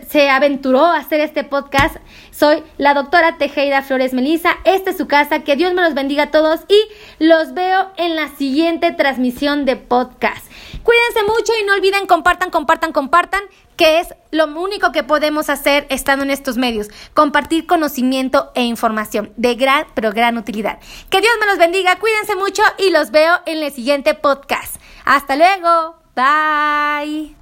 se, 0.10 0.30
aventuró 0.30 0.86
a 0.86 0.98
hacer 0.98 1.20
este 1.22 1.44
podcast. 1.44 1.98
Soy 2.32 2.64
la 2.78 2.94
doctora 2.94 3.38
Tejeda 3.38 3.82
Flores 3.82 4.14
Melisa. 4.14 4.52
Esta 4.64 4.92
es 4.92 4.98
su 4.98 5.08
casa. 5.08 5.40
Que 5.40 5.56
Dios 5.56 5.74
me 5.74 5.82
los 5.82 5.96
bendiga 5.96 6.24
a 6.24 6.32
todos 6.32 6.62
y 6.68 6.80
los 7.24 7.54
veo 7.56 7.92
en 7.98 8.16
la 8.16 8.28
siguiente 8.30 8.92
transmisión 8.92 9.66
de 9.66 9.76
podcast. 9.76 10.46
Cuídense 10.84 11.24
mucho 11.24 11.52
y 11.62 11.66
no 11.66 11.74
olviden 11.74 12.06
compartan, 12.06 12.52
compartan, 12.52 12.92
compartan 12.92 13.42
que 13.78 14.00
es 14.00 14.14
lo 14.32 14.48
único 14.48 14.92
que 14.92 15.04
podemos 15.04 15.50
hacer 15.50 15.86
estando 15.90 16.26
en 16.26 16.32
estos 16.32 16.58
medios, 16.58 16.90
compartir 17.14 17.66
conocimiento 17.68 18.52
e 18.56 18.64
información 18.64 19.32
de 19.38 19.56
gran, 19.56 19.86
pero 19.94 20.12
gran 20.12 20.38
utilidad. 20.38 20.80
Que 21.10 21.22
Dios 21.22 21.34
me 21.40 21.46
los 21.46 21.58
bendiga, 21.58 21.98
cuídense 21.98 22.36
mucho 22.36 22.64
y 22.78 22.90
los 22.90 23.12
veo 23.12 23.36
en 23.46 23.64
el 23.64 23.72
siguiente 23.72 24.16
podcast. 24.16 24.76
Hasta 25.06 25.36
luego, 25.36 25.96
bye. 26.16 27.37